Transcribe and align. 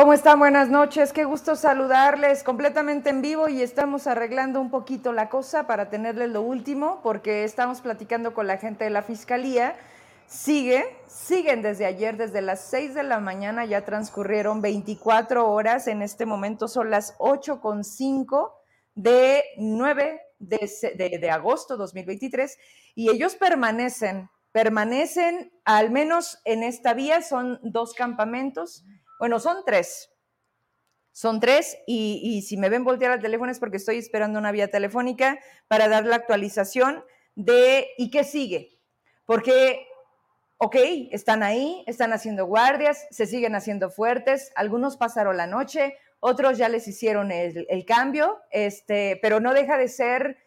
¿Cómo 0.00 0.14
están? 0.14 0.38
Buenas 0.38 0.70
noches. 0.70 1.12
Qué 1.12 1.24
gusto 1.24 1.56
saludarles 1.56 2.42
completamente 2.42 3.10
en 3.10 3.20
vivo 3.20 3.50
y 3.50 3.60
estamos 3.60 4.06
arreglando 4.06 4.58
un 4.58 4.70
poquito 4.70 5.12
la 5.12 5.28
cosa 5.28 5.66
para 5.66 5.90
tenerles 5.90 6.30
lo 6.30 6.40
último 6.40 7.00
porque 7.02 7.44
estamos 7.44 7.82
platicando 7.82 8.32
con 8.32 8.46
la 8.46 8.56
gente 8.56 8.84
de 8.84 8.88
la 8.88 9.02
Fiscalía. 9.02 9.76
Sigue, 10.26 10.86
siguen 11.06 11.60
desde 11.60 11.84
ayer, 11.84 12.16
desde 12.16 12.40
las 12.40 12.62
6 12.62 12.94
de 12.94 13.02
la 13.02 13.20
mañana, 13.20 13.66
ya 13.66 13.84
transcurrieron 13.84 14.62
24 14.62 15.46
horas. 15.46 15.86
En 15.86 16.00
este 16.00 16.24
momento 16.24 16.66
son 16.66 16.88
las 16.88 17.18
8.5 17.18 18.52
de 18.94 19.44
9 19.58 20.18
de, 20.38 20.70
de, 20.96 21.18
de 21.18 21.30
agosto 21.30 21.76
2023 21.76 22.56
y 22.94 23.10
ellos 23.10 23.34
permanecen, 23.34 24.30
permanecen 24.50 25.52
al 25.66 25.90
menos 25.90 26.40
en 26.46 26.62
esta 26.62 26.94
vía, 26.94 27.20
son 27.20 27.60
dos 27.62 27.92
campamentos 27.92 28.86
bueno, 29.20 29.38
son 29.38 29.58
tres. 29.66 30.10
Son 31.12 31.40
tres 31.40 31.76
y, 31.86 32.42
si 32.42 32.56
me 32.56 32.70
ven 32.70 32.84
voltear 32.84 33.12
al 33.12 33.20
teléfono 33.20 33.52
es 33.52 33.58
porque 33.58 33.76
estoy 33.76 33.98
esperando 33.98 34.38
una 34.38 34.50
vía 34.50 34.70
telefónica 34.70 35.38
para 35.68 35.88
dar 35.88 36.06
la 36.06 36.16
actualización 36.16 37.04
de 37.34 37.88
¿y 37.98 38.10
qué 38.10 38.24
sigue? 38.24 38.80
Porque, 39.26 39.86
ok, 40.56 40.76
están 41.10 41.42
ahí, 41.42 41.84
están 41.86 42.14
haciendo 42.14 42.46
guardias, 42.46 43.06
se 43.10 43.26
siguen 43.26 43.54
haciendo 43.54 43.90
fuertes, 43.90 44.52
algunos 44.56 44.96
pasaron 44.96 45.36
la 45.36 45.46
noche, 45.46 45.98
otros 46.20 46.56
ya 46.56 46.70
les 46.70 46.88
hicieron 46.88 47.30
el, 47.30 47.66
el 47.68 47.84
cambio, 47.84 48.38
este, 48.50 49.18
pero 49.20 49.38
no 49.38 49.52
deja 49.52 49.76
de 49.76 49.88
ser 49.88 50.38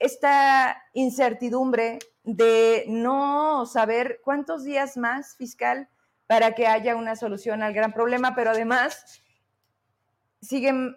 esta 0.00 0.82
incertidumbre 0.92 2.00
de 2.24 2.84
no 2.88 3.64
saber 3.66 4.20
cuántos 4.24 4.64
días 4.64 4.96
más, 4.96 5.36
fiscal, 5.36 5.88
para 6.28 6.54
que 6.54 6.66
haya 6.66 6.94
una 6.94 7.16
solución 7.16 7.62
al 7.62 7.72
gran 7.72 7.92
problema, 7.92 8.34
pero 8.36 8.50
además 8.50 9.22
siguen, 10.42 10.94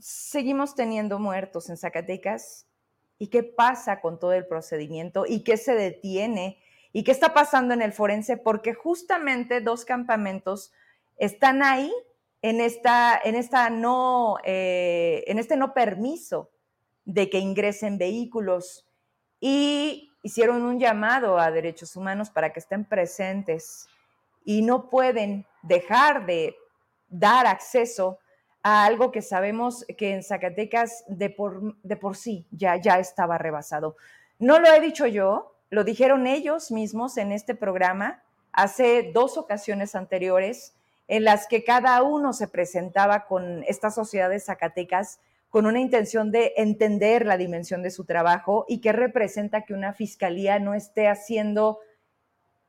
seguimos 0.00 0.74
teniendo 0.74 1.18
muertos 1.18 1.70
en 1.70 1.78
Zacatecas. 1.78 2.66
¿Y 3.16 3.28
qué 3.28 3.44
pasa 3.44 4.00
con 4.00 4.18
todo 4.18 4.32
el 4.32 4.46
procedimiento? 4.46 5.26
¿Y 5.26 5.44
qué 5.44 5.56
se 5.56 5.74
detiene? 5.74 6.58
¿Y 6.92 7.04
qué 7.04 7.12
está 7.12 7.32
pasando 7.32 7.72
en 7.72 7.82
el 7.82 7.92
forense? 7.92 8.36
Porque 8.36 8.74
justamente 8.74 9.60
dos 9.60 9.84
campamentos 9.84 10.72
están 11.18 11.62
ahí 11.62 11.92
en, 12.42 12.60
esta, 12.60 13.18
en, 13.22 13.36
esta 13.36 13.70
no, 13.70 14.38
eh, 14.42 15.22
en 15.28 15.38
este 15.38 15.56
no 15.56 15.72
permiso 15.72 16.50
de 17.04 17.30
que 17.30 17.38
ingresen 17.38 17.96
vehículos 17.96 18.88
y 19.38 20.10
hicieron 20.24 20.62
un 20.62 20.80
llamado 20.80 21.38
a 21.38 21.52
derechos 21.52 21.94
humanos 21.94 22.30
para 22.30 22.52
que 22.52 22.58
estén 22.58 22.84
presentes 22.84 23.86
y 24.44 24.62
no 24.62 24.90
pueden 24.90 25.46
dejar 25.62 26.26
de 26.26 26.54
dar 27.08 27.46
acceso 27.46 28.18
a 28.62 28.84
algo 28.84 29.10
que 29.10 29.22
sabemos 29.22 29.84
que 29.98 30.14
en 30.14 30.22
Zacatecas 30.22 31.04
de 31.08 31.30
por, 31.30 31.76
de 31.82 31.96
por 31.96 32.16
sí 32.16 32.46
ya, 32.50 32.76
ya 32.76 32.98
estaba 32.98 33.38
rebasado. 33.38 33.96
No 34.38 34.58
lo 34.58 34.72
he 34.72 34.80
dicho 34.80 35.06
yo, 35.06 35.54
lo 35.70 35.84
dijeron 35.84 36.26
ellos 36.26 36.70
mismos 36.70 37.16
en 37.16 37.32
este 37.32 37.54
programa 37.54 38.22
hace 38.52 39.10
dos 39.12 39.36
ocasiones 39.36 39.94
anteriores 39.94 40.74
en 41.08 41.24
las 41.24 41.46
que 41.46 41.64
cada 41.64 42.02
uno 42.02 42.32
se 42.32 42.48
presentaba 42.48 43.26
con 43.26 43.62
esta 43.64 43.90
sociedad 43.90 44.30
de 44.30 44.40
Zacatecas 44.40 45.20
con 45.50 45.66
una 45.66 45.78
intención 45.78 46.32
de 46.32 46.52
entender 46.56 47.26
la 47.26 47.36
dimensión 47.36 47.82
de 47.82 47.90
su 47.90 48.04
trabajo 48.04 48.64
y 48.66 48.80
que 48.80 48.92
representa 48.92 49.64
que 49.64 49.74
una 49.74 49.92
fiscalía 49.92 50.58
no 50.58 50.74
esté 50.74 51.06
haciendo 51.06 51.78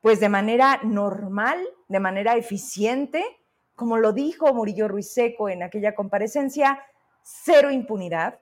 pues 0.06 0.20
de 0.20 0.28
manera 0.28 0.78
normal, 0.84 1.66
de 1.88 1.98
manera 1.98 2.36
eficiente, 2.36 3.24
como 3.74 3.96
lo 3.96 4.12
dijo 4.12 4.54
Murillo 4.54 4.86
Ruiseco 4.86 5.48
en 5.48 5.64
aquella 5.64 5.96
comparecencia, 5.96 6.80
cero 7.24 7.72
impunidad. 7.72 8.38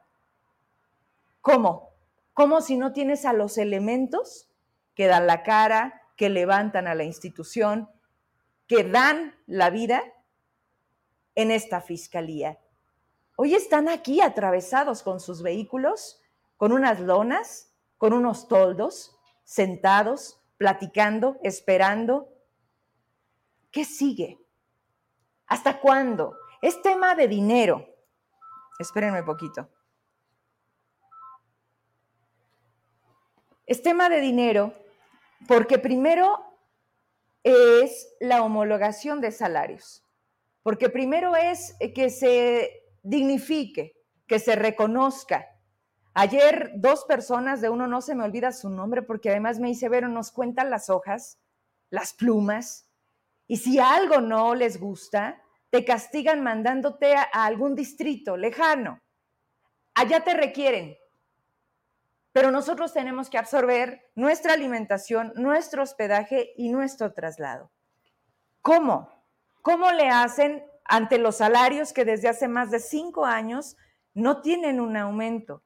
¿Cómo? 1.40 1.88
¿Cómo 2.34 2.60
si 2.60 2.76
no 2.76 2.92
tienes 2.92 3.24
a 3.24 3.32
los 3.32 3.56
elementos 3.56 4.50
que 4.94 5.06
dan 5.06 5.26
la 5.26 5.42
cara, 5.42 6.02
que 6.18 6.28
levantan 6.28 6.86
a 6.86 6.94
la 6.94 7.04
institución, 7.04 7.88
que 8.66 8.84
dan 8.84 9.34
la 9.46 9.70
vida 9.70 10.02
en 11.34 11.50
esta 11.50 11.80
fiscalía? 11.80 12.58
Hoy 13.36 13.54
están 13.54 13.88
aquí 13.88 14.20
atravesados 14.20 15.02
con 15.02 15.18
sus 15.18 15.42
vehículos, 15.42 16.20
con 16.58 16.72
unas 16.72 17.00
lonas, 17.00 17.72
con 17.96 18.12
unos 18.12 18.48
toldos, 18.48 19.16
sentados, 19.44 20.43
platicando, 20.64 21.38
esperando. 21.42 22.32
¿Qué 23.70 23.84
sigue? 23.84 24.38
¿Hasta 25.46 25.78
cuándo? 25.78 26.38
Es 26.62 26.80
tema 26.80 27.14
de 27.14 27.28
dinero. 27.28 27.86
Espérenme 28.78 29.20
un 29.20 29.26
poquito. 29.26 29.68
Es 33.66 33.82
tema 33.82 34.08
de 34.08 34.22
dinero 34.22 34.72
porque 35.46 35.78
primero 35.78 36.42
es 37.42 38.16
la 38.18 38.42
homologación 38.42 39.20
de 39.20 39.32
salarios, 39.32 40.02
porque 40.62 40.88
primero 40.88 41.36
es 41.36 41.76
que 41.94 42.08
se 42.08 42.86
dignifique, 43.02 44.00
que 44.26 44.38
se 44.38 44.56
reconozca 44.56 45.46
Ayer 46.14 46.70
dos 46.76 47.04
personas, 47.04 47.60
de 47.60 47.68
uno 47.68 47.88
no 47.88 48.00
se 48.00 48.14
me 48.14 48.22
olvida 48.22 48.52
su 48.52 48.70
nombre 48.70 49.02
porque 49.02 49.30
además 49.30 49.58
me 49.58 49.68
dice, 49.68 49.88
Vero, 49.88 50.08
nos 50.08 50.30
cuentan 50.30 50.70
las 50.70 50.88
hojas, 50.88 51.38
las 51.90 52.14
plumas, 52.14 52.88
y 53.46 53.56
si 53.56 53.78
algo 53.78 54.20
no 54.20 54.54
les 54.54 54.80
gusta, 54.80 55.42
te 55.70 55.84
castigan 55.84 56.42
mandándote 56.42 57.16
a, 57.16 57.22
algún 57.32 57.74
distrito 57.74 58.36
lejano. 58.36 59.00
Allá 59.94 60.22
te 60.22 60.34
requieren. 60.34 60.96
Pero 62.32 62.50
nosotros 62.50 62.92
tenemos 62.92 63.28
que 63.28 63.38
absorber 63.38 64.10
nuestra 64.14 64.54
alimentación, 64.54 65.32
nuestro 65.36 65.82
hospedaje 65.82 66.52
y 66.56 66.68
nuestro 66.68 67.12
traslado. 67.12 67.70
¿Cómo? 68.62 69.24
¿Cómo 69.62 69.90
le 69.90 70.08
hacen 70.08 70.64
ante 70.84 71.18
los 71.18 71.36
salarios 71.36 71.92
que 71.92 72.04
desde 72.04 72.28
hace 72.28 72.48
más 72.48 72.70
de 72.70 72.80
cinco 72.80 73.24
años 73.24 73.76
no 74.14 74.42
tienen 74.42 74.80
un 74.80 74.96
aumento? 74.96 75.62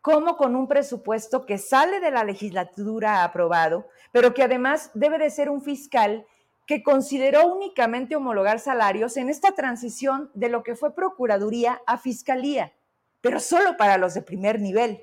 Como 0.00 0.36
con 0.36 0.54
un 0.54 0.68
presupuesto 0.68 1.44
que 1.44 1.58
sale 1.58 2.00
de 2.00 2.10
la 2.10 2.24
legislatura 2.24 3.24
aprobado, 3.24 3.88
pero 4.12 4.32
que 4.34 4.42
además 4.42 4.90
debe 4.94 5.18
de 5.18 5.30
ser 5.30 5.50
un 5.50 5.60
fiscal 5.60 6.26
que 6.66 6.82
consideró 6.82 7.46
únicamente 7.46 8.14
homologar 8.14 8.60
salarios 8.60 9.16
en 9.16 9.30
esta 9.30 9.52
transición 9.52 10.30
de 10.34 10.50
lo 10.50 10.62
que 10.62 10.76
fue 10.76 10.94
Procuraduría 10.94 11.80
a 11.86 11.98
Fiscalía, 11.98 12.74
pero 13.20 13.40
solo 13.40 13.76
para 13.76 13.98
los 13.98 14.14
de 14.14 14.22
primer 14.22 14.60
nivel. 14.60 15.02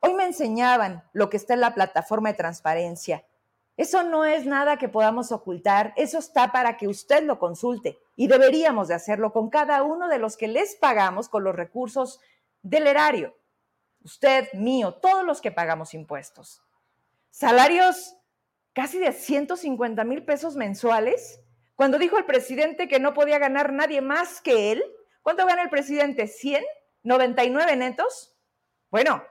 Hoy 0.00 0.14
me 0.14 0.24
enseñaban 0.24 1.04
lo 1.12 1.28
que 1.28 1.36
está 1.36 1.54
en 1.54 1.60
la 1.60 1.74
plataforma 1.74 2.30
de 2.30 2.36
transparencia. 2.36 3.24
Eso 3.76 4.02
no 4.02 4.24
es 4.24 4.46
nada 4.46 4.76
que 4.76 4.88
podamos 4.88 5.32
ocultar, 5.32 5.92
eso 5.96 6.18
está 6.18 6.52
para 6.52 6.76
que 6.76 6.88
usted 6.88 7.24
lo 7.24 7.38
consulte 7.38 7.98
y 8.16 8.28
deberíamos 8.28 8.88
de 8.88 8.94
hacerlo 8.94 9.32
con 9.32 9.50
cada 9.50 9.82
uno 9.82 10.08
de 10.08 10.18
los 10.18 10.36
que 10.36 10.46
les 10.46 10.76
pagamos 10.76 11.28
con 11.28 11.42
los 11.42 11.54
recursos 11.54 12.20
del 12.62 12.86
erario 12.86 13.34
usted, 14.04 14.52
mío, 14.52 14.94
todos 14.94 15.24
los 15.24 15.40
que 15.40 15.52
pagamos 15.52 15.94
impuestos. 15.94 16.62
Salarios 17.30 18.16
casi 18.72 18.98
de 18.98 19.12
150 19.12 20.04
mil 20.04 20.24
pesos 20.24 20.56
mensuales. 20.56 21.40
Cuando 21.74 21.98
dijo 21.98 22.18
el 22.18 22.24
presidente 22.24 22.88
que 22.88 23.00
no 23.00 23.14
podía 23.14 23.38
ganar 23.38 23.72
nadie 23.72 24.00
más 24.00 24.40
que 24.40 24.72
él, 24.72 24.84
¿cuánto 25.22 25.46
gana 25.46 25.62
el 25.62 25.70
presidente? 25.70 26.24
¿100? 26.24 26.62
¿99 27.04 27.76
netos? 27.76 28.36
Bueno, 28.90 29.24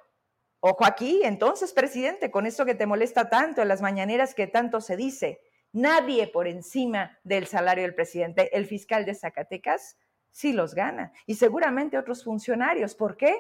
ojo 0.60 0.86
aquí, 0.86 1.22
entonces, 1.24 1.74
presidente, 1.74 2.32
con 2.32 2.46
esto 2.46 2.66
que 2.66 2.76
te 2.76 2.86
molesta 2.86 3.30
tanto 3.30 3.62
en 3.62 3.68
las 3.68 3.82
mañaneras 3.82 4.34
que 4.34 4.48
tanto 4.48 4.82
se 4.82 4.98
dice, 4.98 5.42
nadie 5.72 6.28
por 6.28 6.48
encima 6.48 7.20
del 7.24 7.48
salario 7.48 7.84
del 7.84 7.96
presidente, 7.96 8.56
el 8.56 8.66
fiscal 8.66 9.06
de 9.06 9.16
Zacatecas, 9.16 9.98
sí 10.32 10.54
los 10.54 10.74
gana. 10.74 11.14
Y 11.26 11.36
seguramente 11.36 11.98
otros 11.98 12.24
funcionarios. 12.24 12.96
¿Por 12.96 13.18
qué? 13.18 13.36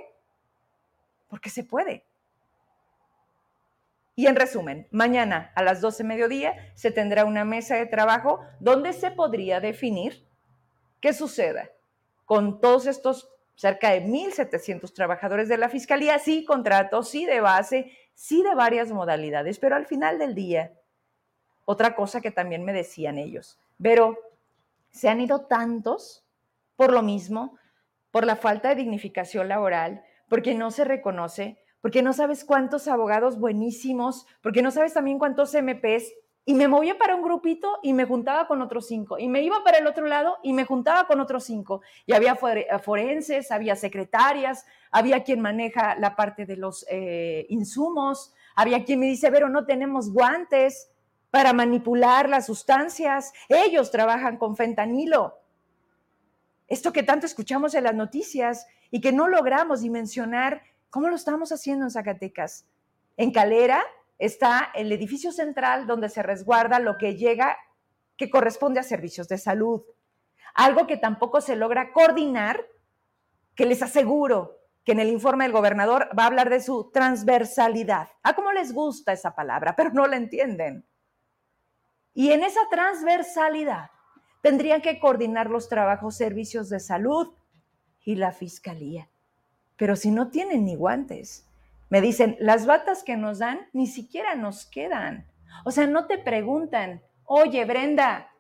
Porque 1.31 1.49
se 1.49 1.63
puede. 1.63 2.03
Y 4.15 4.27
en 4.27 4.35
resumen, 4.35 4.87
mañana 4.91 5.51
a 5.55 5.63
las 5.63 5.79
12 5.79 6.03
mediodía 6.03 6.53
se 6.75 6.91
tendrá 6.91 7.23
una 7.23 7.45
mesa 7.45 7.77
de 7.77 7.85
trabajo 7.85 8.41
donde 8.59 8.91
se 8.91 9.11
podría 9.11 9.61
definir 9.61 10.27
qué 10.99 11.13
suceda 11.13 11.71
con 12.25 12.59
todos 12.59 12.85
estos 12.85 13.29
cerca 13.55 13.91
de 13.91 14.03
1.700 14.03 14.93
trabajadores 14.93 15.47
de 15.47 15.57
la 15.57 15.69
Fiscalía, 15.69 16.19
sí 16.19 16.43
contratos, 16.43 17.09
sí 17.09 17.25
de 17.25 17.39
base, 17.39 17.91
sí 18.13 18.43
de 18.43 18.53
varias 18.53 18.91
modalidades, 18.91 19.57
pero 19.57 19.77
al 19.77 19.85
final 19.85 20.19
del 20.19 20.35
día, 20.35 20.73
otra 21.63 21.95
cosa 21.95 22.19
que 22.19 22.31
también 22.31 22.65
me 22.65 22.73
decían 22.73 23.17
ellos, 23.17 23.57
pero 23.81 24.17
se 24.91 25.07
han 25.07 25.21
ido 25.21 25.45
tantos 25.45 26.25
por 26.75 26.91
lo 26.91 27.01
mismo, 27.01 27.57
por 28.11 28.25
la 28.25 28.35
falta 28.35 28.69
de 28.69 28.75
dignificación 28.75 29.47
laboral, 29.47 30.03
porque 30.31 30.53
no 30.53 30.71
se 30.71 30.85
reconoce, 30.85 31.57
porque 31.81 32.01
no 32.01 32.13
sabes 32.13 32.45
cuántos 32.45 32.87
abogados 32.87 33.37
buenísimos, 33.37 34.25
porque 34.41 34.61
no 34.61 34.71
sabes 34.71 34.93
también 34.93 35.19
cuántos 35.19 35.53
MPs 35.53 36.13
y 36.45 36.53
me 36.53 36.69
movía 36.69 36.97
para 36.97 37.15
un 37.15 37.21
grupito 37.21 37.79
y 37.83 37.91
me 37.91 38.05
juntaba 38.05 38.47
con 38.47 38.61
otros 38.61 38.87
cinco. 38.87 39.19
Y 39.19 39.27
me 39.27 39.41
iba 39.41 39.61
para 39.65 39.79
el 39.79 39.87
otro 39.87 40.07
lado 40.07 40.37
y 40.41 40.53
me 40.53 40.63
juntaba 40.63 41.05
con 41.05 41.19
otros 41.19 41.43
cinco. 41.43 41.81
Y 42.05 42.13
había 42.13 42.37
forenses, 42.37 43.51
había 43.51 43.75
secretarias, 43.75 44.65
había 44.89 45.25
quien 45.25 45.41
maneja 45.41 45.95
la 45.95 46.15
parte 46.15 46.45
de 46.45 46.55
los 46.55 46.85
eh, 46.89 47.45
insumos, 47.49 48.33
había 48.55 48.85
quien 48.85 49.01
me 49.01 49.07
dice, 49.07 49.33
pero 49.33 49.49
no 49.49 49.65
tenemos 49.65 50.13
guantes 50.13 50.93
para 51.29 51.51
manipular 51.51 52.29
las 52.29 52.45
sustancias. 52.45 53.33
Ellos 53.49 53.91
trabajan 53.91 54.37
con 54.37 54.55
fentanilo. 54.55 55.41
Esto 56.69 56.93
que 56.93 57.03
tanto 57.03 57.25
escuchamos 57.25 57.75
en 57.75 57.83
las 57.83 57.95
noticias 57.95 58.65
y 58.91 58.99
que 58.99 59.13
no 59.13 59.27
logramos 59.27 59.81
dimensionar, 59.81 60.61
¿cómo 60.89 61.07
lo 61.07 61.15
estamos 61.15 61.51
haciendo 61.51 61.85
en 61.85 61.91
Zacatecas? 61.91 62.67
En 63.17 63.31
Calera, 63.31 63.83
está 64.19 64.69
el 64.75 64.91
edificio 64.91 65.31
central 65.31 65.87
donde 65.87 66.09
se 66.09 66.21
resguarda 66.21 66.79
lo 66.79 66.97
que 66.97 67.15
llega, 67.15 67.57
que 68.17 68.29
corresponde 68.29 68.81
a 68.81 68.83
servicios 68.83 69.27
de 69.29 69.37
salud. 69.37 69.81
Algo 70.53 70.85
que 70.85 70.97
tampoco 70.97 71.39
se 71.39 71.55
logra 71.55 71.93
coordinar, 71.93 72.65
que 73.55 73.65
les 73.65 73.81
aseguro 73.81 74.59
que 74.83 74.91
en 74.91 74.99
el 74.99 75.09
informe 75.09 75.45
del 75.45 75.53
gobernador 75.53 76.09
va 76.17 76.23
a 76.23 76.27
hablar 76.27 76.49
de 76.49 76.61
su 76.61 76.91
transversalidad. 76.91 78.09
A 78.23 78.33
cómo 78.33 78.51
les 78.51 78.73
gusta 78.73 79.13
esa 79.13 79.33
palabra, 79.33 79.75
pero 79.75 79.91
no 79.91 80.05
la 80.07 80.17
entienden. 80.17 80.85
Y 82.13 82.31
en 82.31 82.43
esa 82.43 82.61
transversalidad 82.69 83.91
tendrían 84.41 84.81
que 84.81 84.99
coordinar 84.99 85.49
los 85.49 85.69
trabajos, 85.69 86.17
servicios 86.17 86.67
de 86.69 86.79
salud 86.79 87.33
y 88.03 88.15
la 88.15 88.31
fiscalía. 88.31 89.09
Pero 89.77 89.95
si 89.95 90.11
no 90.11 90.29
tienen 90.29 90.65
ni 90.65 90.75
guantes, 90.75 91.47
me 91.89 92.01
dicen, 92.01 92.37
las 92.39 92.65
batas 92.65 93.03
que 93.03 93.17
nos 93.17 93.39
dan 93.39 93.67
ni 93.73 93.87
siquiera 93.87 94.35
nos 94.35 94.65
quedan. 94.65 95.27
O 95.65 95.71
sea, 95.71 95.87
no 95.87 96.07
te 96.07 96.17
preguntan, 96.17 97.01
oye 97.25 97.65
Brenda, 97.65 98.31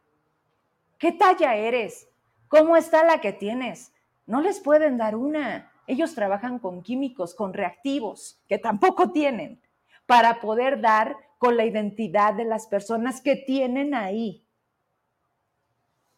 ¿qué 0.97 1.11
talla 1.11 1.55
eres? 1.55 2.07
¿Cómo 2.47 2.77
está 2.77 3.03
la 3.03 3.21
que 3.21 3.33
tienes? 3.33 3.93
No 4.25 4.41
les 4.41 4.59
pueden 4.59 4.97
dar 4.97 5.15
una. 5.15 5.71
Ellos 5.87 6.15
trabajan 6.15 6.59
con 6.59 6.83
químicos, 6.83 7.35
con 7.35 7.53
reactivos, 7.53 8.41
que 8.47 8.57
tampoco 8.57 9.11
tienen, 9.11 9.61
para 10.05 10.39
poder 10.39 10.79
dar 10.79 11.17
con 11.37 11.57
la 11.57 11.65
identidad 11.65 12.33
de 12.33 12.45
las 12.45 12.67
personas 12.67 13.19
que 13.19 13.35
tienen 13.35 13.93
ahí. 13.93 14.45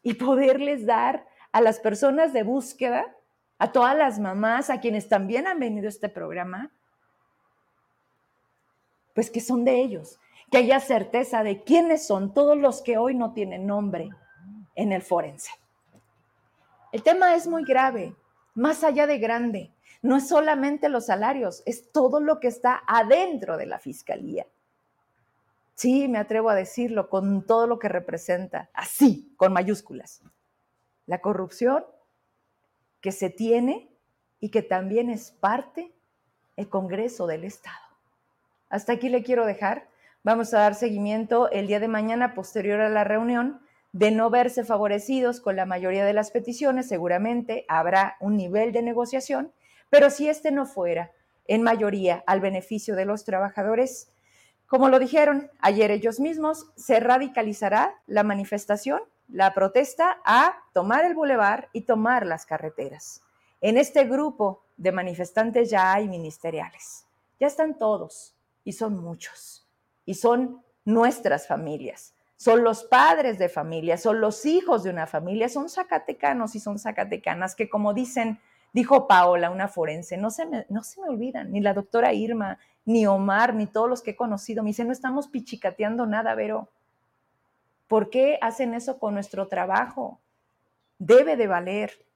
Y 0.02 0.14
poderles 0.14 0.86
dar 0.86 1.26
a 1.50 1.60
las 1.60 1.80
personas 1.80 2.32
de 2.32 2.42
búsqueda, 2.42 3.16
a 3.58 3.72
todas 3.72 3.96
las 3.96 4.18
mamás, 4.18 4.70
a 4.70 4.80
quienes 4.80 5.08
también 5.08 5.46
han 5.46 5.58
venido 5.58 5.86
a 5.86 5.90
este 5.90 6.08
programa, 6.08 6.70
pues 9.14 9.30
que 9.30 9.40
son 9.40 9.64
de 9.64 9.80
ellos, 9.80 10.18
que 10.50 10.58
haya 10.58 10.80
certeza 10.80 11.42
de 11.42 11.62
quiénes 11.62 12.06
son 12.06 12.34
todos 12.34 12.56
los 12.58 12.82
que 12.82 12.98
hoy 12.98 13.14
no 13.14 13.32
tienen 13.32 13.66
nombre 13.66 14.10
en 14.74 14.92
el 14.92 15.02
forense. 15.02 15.50
El 16.92 17.02
tema 17.02 17.34
es 17.34 17.46
muy 17.46 17.64
grave, 17.64 18.14
más 18.54 18.84
allá 18.84 19.06
de 19.06 19.18
grande. 19.18 19.72
No 20.02 20.16
es 20.16 20.28
solamente 20.28 20.88
los 20.88 21.06
salarios, 21.06 21.62
es 21.66 21.90
todo 21.90 22.20
lo 22.20 22.38
que 22.38 22.48
está 22.48 22.82
adentro 22.86 23.56
de 23.56 23.66
la 23.66 23.78
fiscalía. 23.78 24.46
Sí, 25.74 26.08
me 26.08 26.18
atrevo 26.18 26.50
a 26.50 26.54
decirlo 26.54 27.08
con 27.08 27.46
todo 27.46 27.66
lo 27.66 27.78
que 27.78 27.88
representa, 27.88 28.70
así, 28.74 29.34
con 29.36 29.52
mayúsculas. 29.52 30.22
La 31.06 31.20
corrupción 31.20 31.84
que 33.04 33.12
se 33.12 33.28
tiene 33.28 33.90
y 34.40 34.48
que 34.48 34.62
también 34.62 35.10
es 35.10 35.30
parte 35.30 35.92
el 36.56 36.70
Congreso 36.70 37.26
del 37.26 37.44
Estado. 37.44 37.76
Hasta 38.70 38.94
aquí 38.94 39.10
le 39.10 39.22
quiero 39.22 39.44
dejar. 39.44 39.90
Vamos 40.22 40.54
a 40.54 40.60
dar 40.60 40.74
seguimiento 40.74 41.50
el 41.50 41.66
día 41.66 41.80
de 41.80 41.88
mañana, 41.88 42.32
posterior 42.32 42.80
a 42.80 42.88
la 42.88 43.04
reunión, 43.04 43.60
de 43.92 44.10
no 44.10 44.30
verse 44.30 44.64
favorecidos 44.64 45.42
con 45.42 45.54
la 45.54 45.66
mayoría 45.66 46.06
de 46.06 46.14
las 46.14 46.30
peticiones, 46.30 46.88
seguramente 46.88 47.66
habrá 47.68 48.16
un 48.20 48.38
nivel 48.38 48.72
de 48.72 48.80
negociación, 48.80 49.52
pero 49.90 50.08
si 50.08 50.30
este 50.30 50.50
no 50.50 50.64
fuera 50.64 51.12
en 51.46 51.62
mayoría 51.62 52.24
al 52.26 52.40
beneficio 52.40 52.96
de 52.96 53.04
los 53.04 53.26
trabajadores, 53.26 54.14
como 54.64 54.88
lo 54.88 54.98
dijeron 54.98 55.50
ayer 55.60 55.90
ellos 55.90 56.20
mismos, 56.20 56.72
se 56.74 57.00
radicalizará 57.00 58.00
la 58.06 58.22
manifestación, 58.22 59.02
la 59.28 59.54
protesta 59.54 60.20
a 60.24 60.56
tomar 60.72 61.04
el 61.04 61.14
bulevar 61.14 61.68
y 61.72 61.82
tomar 61.82 62.26
las 62.26 62.46
carreteras. 62.46 63.22
En 63.60 63.78
este 63.78 64.04
grupo 64.04 64.64
de 64.76 64.92
manifestantes 64.92 65.70
ya 65.70 65.92
hay 65.92 66.08
ministeriales, 66.08 67.06
ya 67.40 67.46
están 67.46 67.78
todos, 67.78 68.34
y 68.64 68.72
son 68.72 68.98
muchos. 68.98 69.66
Y 70.06 70.14
son 70.14 70.62
nuestras 70.84 71.46
familias. 71.46 72.14
Son 72.36 72.64
los 72.64 72.84
padres 72.84 73.38
de 73.38 73.48
familia, 73.48 73.96
son 73.96 74.20
los 74.20 74.44
hijos 74.44 74.82
de 74.82 74.90
una 74.90 75.06
familia, 75.06 75.48
son 75.48 75.68
zacatecanos 75.68 76.54
y 76.56 76.60
son 76.60 76.78
zacatecanas 76.78 77.54
que 77.54 77.70
como 77.70 77.94
dicen, 77.94 78.40
dijo 78.72 79.06
Paola, 79.06 79.50
una 79.50 79.68
forense, 79.68 80.16
no 80.16 80.30
se 80.30 80.44
me, 80.44 80.66
no 80.68 80.82
se 80.82 81.00
me 81.00 81.08
olvidan, 81.08 81.52
ni 81.52 81.60
la 81.60 81.74
doctora 81.74 82.12
Irma, 82.12 82.58
ni 82.84 83.06
Omar, 83.06 83.54
ni 83.54 83.66
todos 83.66 83.88
los 83.88 84.02
que 84.02 84.10
he 84.10 84.16
conocido. 84.16 84.62
Me 84.62 84.70
dicen, 84.70 84.88
no 84.88 84.92
estamos 84.92 85.28
pichicateando 85.28 86.06
nada, 86.06 86.34
Vero. 86.34 86.68
¿Por 87.88 88.10
qué 88.10 88.38
hacen 88.40 88.74
eso 88.74 88.98
con 88.98 89.14
nuestro 89.14 89.48
trabajo? 89.48 90.20
Debe 90.98 91.36
de 91.36 91.46
valer. 91.46 92.06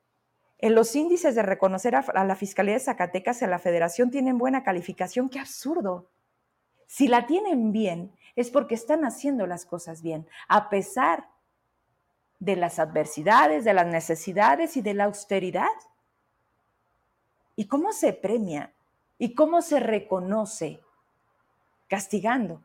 En 0.59 0.75
los 0.75 0.97
índices 0.97 1.35
de 1.35 1.43
reconocer 1.43 1.95
a, 1.95 2.25
la 2.25 2.35
Fiscalía 2.35 2.75
de 2.75 2.81
Zacatecas 2.81 3.41
y 3.41 3.45
a 3.45 3.49
la 3.49 3.59
Federación 3.59 4.11
tienen 4.11 4.39
buena 4.39 4.65
calificación. 4.65 5.29
¡Qué 5.29 5.39
absurdo! 5.39 6.11
Si 6.87 7.07
la 7.07 7.27
tienen 7.27 7.71
bien, 7.71 8.13
es 8.35 8.51
porque 8.51 8.75
están 8.75 9.05
haciendo 9.05 9.47
las 9.47 9.67
cosas 9.67 10.03
bien, 10.03 10.27
a 10.49 10.69
pesar 10.71 11.29
de 12.41 12.57
las 12.57 12.79
adversidades, 12.79 13.65
de 13.65 13.75
las 13.75 13.87
necesidades 13.87 14.77
y 14.77 14.83
de 14.83 14.95
la 14.95 15.05
austeridad. 15.05 15.67
¿Y 17.55 17.67
cómo 17.67 17.93
se 17.93 18.13
premia? 18.13 18.73
¿Y 19.19 19.35
cómo 19.35 19.61
se 19.63 19.81
reconoce? 19.81 20.81
Castigando, 21.89 22.63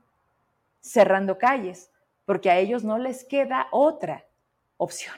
cerrando 0.80 1.38
calles, 1.38 1.92
porque 2.26 2.50
a 2.50 2.58
ellos 2.58 2.84
no 2.84 2.98
les 2.98 3.24
queda 3.24 3.68
otra 3.72 4.26
opción. 4.78 5.16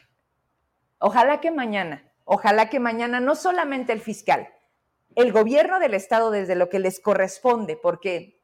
Ojalá 1.00 1.42
que 1.42 1.52
mañana, 1.52 2.12
ojalá 2.24 2.70
que 2.70 2.80
mañana 2.80 3.20
no 3.20 3.36
solamente 3.36 3.94
el 3.94 4.02
fiscal, 4.02 4.50
el 5.16 5.32
gobierno 5.32 5.80
del 5.80 5.94
Estado 5.94 6.32
desde 6.32 6.56
lo 6.56 6.70
que 6.70 6.80
les 6.80 7.00
corresponde, 7.00 7.78
porque 7.78 8.42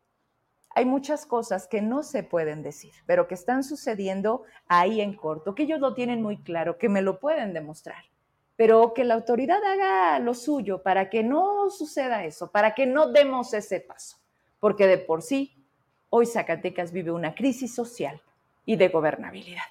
hay 0.74 0.86
muchas 0.86 1.25
cosas 1.25 1.68
que 1.68 1.82
no 1.82 2.03
se 2.03 2.24
pueden 2.24 2.63
decir, 2.63 2.94
pero 3.06 3.27
que 3.27 3.36
están 3.36 3.63
sucediendo 3.63 4.44
ahí 4.68 5.01
en 5.01 5.15
corto, 5.15 5.53
que 5.53 5.63
ellos 5.63 5.80
lo 5.80 5.94
tienen 5.94 6.22
muy 6.22 6.38
claro, 6.44 6.77
que 6.77 6.88
me 6.88 7.01
lo 7.01 7.20
pueden 7.20 7.53
demostrar, 7.53 8.06
pero 8.56 8.94
que 8.94 9.03
la 9.03 9.15
autoridad 9.15 9.63
haga 9.63 10.20
lo 10.20 10.34
suyo 10.34 10.82
para 10.82 11.10
que 11.10 11.24
no 11.24 11.70
suceda 11.70 12.24
eso, 12.24 12.51
para 12.51 12.74
que 12.74 12.86
no 12.86 13.12
demos 13.12 13.53
ese 13.53 13.82
paso, 13.82 14.18
porque 14.60 14.88
de 14.88 14.98
por 14.98 15.22
sí 15.24 15.65
hoy 16.10 16.25
Zacatecas 16.25 16.94
vive 16.94 17.12
una 17.12 17.36
crisis 17.36 17.75
social 17.75 18.22
y 18.65 18.75
de 18.75 18.89
gobernabilidad. 18.89 19.63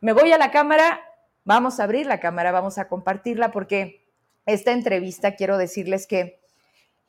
Me 0.00 0.12
voy 0.12 0.32
a 0.32 0.38
la 0.38 0.50
cámara, 0.50 1.00
vamos 1.44 1.80
a 1.80 1.84
abrir 1.84 2.06
la 2.06 2.20
cámara, 2.20 2.52
vamos 2.52 2.78
a 2.78 2.88
compartirla 2.88 3.52
porque 3.52 4.04
esta 4.46 4.72
entrevista 4.72 5.36
quiero 5.36 5.56
decirles 5.58 6.06
que 6.06 6.40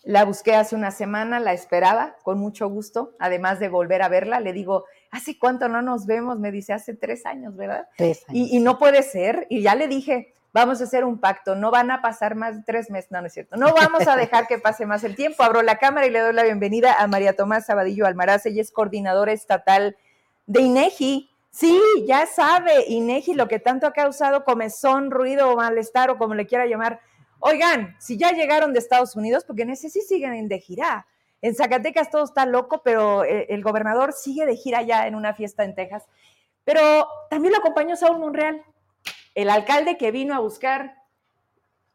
la 0.06 0.24
busqué 0.24 0.56
hace 0.56 0.76
una 0.76 0.92
semana, 0.92 1.40
la 1.40 1.54
esperaba 1.54 2.16
con 2.22 2.38
mucho 2.38 2.70
gusto, 2.70 3.16
además 3.20 3.60
de 3.60 3.70
volver 3.70 4.04
a 4.04 4.08
verla. 4.08 4.40
Le 4.40 4.54
digo, 4.54 4.86
¿hace 5.10 5.38
cuánto 5.40 5.68
no 5.68 5.82
nos 5.82 6.06
vemos? 6.06 6.40
Me 6.40 6.52
dice, 6.52 6.74
hace 6.74 6.94
tres 6.94 7.26
años, 7.26 7.56
¿verdad? 7.58 7.88
Tres 7.98 8.24
años. 8.30 8.50
Y, 8.52 8.60
no 8.60 8.78
puede 8.78 9.02
ser. 9.02 9.48
Y 9.50 9.64
ya 9.64 9.74
le 9.74 9.88
dije, 9.88 10.34
vamos 10.54 10.80
a 10.80 10.84
hacer 10.84 11.04
un 11.04 11.20
pacto, 11.20 11.56
no 11.56 11.72
van 11.72 11.90
a 11.90 12.04
pasar 12.04 12.36
más 12.36 12.56
de 12.56 12.64
tres 12.64 12.92
meses, 12.92 13.10
no, 13.10 13.20
no 13.20 13.28
es 13.28 13.34
cierto. 13.34 13.58
No 13.58 13.74
vamos 13.74 14.08
a 14.08 14.16
dejar 14.16 14.46
que 14.46 14.60
pase 14.60 14.86
más 14.86 15.04
el 15.04 15.16
tiempo. 15.16 15.42
Abro 15.42 15.64
la 15.64 15.80
cámara 15.80 16.06
y 16.06 16.12
le 16.12 16.20
doy 16.20 16.34
la 16.34 16.44
bienvenida 16.44 16.94
a 16.94 17.08
María 17.08 17.36
Tomás 17.36 17.66
Sabadillo 17.66 18.06
Almaraz. 18.06 18.46
Ella 18.46 18.62
es 18.62 18.72
coordinadora 18.72 19.32
estatal 19.32 19.98
de 20.46 20.62
INEGI. 20.62 21.30
Sí, 21.52 21.82
ya 22.06 22.26
sabe, 22.26 22.86
INEGI 22.88 23.34
lo 23.34 23.48
que 23.48 23.60
tanto 23.60 23.88
ha 23.88 23.94
causado 23.94 24.44
comezón, 24.44 25.10
ruido 25.10 25.52
o 25.52 25.56
malestar 25.56 26.10
o 26.10 26.18
como 26.18 26.36
le 26.36 26.46
quiera 26.46 26.66
llamar 26.66 27.00
Oigan, 27.48 27.96
si 28.00 28.18
ya 28.18 28.32
llegaron 28.32 28.74
de 28.74 28.80
Estados 28.80 29.16
Unidos, 29.16 29.44
porque 29.46 29.62
en 29.62 29.70
ese 29.70 29.90
sí 29.90 30.02
siguen 30.02 30.48
de 30.48 30.60
gira. 30.60 31.06
En 31.44 31.54
Zacatecas 31.54 32.10
todo 32.10 32.24
está 32.24 32.46
loco, 32.46 32.82
pero 32.84 33.24
eh, 33.24 33.46
el 33.50 33.62
gobernador 33.62 34.14
sigue 34.14 34.48
de 34.48 34.56
gira 34.56 34.82
ya 34.82 35.06
en 35.06 35.14
una 35.14 35.36
fiesta 35.36 35.64
en 35.64 35.76
Texas. 35.76 36.08
Pero 36.64 37.08
también 37.30 37.54
lo 37.54 37.60
acompañó 37.60 37.96
Saúl 37.96 38.18
Monreal, 38.18 38.64
el 39.36 39.52
alcalde 39.52 39.96
que 39.98 40.10
vino 40.10 40.34
a 40.34 40.40
buscar. 40.40 40.96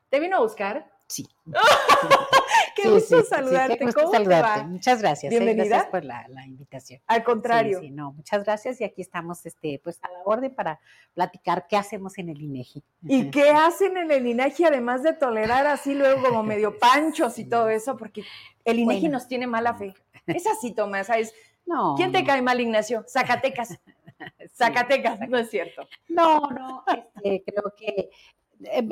¿Te 0.09 0.21
vino 0.21 0.37
a 0.37 0.40
buscar? 0.40 0.88
Sí. 1.09 1.26
qué 2.77 2.89
gusto 2.89 3.23
saludarte. 3.25 3.79
qué 3.79 3.85
gusto 3.85 4.11
saludarte. 4.11 4.67
Muchas 4.67 5.00
gracias. 5.00 5.33
¿eh? 5.33 5.37
Bienvenida. 5.37 5.65
gracias 5.65 5.91
por 5.91 6.05
la, 6.05 6.27
invitación. 6.47 7.00
Al 7.07 7.25
contrario. 7.25 7.81
No, 7.91 8.12
muchas 8.12 8.45
gracias 8.45 8.81
y 8.81 8.85
aquí 8.85 9.03
estamos 9.03 9.45
este, 9.47 9.81
pues, 9.83 9.99
a 10.03 10.09
la 10.09 10.21
orden 10.25 10.55
para 10.55 10.81
platicar 11.15 11.67
qué 11.69 11.77
hacemos 11.77 12.19
en 12.19 12.29
el 12.29 12.41
INEGI. 12.41 12.83
¿Y 13.07 13.31
qué 13.31 13.50
hacen 13.50 13.97
en 13.97 14.11
el 14.11 14.27
INEGI 14.27 14.65
además 14.65 15.03
de 15.03 15.12
tolerar 15.12 15.67
así 15.67 15.95
luego 15.95 16.23
como 16.23 16.43
medio 16.43 16.79
panchos 16.79 17.39
y 17.39 17.45
todo 17.45 17.69
eso? 17.69 17.97
Porque 17.97 18.25
el 18.65 18.79
INEGI 18.79 19.09
nos 19.09 19.29
tiene 19.29 19.47
mala 19.47 19.75
fe. 19.75 19.95
Es 20.27 20.47
así, 20.47 20.73
Tomás, 20.73 21.09
¿sabes? 21.09 21.35
No. 21.67 21.95
¿Quién 21.97 22.12
te 22.12 22.25
cae 22.25 22.43
mal, 22.43 22.61
Ignacio? 22.61 23.05
Zacatecas. 23.09 23.79
Zacatecas, 24.55 25.21
no 25.29 25.39
es 25.39 25.50
cierto. 25.50 25.87
No, 26.09 26.50
no, 26.50 26.85
este, 27.23 27.43
creo 27.45 27.75
que 27.77 28.11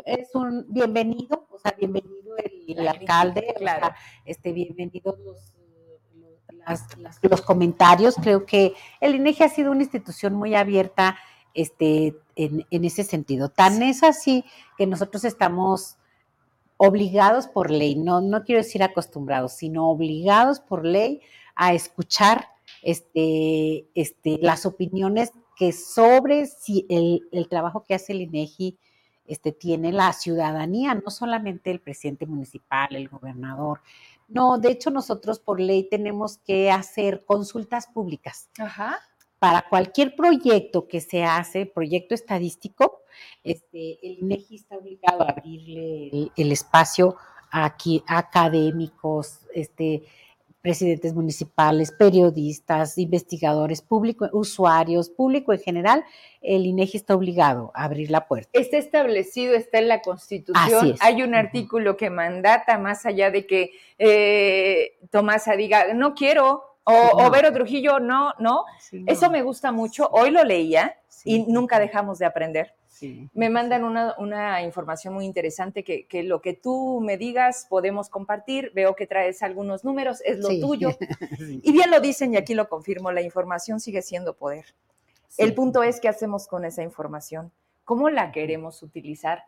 es 0.07 0.35
un 0.35 0.67
bienvenido, 0.69 1.47
o 1.51 1.59
sea, 1.59 1.75
bienvenido 1.79 2.37
el, 2.67 2.87
alcalde, 2.89 3.47
o 3.57 3.59
claro. 3.59 3.87
sea, 3.87 3.97
este, 4.25 4.53
bienvenidos 4.53 5.19
los, 5.21 5.53
las- 6.67 6.99
las- 6.99 7.19
los 7.23 7.43
comentarios. 7.43 8.17
Creo 8.17 8.45
que 8.47 8.75
el 9.01 9.15
INEGI 9.15 9.45
ha 9.45 9.49
sido 9.49 9.71
una 9.71 9.83
institución 9.83 10.35
muy 10.35 10.55
abierta 10.55 11.17
este, 11.55 12.15
en, 12.37 12.67
en 12.71 12.85
ese 12.85 13.05
sentido. 13.05 13.49
Tan 13.49 13.83
es 13.83 14.03
así 14.03 14.45
que 14.77 14.87
nosotros 14.87 15.25
estamos 15.25 15.97
obligados 16.77 17.49
por 17.49 17.71
ley, 17.71 17.97
no, 17.97 18.21
no 18.21 18.45
quiero 18.45 18.63
decir 18.63 18.83
acostumbrados, 18.83 19.53
sino 19.55 19.91
obligados 19.91 20.61
por 20.61 20.85
ley 20.85 21.21
a 21.57 21.73
escuchar 21.75 22.47
este, 22.83 23.89
este, 23.95 24.39
las 24.41 24.65
opiniones 24.65 25.33
que 25.57 25.73
sobre 25.73 26.47
si 26.47 26.87
el, 26.89 27.27
el 27.33 27.49
trabajo 27.49 27.83
que 27.85 27.95
hace 27.95 28.13
el 28.13 28.21
INEGI 28.21 28.79
este, 29.29 29.53
tiene 29.53 29.93
la 29.93 30.13
ciudadanía, 30.13 30.95
no 30.95 31.11
solamente 31.11 31.71
el 31.71 31.81
presidente 31.81 32.27
municipal, 32.27 32.97
el 32.97 33.09
gobernador. 33.09 33.81
No, 34.27 34.59
de 34.59 34.73
hecho 34.73 34.91
nosotros 34.91 35.39
por 35.39 35.61
ley 35.61 35.89
tenemos 35.89 36.39
que 36.39 36.71
hacer 36.71 37.25
consultas 37.25 37.87
públicas 37.87 38.49
Ajá. 38.59 38.99
para 39.39 39.63
cualquier 39.69 40.17
proyecto 40.17 40.89
que 40.89 41.01
se 41.01 41.25
hace, 41.25 41.67
proyecto 41.67 42.15
estadístico, 42.15 43.03
este, 43.45 43.99
el 44.07 44.19
INEGI 44.21 44.57
está 44.57 44.77
obligado 44.77 45.23
a 45.23 45.31
abrirle 45.31 46.09
el, 46.09 46.33
el 46.37 46.53
espacio 46.53 47.17
a 47.51 47.65
aquí, 47.65 48.03
académicos, 48.07 49.41
este, 49.55 50.03
presidentes 50.61 51.15
municipales, 51.15 51.93
periodistas, 51.93 52.99
investigadores, 52.99 53.81
público, 53.81 54.29
usuarios, 54.33 55.09
público 55.09 55.53
en 55.53 55.61
general, 55.61 56.05
el 56.43 56.67
INEGI 56.67 56.97
está 56.99 57.15
obligado 57.15 57.71
a 57.75 57.85
abrir 57.85 58.11
la 58.11 58.27
puerta. 58.27 58.51
Está 58.53 58.77
establecido, 58.77 59.55
está 59.55 59.79
en 59.79 59.89
la 59.89 60.03
Constitución. 60.03 60.95
Hay 61.01 61.23
un 61.23 61.35
artículo 61.35 61.97
que 61.97 62.11
mandata 62.11 62.79
más 62.79 63.07
allá 63.07 63.31
de 63.31 63.47
que 63.47 63.73
eh, 63.99 64.99
Tomasa 65.11 65.55
diga, 65.55 65.95
no 65.95 66.15
quiero, 66.15 66.65
o, 66.85 66.93
o 66.93 67.23
No. 67.25 67.31
Vero 67.31 67.53
Trujillo, 67.53 68.01
no, 68.01 68.33
no. 68.39 68.65
Eso 69.07 69.31
me 69.31 69.43
gusta 69.43 69.73
mucho. 69.73 70.09
Hoy 70.11 70.31
lo 70.31 70.43
leía 70.43 70.97
y 71.25 71.41
nunca 71.41 71.79
dejamos 71.79 72.19
de 72.19 72.27
aprender. 72.27 72.75
Sí. 72.99 73.31
Me 73.33 73.49
mandan 73.49 73.85
una, 73.85 74.15
una 74.19 74.63
información 74.63 75.15
muy 75.15 75.25
interesante 75.25 75.85
que, 75.85 76.07
que 76.07 76.23
lo 76.25 76.41
que 76.43 76.55
tú 76.55 77.01
me 77.01 77.17
digas 77.17 77.67
podemos 77.71 78.09
compartir. 78.09 78.73
Veo 78.75 78.97
que 78.97 79.07
traes 79.07 79.43
algunos 79.43 79.85
números, 79.85 80.21
es 80.25 80.39
lo 80.39 80.49
Sí. 80.49 80.61
tuyo. 80.61 80.91
Sí. 81.39 81.61
Y 81.63 81.73
bien 81.73 81.91
lo 81.91 82.01
dicen 82.01 82.35
y 82.35 82.37
aquí 82.37 82.55
lo 82.55 82.69
confirmo, 82.69 83.13
la 83.13 83.23
información 83.23 83.79
sigue 83.79 84.03
siendo 84.03 84.37
poder. 84.37 84.65
El 85.37 85.55
punto 85.55 85.83
es 85.85 86.01
qué 86.01 86.09
hacemos 86.09 86.49
con 86.49 86.65
esa 86.65 86.83
información, 86.83 87.53
cómo 87.85 88.11
la 88.11 88.33
queremos 88.33 88.83
utilizar. 88.83 89.45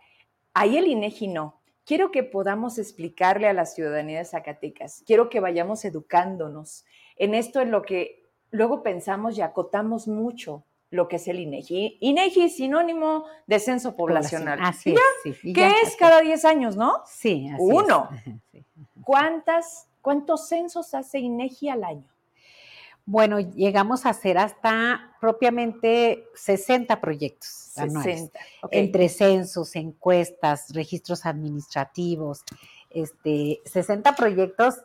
Ahí 0.54 0.76
el 0.76 0.87
INEGI 0.87 1.28
no. 1.28 1.61
Quiero 1.85 2.12
que 2.12 2.23
podamos 2.23 2.78
explicarle 2.78 3.49
a 3.49 3.52
la 3.52 3.66
ciudadanía 3.66 4.19
de 4.19 4.25
Zacatecas, 4.25 5.02
quiero 5.07 5.28
que 5.28 5.40
vayamos 5.40 5.85
educándonos. 5.85 6.85
En 7.16 7.35
esto 7.35 7.61
es 7.61 7.69
lo 7.69 7.83
que 7.83 8.28
luego 8.52 8.83
pensamos 8.85 9.37
y 9.37 9.40
acotamos 9.42 10.07
mucho 10.07 10.64
lo 10.91 11.09
que 11.09 11.17
es 11.17 11.29
el 11.29 11.39
INEGI. 11.39 11.99
INEGI 12.01 12.43
es 12.43 12.57
sinónimo 12.57 13.25
de 13.47 13.59
censo 13.61 13.97
poblacional. 13.97 14.59
Así 14.63 14.91
¿Y 14.91 14.95
es, 14.95 14.99
ya? 14.99 15.05
sí. 15.23 15.49
Y 15.51 15.53
¿Qué 15.53 15.61
ya, 15.61 15.71
es 15.71 15.89
así 15.89 15.97
cada 15.99 16.21
10 16.21 16.45
años, 16.45 16.77
no? 16.77 17.03
Sí, 17.07 17.49
así 17.49 17.63
Uno. 17.63 18.09
es. 18.27 18.35
Sí. 18.53 18.65
¿Cuántas, 19.05 19.89
¿Cuántos 20.03 20.49
censos 20.49 20.95
hace 20.95 21.19
INEGI 21.19 21.69
al 21.71 21.85
año? 21.85 22.09
Bueno, 23.07 23.41
llegamos 23.41 24.07
a 24.07 24.11
hacer 24.11 24.39
hasta 24.39 25.17
propiamente 25.21 26.27
60 26.35 27.01
proyectos 27.01 27.73
anuales, 27.77 28.19
60. 28.19 28.39
ok. 28.63 28.69
entre 28.73 29.09
censos, 29.09 29.75
encuestas, 29.75 30.73
registros 30.75 31.27
administrativos, 31.27 32.43
este, 32.91 33.61
60 33.65 34.15
proyectos 34.15 34.81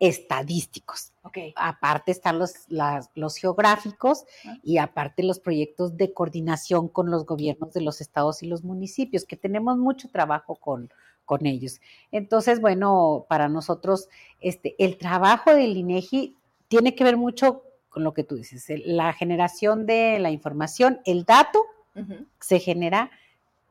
estadísticos. 0.00 1.11
Ok. 1.24 1.38
Aparte 1.56 2.10
están 2.12 2.38
los, 2.38 2.54
las- 2.68 3.10
los 3.14 3.36
geográficos 3.36 4.24
Ah. 4.44 4.56
y 4.62 4.78
aparte 4.78 5.22
los 5.22 5.38
proyectos 5.38 5.96
de 5.96 6.12
coordinación 6.12 6.88
con 6.88 7.10
los 7.10 7.24
gobiernos 7.26 7.72
de 7.72 7.80
los 7.80 8.00
estados 8.00 8.42
y 8.42 8.46
los 8.46 8.64
municipios, 8.64 9.24
que 9.24 9.36
tenemos 9.36 9.78
mucho 9.78 10.08
trabajo 10.10 10.56
con, 10.56 10.90
con 11.24 11.46
ellos. 11.46 11.80
Entonces, 12.10 12.60
bueno, 12.60 13.24
para 13.28 13.48
nosotros 13.48 14.08
este, 14.40 14.74
el 14.78 14.98
trabajo 14.98 15.54
del 15.54 15.76
INEGI 15.76 16.36
tiene 16.68 16.94
que 16.94 17.04
ver 17.04 17.16
mucho 17.16 17.62
con 17.88 18.04
lo 18.04 18.14
que 18.14 18.24
tú 18.24 18.36
dices, 18.36 18.64
la 18.86 19.12
generación 19.12 19.84
de 19.86 20.18
la 20.18 20.30
información, 20.30 21.00
el 21.04 21.24
dato 21.24 21.62
se 22.40 22.58
genera 22.58 23.10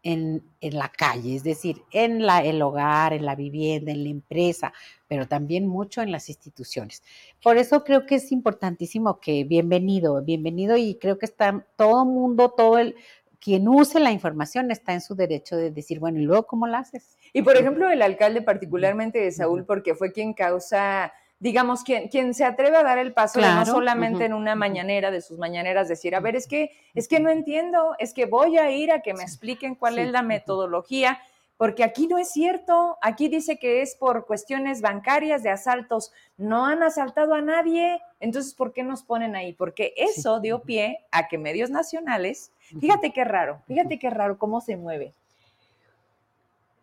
en, 0.04 0.44
en 0.62 0.78
la 0.78 0.90
calle, 0.90 1.36
es 1.36 1.44
decir, 1.44 1.84
en 1.92 2.26
la, 2.26 2.40
el 2.40 2.62
hogar, 2.62 3.14
en 3.14 3.26
la 3.26 3.36
vivienda, 3.36 3.92
en 3.92 4.04
la 4.04 4.10
empresa, 4.10 4.74
pero 5.08 5.28
también 5.28 5.68
mucho 5.68 6.02
en 6.02 6.12
las 6.12 6.30
instituciones. 6.30 7.04
Por 7.44 7.58
eso 7.58 7.84
creo 7.84 8.06
que 8.06 8.16
es 8.16 8.32
importantísimo 8.32 9.20
que 9.20 9.44
bienvenido, 9.44 10.22
bienvenido 10.24 10.78
y 10.78 10.96
creo 10.96 11.18
que 11.18 11.26
está 11.26 11.66
todo 11.76 12.06
mundo, 12.06 12.54
todo 12.56 12.78
el 12.80 12.96
quien 13.42 13.68
use 13.68 14.00
la 14.00 14.12
información 14.12 14.70
está 14.70 14.94
en 14.94 15.02
su 15.02 15.16
derecho 15.16 15.58
de 15.58 15.72
decir, 15.72 16.00
bueno, 16.00 16.20
¿y 16.20 16.24
luego 16.24 16.46
cómo 16.46 16.68
la 16.68 16.80
haces? 16.80 17.18
Y 17.34 17.42
por 17.42 17.58
ejemplo, 17.58 17.90
el 17.90 18.04
alcalde 18.04 18.44
particularmente 18.44 19.20
de 19.20 19.32
Saúl, 19.32 19.66
porque 19.66 19.96
fue 19.96 20.12
quien 20.12 20.34
causa, 20.34 21.12
digamos, 21.42 21.84
quien, 21.84 22.08
quien 22.08 22.36
se 22.36 22.46
atreve 22.46 22.78
a 22.78 22.84
dar 22.84 23.00
el 23.00 23.14
paso 23.14 23.42
no 23.42 23.66
solamente 23.66 24.26
en 24.26 24.34
una 24.34 24.54
mañanera 24.54 25.10
de 25.10 25.22
sus 25.22 25.40
mañaneras 25.40 25.90
decir, 25.90 26.14
a 26.14 26.20
ver, 26.20 26.36
es 26.36 26.48
que, 26.48 26.72
es 26.94 27.08
que 27.08 27.20
no 27.20 27.32
entiendo, 27.32 27.96
es 27.98 28.14
que 28.14 28.28
voy 28.28 28.60
a 28.60 28.70
ir 28.70 28.92
a 28.92 29.02
que 29.02 29.16
me 29.16 29.24
expliquen 29.24 29.74
cuál 29.74 29.96
Sí, 29.96 30.02
es 30.02 30.12
la 30.12 30.22
metodología, 30.22 31.20
porque 31.58 31.84
aquí 31.84 32.06
no 32.06 32.20
es 32.20 32.30
cierto, 32.30 33.00
aquí 33.02 33.28
dice 33.28 33.58
que 33.58 33.82
es 33.82 33.96
por 33.96 34.28
cuestiones 34.28 34.82
bancarias 34.82 35.42
de 35.42 35.50
asaltos, 35.50 36.14
no 36.38 36.68
han 36.68 36.84
asaltado 36.84 37.34
a 37.34 37.42
nadie, 37.42 38.00
entonces, 38.20 38.54
¿por 38.54 38.72
qué 38.72 38.84
nos 38.84 39.02
ponen 39.02 39.36
ahí? 39.36 39.54
Porque 39.54 39.96
eso 39.98 40.40
dio 40.42 40.62
pie 40.62 41.00
a 41.10 41.28
que 41.28 41.40
medios 41.40 41.72
nacionales, 41.72 42.52
fíjate 42.80 43.14
qué 43.14 43.24
raro, 43.24 43.64
fíjate 43.66 43.98
qué 43.98 44.12
raro 44.12 44.38
cómo 44.38 44.62
se 44.62 44.78
mueve. 44.78 45.16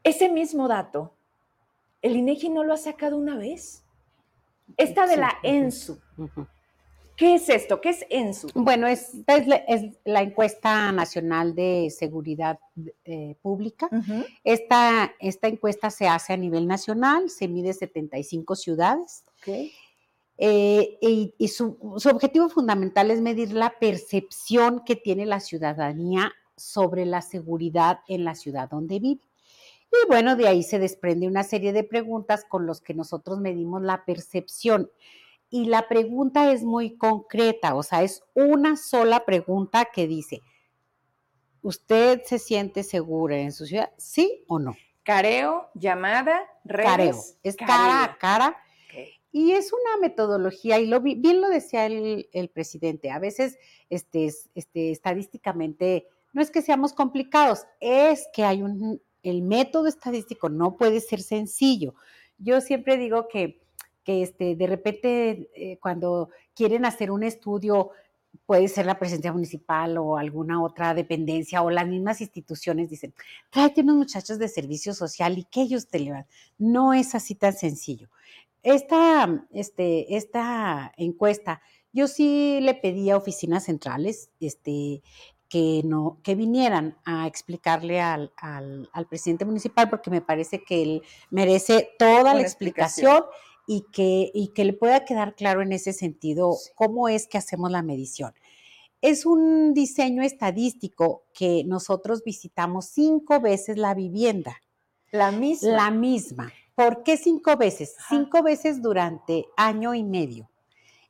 Ese 0.02 0.28
mismo 0.28 0.66
dato, 0.66 1.12
el 2.02 2.16
INEGI 2.16 2.48
no 2.48 2.64
lo 2.64 2.72
ha 2.72 2.76
sacado 2.76 3.16
una 3.16 3.36
vez. 3.36 3.84
Esta 4.76 5.06
de 5.06 5.14
Sí, 5.14 5.20
la. 5.20 5.38
ENSU. 5.42 5.98
¿Qué 7.16 7.34
es 7.34 7.48
esto? 7.48 7.80
¿Qué 7.80 7.88
es 7.88 8.06
ENSU? 8.10 8.48
Bueno, 8.54 8.86
es, 8.86 9.12
es 9.26 9.46
la, 9.48 9.56
es 9.56 9.98
la 10.04 10.22
encuesta 10.22 10.92
nacional 10.92 11.52
de 11.54 11.90
seguridad 11.90 12.60
eh, 13.04 13.34
pública. 13.42 13.88
Esta, 14.44 15.12
esta 15.18 15.48
encuesta 15.48 15.90
se 15.90 16.06
hace 16.06 16.32
a 16.32 16.36
nivel 16.36 16.68
nacional, 16.68 17.28
se 17.28 17.48
mide 17.48 17.72
75 17.72 18.54
ciudades 18.54 19.24
eh, 20.40 20.96
y, 21.00 21.34
y 21.36 21.48
su, 21.48 21.96
su 21.96 22.08
objetivo 22.08 22.48
fundamental 22.48 23.10
es 23.10 23.20
medir 23.20 23.52
la 23.52 23.74
percepción 23.80 24.84
que 24.86 24.94
tiene 24.94 25.26
la 25.26 25.40
ciudadanía 25.40 26.32
sobre 26.56 27.04
la 27.04 27.22
seguridad 27.22 27.98
en 28.06 28.24
la 28.24 28.36
ciudad 28.36 28.70
donde 28.70 29.00
vive. 29.00 29.20
Y 29.90 30.06
bueno, 30.08 30.36
de 30.36 30.46
ahí 30.48 30.62
se 30.62 30.78
desprende 30.78 31.26
una 31.26 31.44
serie 31.44 31.72
de 31.72 31.84
preguntas 31.84 32.44
con 32.44 32.66
los 32.66 32.80
que 32.80 32.94
nosotros 32.94 33.40
medimos 33.40 33.82
la 33.82 34.04
percepción. 34.04 34.90
Y 35.50 35.64
la 35.66 35.88
pregunta 35.88 36.52
es 36.52 36.62
muy 36.62 36.96
concreta, 36.98 37.74
o 37.74 37.82
sea, 37.82 38.02
es 38.02 38.22
una 38.34 38.76
sola 38.76 39.24
pregunta 39.24 39.86
que 39.86 40.06
dice, 40.06 40.42
¿usted 41.62 42.22
se 42.24 42.38
siente 42.38 42.82
segura 42.82 43.38
en 43.38 43.52
su 43.52 43.66
ciudad? 43.66 43.90
¿Sí 43.96 44.44
o 44.48 44.58
no? 44.58 44.76
Careo, 45.02 45.70
llamada, 45.74 46.40
redes. 46.64 46.86
Careo, 46.86 47.16
es 47.42 47.56
cara 47.56 48.04
a 48.04 48.18
cara 48.18 48.56
y 49.32 49.52
es 49.52 49.72
una 49.72 49.96
metodología, 50.00 50.78
y 50.78 50.86
lo, 50.86 51.00
bien 51.00 51.40
lo 51.40 51.48
decía 51.48 51.86
el, 51.86 52.28
el 52.32 52.48
presidente, 52.50 53.10
a 53.10 53.18
veces 53.18 53.58
este, 53.90 54.26
es- 54.26 54.48
este, 54.54 54.90
estadísticamente 54.90 56.06
no 56.32 56.42
es 56.42 56.50
que 56.50 56.60
seamos 56.62 56.92
complicados, 56.92 57.66
es 57.80 58.26
que 58.34 58.44
hay 58.44 58.62
un, 58.62 59.00
el 59.22 59.42
método 59.42 59.86
estadístico 59.86 60.48
no 60.48 60.76
puede 60.76 61.00
ser 61.00 61.20
sencillo. 61.20 61.94
Yo 62.38 62.60
siempre 62.60 62.96
digo 62.96 63.28
que, 63.28 63.60
que 64.04 64.22
este, 64.22 64.56
de 64.56 64.66
repente 64.66 65.50
eh, 65.54 65.78
cuando 65.80 66.30
quieren 66.54 66.84
hacer 66.84 67.10
un 67.10 67.22
estudio, 67.22 67.90
puede 68.46 68.68
ser 68.68 68.86
la 68.86 68.98
presencia 68.98 69.32
municipal 69.32 69.98
o 69.98 70.16
alguna 70.16 70.62
otra 70.62 70.94
dependencia 70.94 71.62
o 71.62 71.70
las 71.70 71.86
mismas 71.86 72.20
instituciones 72.20 72.90
dicen, 72.90 73.14
tráete 73.50 73.82
unos 73.82 73.96
muchachos 73.96 74.38
de 74.38 74.48
servicio 74.48 74.94
social 74.94 75.38
y 75.38 75.44
que 75.44 75.62
ellos 75.62 75.88
te 75.88 75.98
levanten. 75.98 76.34
No 76.58 76.94
es 76.94 77.14
así 77.14 77.34
tan 77.34 77.52
sencillo. 77.52 78.08
Esta, 78.62 79.46
este, 79.50 80.16
esta 80.16 80.92
encuesta, 80.96 81.62
yo 81.92 82.08
sí 82.08 82.58
le 82.60 82.74
pedí 82.74 83.10
a 83.10 83.16
oficinas 83.16 83.64
centrales 83.64 84.30
este, 84.40 85.02
que, 85.48 85.82
no, 85.84 86.18
que 86.22 86.34
vinieran 86.34 86.96
a 87.04 87.26
explicarle 87.26 88.00
al, 88.00 88.32
al, 88.36 88.88
al 88.92 89.06
presidente 89.06 89.44
municipal 89.44 89.88
porque 89.88 90.10
me 90.10 90.20
parece 90.20 90.62
que 90.62 90.82
él 90.82 91.02
merece 91.30 91.90
toda 91.98 92.34
la 92.34 92.42
explicación 92.42 93.24
y 93.66 93.86
que, 93.92 94.30
y 94.32 94.48
que 94.48 94.64
le 94.64 94.72
pueda 94.72 95.04
quedar 95.04 95.34
claro 95.34 95.62
en 95.62 95.72
ese 95.72 95.92
sentido 95.92 96.56
cómo 96.74 97.08
es 97.08 97.26
que 97.26 97.38
hacemos 97.38 97.70
la 97.70 97.82
medición. 97.82 98.32
Es 99.00 99.26
un 99.26 99.74
diseño 99.74 100.22
estadístico 100.22 101.24
que 101.32 101.62
nosotros 101.64 102.24
visitamos 102.24 102.86
cinco 102.86 103.40
veces 103.40 103.76
la 103.76 103.94
vivienda. 103.94 104.56
La 105.12 105.30
misma. 105.30 105.70
La 105.70 105.90
misma. 105.90 106.52
¿Por 106.74 107.02
qué 107.02 107.16
cinco 107.16 107.56
veces? 107.56 107.94
Cinco 108.08 108.42
veces 108.42 108.82
durante 108.82 109.46
año 109.56 109.94
y 109.94 110.02
medio. 110.02 110.50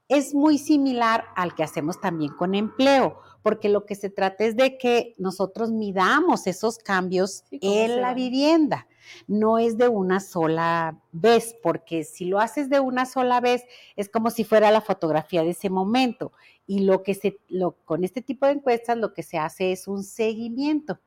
Es 0.08 0.34
muy 0.34 0.58
similar 0.58 1.24
al 1.36 1.54
que 1.54 1.62
hacemos 1.62 2.00
también 2.00 2.32
con 2.32 2.54
empleo, 2.54 3.20
porque 3.42 3.68
lo 3.68 3.84
que 3.84 3.94
se 3.94 4.08
trata 4.08 4.44
es 4.44 4.56
de 4.56 4.78
que 4.78 5.14
nosotros 5.18 5.70
midamos 5.70 6.46
esos 6.46 6.78
cambios 6.78 7.44
en 7.50 8.00
la 8.00 8.14
vivienda. 8.14 8.86
No 9.26 9.58
es 9.58 9.78
de 9.78 9.88
una 9.88 10.20
sola 10.20 10.98
vez, 11.12 11.54
porque 11.62 12.04
si 12.04 12.24
lo 12.24 12.40
haces 12.40 12.68
de 12.68 12.80
una 12.80 13.06
sola 13.06 13.40
vez, 13.40 13.64
es 13.96 14.08
como 14.08 14.30
si 14.30 14.44
fuera 14.44 14.70
la 14.70 14.80
fotografía 14.80 15.42
de 15.42 15.50
ese 15.50 15.70
momento. 15.70 16.32
Y 16.66 16.80
lo 16.80 17.02
que 17.02 17.14
se, 17.14 17.38
lo, 17.48 17.72
con 17.84 18.04
este 18.04 18.22
tipo 18.22 18.46
de 18.46 18.52
encuestas, 18.52 18.96
lo 18.98 19.12
que 19.12 19.22
se 19.22 19.38
hace 19.38 19.72
es 19.72 19.88
un 19.88 20.04
seguimiento. 20.04 20.98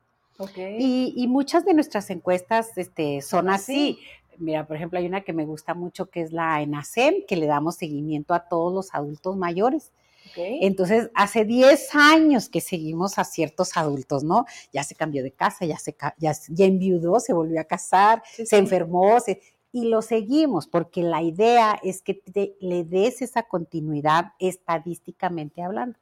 Y, 0.78 1.26
muchas 1.28 1.64
de 1.64 1.74
nuestras 1.74 2.10
encuestas 2.10 2.76
este, 2.76 3.20
son 3.22 3.48
así. 3.48 3.98
Mira, 4.38 4.66
por 4.66 4.76
ejemplo, 4.76 4.98
hay 4.98 5.06
una 5.06 5.22
que 5.22 5.32
me 5.32 5.44
gusta 5.44 5.74
mucho 5.74 6.10
que 6.10 6.22
es 6.22 6.32
la 6.32 6.60
ENACEM, 6.62 7.26
que 7.26 7.36
le 7.36 7.46
damos 7.46 7.76
seguimiento 7.76 8.34
a 8.34 8.48
todos 8.48 8.72
los 8.72 8.94
adultos 8.94 9.36
mayores. 9.36 9.92
Entonces, 10.34 11.10
hace 11.14 11.44
10 11.44 11.94
años 11.94 12.48
que 12.48 12.60
seguimos 12.60 13.18
a 13.18 13.24
ciertos 13.24 13.76
adultos, 13.76 14.24
¿no? 14.24 14.46
Ya 14.72 14.82
se 14.82 14.94
cambió 14.94 15.22
de 15.22 15.32
casa, 15.32 15.66
ya, 15.66 15.76
se, 15.76 15.94
ya, 16.18 16.32
ya 16.48 16.64
enviudó, 16.64 17.20
se 17.20 17.32
volvió 17.32 17.60
a 17.60 17.64
casar, 17.64 18.22
se 18.24 18.56
enfermó, 18.56 19.18
y 19.72 19.86
lo 19.88 20.02
seguimos 20.02 20.66
porque 20.66 21.02
la 21.02 21.22
idea 21.22 21.80
es 21.82 22.02
que 22.02 22.22
le 22.60 22.84
des 22.84 23.22
esa 23.22 23.42
continuidad 23.42 24.32
estadísticamente 24.38 25.62
hablando. 25.62 25.98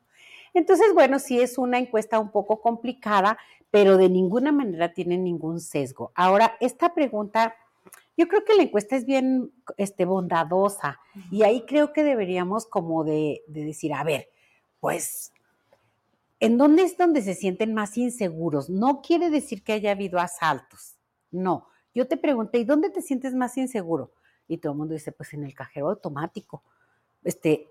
Entonces, 0.54 0.88
bueno, 0.92 1.18
sí 1.18 1.40
es 1.40 1.56
una 1.56 1.78
encuesta 1.78 2.18
un 2.18 2.30
poco 2.30 2.60
complicada, 2.60 3.38
pero 3.70 3.96
de 3.96 4.08
ninguna 4.08 4.50
manera 4.50 4.92
tiene 4.92 5.16
ningún 5.16 5.60
sesgo. 5.60 6.10
Ahora, 6.14 6.56
esta 6.60 6.92
pregunta, 6.92 7.54
yo 8.16 8.28
creo 8.28 8.44
que 8.44 8.54
la 8.54 8.62
encuesta 8.62 8.96
es 8.96 9.06
bien 9.06 9.52
este, 9.76 10.04
bondadosa 10.04 11.00
y 11.30 11.42
ahí 11.42 11.64
creo 11.66 11.92
que 11.92 12.04
deberíamos 12.04 12.66
como 12.66 13.04
de, 13.04 13.42
decir, 13.46 13.94
a 13.94 14.04
ver, 14.04 14.28
pues, 14.78 15.32
¿en 16.38 16.58
dónde 16.58 16.82
es 16.82 16.96
donde 16.96 17.22
se 17.22 17.34
sienten 17.34 17.74
más 17.74 17.96
inseguros? 17.96 18.68
No 18.68 19.00
quiere 19.02 19.30
decir 19.30 19.62
que 19.62 19.72
haya 19.72 19.92
habido 19.92 20.18
asaltos, 20.18 20.96
no. 21.30 21.68
Yo 21.94 22.06
te 22.06 22.16
pregunté, 22.16 22.58
¿y 22.58 22.64
dónde 22.64 22.90
te 22.90 23.02
sientes 23.02 23.34
más 23.34 23.56
inseguro? 23.56 24.12
Y 24.46 24.58
todo 24.58 24.72
el 24.72 24.78
mundo 24.78 24.94
dice, 24.94 25.12
pues 25.12 25.32
en 25.34 25.44
el 25.44 25.54
cajero 25.54 25.90
automático. 25.90 26.62
Este, 27.24 27.68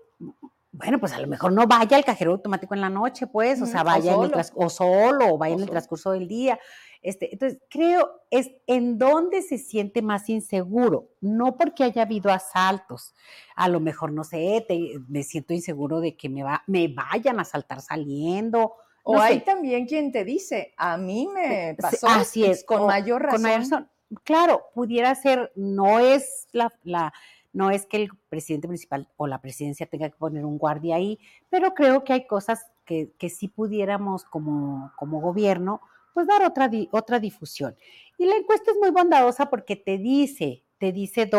bueno, 0.72 1.00
pues 1.00 1.12
a 1.12 1.20
lo 1.20 1.26
mejor 1.26 1.52
no 1.52 1.66
vaya 1.66 1.96
al 1.96 2.04
cajero 2.04 2.32
automático 2.32 2.74
en 2.74 2.80
la 2.80 2.90
noche, 2.90 3.26
pues, 3.26 3.60
o 3.60 3.66
sea, 3.66 3.82
vaya 3.82 4.14
en 4.14 4.22
el 4.22 4.32
o 4.54 4.70
solo, 4.70 5.34
o 5.34 5.38
vaya 5.38 5.54
en 5.54 5.62
el 5.62 5.70
transcurso 5.70 6.12
del 6.12 6.28
día. 6.28 6.60
Este, 7.02 7.32
entonces, 7.32 7.60
creo 7.68 8.22
es 8.30 8.50
en 8.66 8.98
dónde 8.98 9.42
se 9.42 9.58
siente 9.58 10.00
más 10.00 10.28
inseguro, 10.28 11.08
no 11.20 11.56
porque 11.56 11.82
haya 11.82 12.02
habido 12.02 12.30
asaltos. 12.30 13.14
A 13.56 13.68
lo 13.68 13.80
mejor, 13.80 14.12
no 14.12 14.22
sé, 14.22 14.64
me 15.08 15.24
siento 15.24 15.54
inseguro 15.54 16.00
de 16.00 16.16
que 16.16 16.28
me, 16.28 16.44
va, 16.44 16.62
me 16.66 16.88
vayan 16.88 17.38
a 17.38 17.42
asaltar 17.42 17.80
saliendo. 17.80 18.74
O 19.02 19.18
hay 19.18 19.40
también 19.40 19.86
quien 19.86 20.12
te 20.12 20.24
dice, 20.24 20.72
a 20.76 20.96
mí 20.98 21.26
me 21.34 21.74
pasó 21.80 22.06
Así 22.06 22.44
es, 22.44 22.64
con, 22.64 22.86
mayor 22.86 23.22
razón. 23.22 23.36
con 23.36 23.42
mayor 23.42 23.60
razón. 23.60 23.90
Claro, 24.22 24.66
pudiera 24.74 25.14
ser, 25.14 25.52
no 25.56 25.98
es 25.98 26.46
la, 26.52 26.72
la 26.82 27.12
no 27.52 27.70
es 27.70 27.86
que 27.86 27.96
el 27.96 28.10
presidente 28.28 28.68
municipal 28.68 29.08
o 29.16 29.26
la 29.26 29.40
presidencia 29.40 29.86
tenga 29.86 30.08
que 30.08 30.16
poner 30.16 30.44
un 30.44 30.58
guardia 30.58 30.96
ahí, 30.96 31.18
pero 31.48 31.74
creo 31.74 32.04
que 32.04 32.12
hay 32.12 32.26
cosas 32.26 32.70
que, 32.84 33.12
que 33.18 33.28
sí 33.28 33.48
pudiéramos 33.48 34.24
como, 34.24 34.92
como 34.96 35.20
gobierno, 35.20 35.80
pues 36.14 36.26
dar 36.26 36.42
otra, 36.44 36.70
otra 36.92 37.18
difusión. 37.18 37.76
Y 38.18 38.26
la 38.26 38.36
encuesta 38.36 38.70
es 38.70 38.76
muy 38.78 38.90
bondadosa 38.90 39.50
porque 39.50 39.76
te 39.76 39.98
dice, 39.98 40.64
te 40.78 40.92
dice 40.92 41.30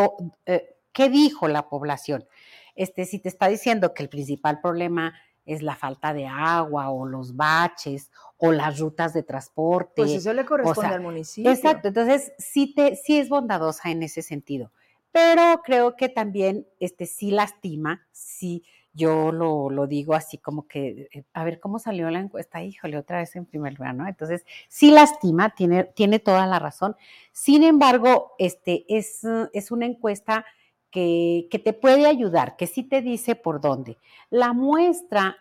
eh, 0.46 0.76
qué 0.92 1.08
dijo 1.08 1.48
la 1.48 1.68
población. 1.68 2.26
Este, 2.74 3.04
si 3.04 3.18
te 3.18 3.28
está 3.28 3.48
diciendo 3.48 3.94
que 3.94 4.02
el 4.02 4.08
principal 4.08 4.60
problema 4.60 5.14
es 5.44 5.62
la 5.62 5.74
falta 5.74 6.14
de 6.14 6.26
agua 6.26 6.90
o 6.90 7.04
los 7.04 7.36
baches 7.36 8.10
o 8.38 8.52
las 8.52 8.78
rutas 8.78 9.12
de 9.12 9.22
transporte. 9.22 10.02
Pues 10.02 10.12
eso 10.12 10.32
le 10.32 10.44
corresponde 10.44 10.94
al 10.94 11.00
municipio. 11.00 11.50
Exacto, 11.50 11.88
entonces 11.88 12.32
sí, 12.38 12.74
te, 12.74 12.96
sí 12.96 13.18
es 13.18 13.28
bondadosa 13.28 13.90
en 13.90 14.02
ese 14.02 14.22
sentido 14.22 14.70
pero 15.12 15.60
creo 15.62 15.94
que 15.94 16.08
también 16.08 16.66
este, 16.80 17.06
sí 17.06 17.30
lastima, 17.30 18.06
sí, 18.10 18.64
yo 18.94 19.32
lo, 19.32 19.70
lo, 19.70 19.86
digo 19.86 20.14
así 20.14 20.38
como 20.38 20.66
que, 20.66 21.08
eh, 21.12 21.24
a 21.32 21.44
ver 21.44 21.60
cómo 21.60 21.78
salió 21.78 22.10
la 22.10 22.20
encuesta, 22.20 22.62
híjole, 22.62 22.98
otra 22.98 23.18
vez 23.18 23.34
en 23.36 23.46
primer 23.46 23.74
lugar, 23.74 23.94
¿no? 23.94 24.06
Entonces, 24.06 24.44
sí 24.68 24.90
lastima, 24.90 25.54
tiene, 25.54 25.84
tiene 25.84 26.18
toda 26.18 26.46
la 26.46 26.58
razón. 26.58 26.96
Sin 27.32 27.62
embargo, 27.62 28.32
este, 28.38 28.84
es, 28.88 29.22
es 29.52 29.70
una 29.70 29.86
encuesta 29.86 30.44
que, 30.90 31.48
que, 31.50 31.58
te 31.58 31.72
puede 31.72 32.06
ayudar, 32.06 32.56
que 32.56 32.66
sí 32.66 32.82
te 32.82 33.00
dice 33.00 33.34
por 33.34 33.60
dónde. 33.60 33.96
La 34.28 34.52
muestra, 34.52 35.36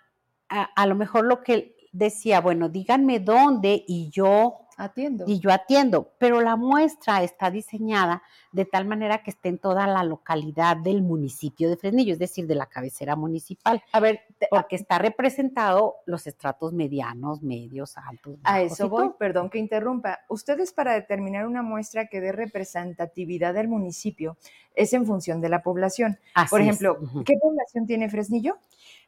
a, 0.47 0.63
a 0.63 0.85
lo 0.85 0.95
mejor 0.95 1.25
lo 1.25 1.43
que 1.43 1.75
decía, 1.91 2.39
bueno, 2.39 2.69
díganme 2.69 3.19
dónde 3.19 3.83
y 3.85 4.09
yo 4.09 4.61
Atiendo. 4.83 5.25
Y 5.27 5.39
yo 5.39 5.51
atiendo, 5.51 6.11
pero 6.17 6.41
la 6.41 6.55
muestra 6.55 7.21
está 7.21 7.51
diseñada 7.51 8.23
de 8.51 8.65
tal 8.65 8.85
manera 8.85 9.21
que 9.21 9.29
esté 9.29 9.49
en 9.49 9.59
toda 9.59 9.85
la 9.85 10.03
localidad 10.03 10.75
del 10.75 11.03
municipio 11.03 11.69
de 11.69 11.77
Fresnillo, 11.77 12.13
es 12.13 12.19
decir, 12.19 12.47
de 12.47 12.55
la 12.55 12.65
cabecera 12.65 13.15
municipal. 13.15 13.83
A 13.91 13.99
ver, 13.99 14.21
porque 14.49 14.77
está 14.77 14.97
representado 14.97 15.97
los 16.07 16.25
estratos 16.25 16.73
medianos, 16.73 17.43
medios, 17.43 17.95
altos. 17.95 18.39
A 18.43 18.61
eso 18.61 18.89
voy, 18.89 19.11
perdón 19.19 19.51
que 19.51 19.59
interrumpa. 19.59 20.21
Ustedes 20.29 20.73
para 20.73 20.93
determinar 20.93 21.45
una 21.45 21.61
muestra 21.61 22.07
que 22.07 22.19
dé 22.19 22.31
representatividad 22.31 23.53
del 23.53 23.67
municipio 23.67 24.35
es 24.73 24.93
en 24.93 25.05
función 25.05 25.41
de 25.41 25.49
la 25.49 25.61
población. 25.61 26.17
Por 26.49 26.61
ejemplo, 26.61 26.97
¿qué 27.23 27.35
población 27.39 27.85
tiene 27.85 28.09
Fresnillo? 28.09 28.57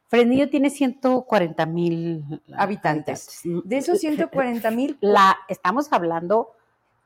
Fresnillo 0.08 0.48
tiene 0.50 0.70
140 0.70 1.66
mil 1.66 2.42
habitantes. 2.56 3.40
De 3.64 3.78
esos 3.78 3.98
140 4.00 4.70
mil, 4.70 4.98
la 5.00 5.36
estamos 5.48 5.92
hablando 5.92 6.52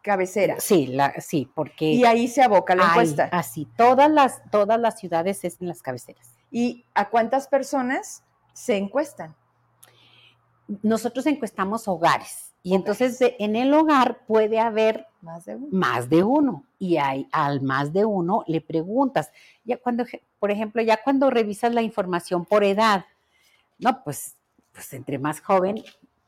cabecera. 0.03 0.59
Sí, 0.61 0.87
la, 0.87 1.15
sí, 1.21 1.51
porque 1.55 1.87
y 1.87 2.05
ahí 2.05 2.29
se 2.29 2.43
aboca 2.43 2.75
la 2.75 2.89
encuesta. 2.89 3.29
Así, 3.33 3.67
todas 3.77 4.11
las 4.11 4.43
todas 4.51 4.81
las 4.81 4.99
ciudades 4.99 5.45
es 5.45 5.61
en 5.61 5.69
las 5.69 5.83
cabeceras. 5.83 6.35
¿Y 6.51 6.85
a 6.95 7.11
cuántas 7.11 7.49
personas 7.49 8.23
se 8.53 8.77
encuestan? 8.77 9.35
Nosotros 10.83 11.27
encuestamos 11.27 11.89
hogares. 11.89 12.48
Y 12.69 12.75
entonces 12.75 13.19
en 13.39 13.57
el 13.57 13.73
hogar 13.73 14.27
puede 14.27 14.61
haber 14.61 15.07
más 15.23 15.47
de 15.47 15.57
uno. 15.57 15.69
Más 15.71 16.11
de 16.11 16.23
uno. 16.23 16.65
Y 16.79 16.99
hay, 16.99 17.27
al 17.33 17.63
más 17.63 17.95
de 17.95 18.05
uno 18.05 18.45
le 18.47 18.61
preguntas. 18.61 19.31
Ya 19.65 19.79
cuando, 19.79 20.05
por 20.39 20.51
ejemplo, 20.51 20.83
ya 20.83 21.03
cuando 21.03 21.31
revisas 21.31 21.73
la 21.73 21.81
información 21.81 22.45
por 22.45 22.65
edad, 22.65 23.07
no, 23.79 24.05
pues, 24.05 24.37
pues 24.75 24.93
entre 24.93 25.19
más 25.19 25.41
joven, 25.41 25.83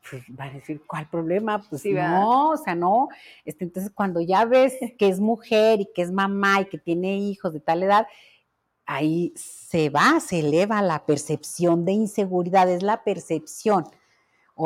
pues 0.09 0.23
va 0.29 0.45
a 0.45 0.49
decir, 0.49 0.81
¿cuál 0.87 1.07
problema? 1.07 1.61
Pues 1.69 1.85
no, 1.85 2.49
o 2.49 2.57
sea, 2.57 2.73
no. 2.73 3.09
Este, 3.45 3.63
entonces, 3.63 3.91
cuando 3.93 4.19
ya 4.19 4.43
ves 4.45 4.73
que 4.97 5.09
es 5.09 5.19
mujer 5.19 5.81
y 5.81 5.89
que 5.93 6.01
es 6.01 6.11
mamá 6.11 6.61
y 6.61 6.65
que 6.65 6.79
tiene 6.79 7.17
hijos 7.19 7.53
de 7.53 7.59
tal 7.59 7.83
edad, 7.83 8.07
ahí 8.87 9.31
se 9.35 9.91
va, 9.91 10.19
se 10.19 10.39
eleva 10.39 10.81
la 10.81 11.05
percepción 11.05 11.85
de 11.85 11.91
inseguridad, 11.91 12.67
es 12.67 12.81
la 12.81 13.03
percepción 13.03 13.85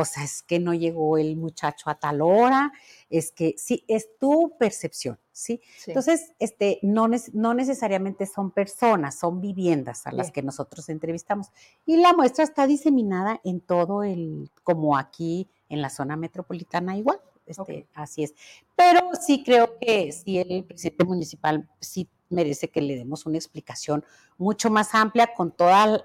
o 0.01 0.05
sea, 0.05 0.23
es 0.23 0.43
que 0.43 0.59
no 0.59 0.73
llegó 0.73 1.17
el 1.17 1.35
muchacho 1.37 1.89
a 1.89 1.95
tal 1.95 2.21
hora, 2.21 2.71
es 3.09 3.31
que 3.31 3.55
sí, 3.57 3.83
es 3.87 4.17
tu 4.17 4.55
percepción, 4.57 5.19
¿sí? 5.31 5.61
Entonces, 5.87 6.33
este, 6.39 6.79
no, 6.81 7.07
no 7.33 7.53
necesariamente 7.53 8.25
son 8.25 8.51
personas, 8.51 9.17
son 9.17 9.41
viviendas 9.41 10.07
a 10.07 10.11
las 10.11 10.31
que 10.31 10.41
nosotros 10.41 10.89
entrevistamos. 10.89 11.47
Y 11.85 11.97
la 11.97 12.13
muestra 12.13 12.43
está 12.43 12.67
diseminada 12.67 13.39
en 13.43 13.61
todo 13.61 14.03
el, 14.03 14.51
como 14.63 14.97
aquí 14.97 15.49
en 15.69 15.81
la 15.81 15.89
zona 15.89 16.15
metropolitana 16.15 16.97
igual. 16.97 17.19
Este, 17.45 17.87
Así 17.93 18.23
es. 18.23 18.33
Pero 18.75 19.11
sí 19.19 19.43
creo 19.43 19.77
que 19.79 20.11
sí 20.11 20.39
el 20.39 20.63
presidente 20.63 21.05
municipal 21.05 21.69
sí 21.79 22.09
merece 22.29 22.69
que 22.69 22.81
le 22.81 22.95
demos 22.95 23.25
una 23.25 23.37
explicación 23.37 24.03
mucho 24.37 24.69
más 24.69 24.95
amplia 24.95 25.33
con 25.35 25.51
toda 25.51 26.03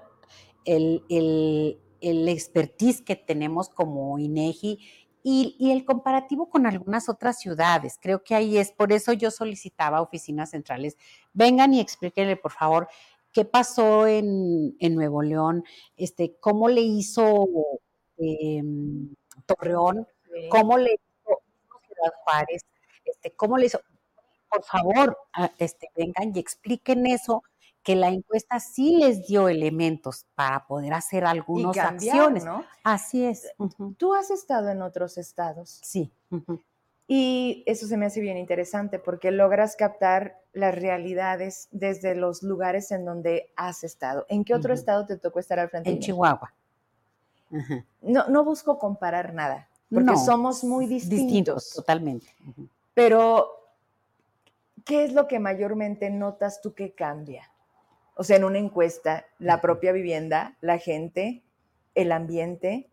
el, 0.65 1.03
el 1.09 1.79
el 2.01 2.27
expertise 2.27 3.01
que 3.01 3.15
tenemos 3.15 3.69
como 3.69 4.17
INEGI 4.19 4.79
y, 5.23 5.71
el 5.71 5.85
comparativo 5.85 6.49
con 6.49 6.65
algunas 6.65 7.07
otras 7.09 7.39
ciudades. 7.39 7.97
Creo 8.01 8.23
que 8.23 8.35
ahí 8.35 8.57
es, 8.57 8.71
por 8.71 8.91
eso 8.91 9.13
yo 9.13 9.31
solicitaba 9.31 10.01
oficinas 10.01 10.51
centrales. 10.51 10.97
Vengan 11.33 11.73
y 11.73 11.79
explíquenle, 11.79 12.37
por 12.37 12.51
favor, 12.51 12.87
qué 13.31 13.45
pasó 13.45 14.07
en, 14.07 14.75
Nuevo 14.79 15.21
León, 15.21 15.63
este, 15.95 16.35
cómo 16.39 16.69
le 16.69 16.81
hizo 16.81 17.47
em, 18.17 19.13
Torreón, 19.45 20.07
cómo 20.49 20.77
le 20.77 20.93
hizo 20.93 21.41
Ciudad 21.87 22.13
Juárez, 22.23 22.65
este, 23.05 23.31
cómo 23.31 23.57
le 23.57 23.67
hizo. 23.67 23.79
Por 24.49 24.63
favor, 24.63 25.17
este, 25.59 25.89
vengan 25.95 26.35
y 26.35 26.39
expliquen 26.39 27.05
eso 27.05 27.43
que 27.83 27.95
la 27.95 28.09
encuesta 28.09 28.59
sí 28.59 28.97
les 28.97 29.27
dio 29.27 29.49
elementos 29.49 30.25
para 30.35 30.65
poder 30.67 30.93
hacer 30.93 31.25
algunas 31.25 31.77
acciones. 31.77 32.45
¿no? 32.45 32.63
Así 32.83 33.25
es. 33.25 33.47
Tú 33.97 34.13
has 34.13 34.29
estado 34.29 34.69
en 34.69 34.81
otros 34.81 35.17
estados. 35.17 35.79
Sí. 35.81 36.11
Y 37.07 37.63
eso 37.65 37.87
se 37.87 37.97
me 37.97 38.05
hace 38.05 38.21
bien 38.21 38.37
interesante 38.37 38.99
porque 38.99 39.31
logras 39.31 39.75
captar 39.75 40.39
las 40.53 40.75
realidades 40.75 41.67
desde 41.71 42.15
los 42.15 42.43
lugares 42.43 42.91
en 42.91 43.03
donde 43.03 43.51
has 43.55 43.83
estado. 43.83 44.25
¿En 44.29 44.45
qué 44.45 44.53
otro 44.53 44.73
estado 44.73 45.05
te 45.05 45.17
tocó 45.17 45.39
estar 45.39 45.59
al 45.59 45.69
frente? 45.69 45.89
En 45.89 45.99
Chihuahua. 45.99 46.53
No, 48.01 48.27
no 48.29 48.45
busco 48.45 48.79
comparar 48.79 49.33
nada, 49.33 49.67
porque 49.93 50.15
somos 50.15 50.63
muy 50.63 50.85
distintos. 50.85 51.19
Distintos, 51.19 51.73
totalmente. 51.73 52.27
Pero, 52.93 53.49
¿qué 54.85 55.03
es 55.03 55.11
lo 55.11 55.27
que 55.27 55.39
mayormente 55.39 56.09
notas 56.09 56.61
tú 56.61 56.73
que 56.73 56.93
cambia? 56.93 57.50
O 58.15 58.23
sea, 58.23 58.37
en 58.37 58.43
una 58.43 58.59
encuesta, 58.59 59.25
la 59.39 59.61
propia 59.61 59.91
vivienda, 59.91 60.57
la 60.61 60.77
gente, 60.77 61.43
el 61.95 62.11
ambiente. 62.11 62.89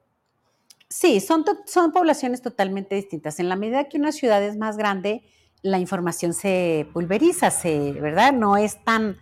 Sí, 0.88 1.20
son, 1.20 1.44
son 1.66 1.92
poblaciones 1.92 2.40
totalmente 2.42 2.94
distintas. 2.94 3.40
En 3.40 3.48
la 3.48 3.56
medida 3.56 3.88
que 3.88 3.98
una 3.98 4.12
ciudad 4.12 4.42
es 4.42 4.56
más 4.56 4.76
grande, 4.76 5.22
la 5.62 5.78
información 5.78 6.34
se 6.34 6.88
pulveriza, 6.92 7.50
se, 7.50 7.92
¿verdad? 7.92 8.32
No 8.32 8.56
es 8.56 8.82
tan, 8.84 9.18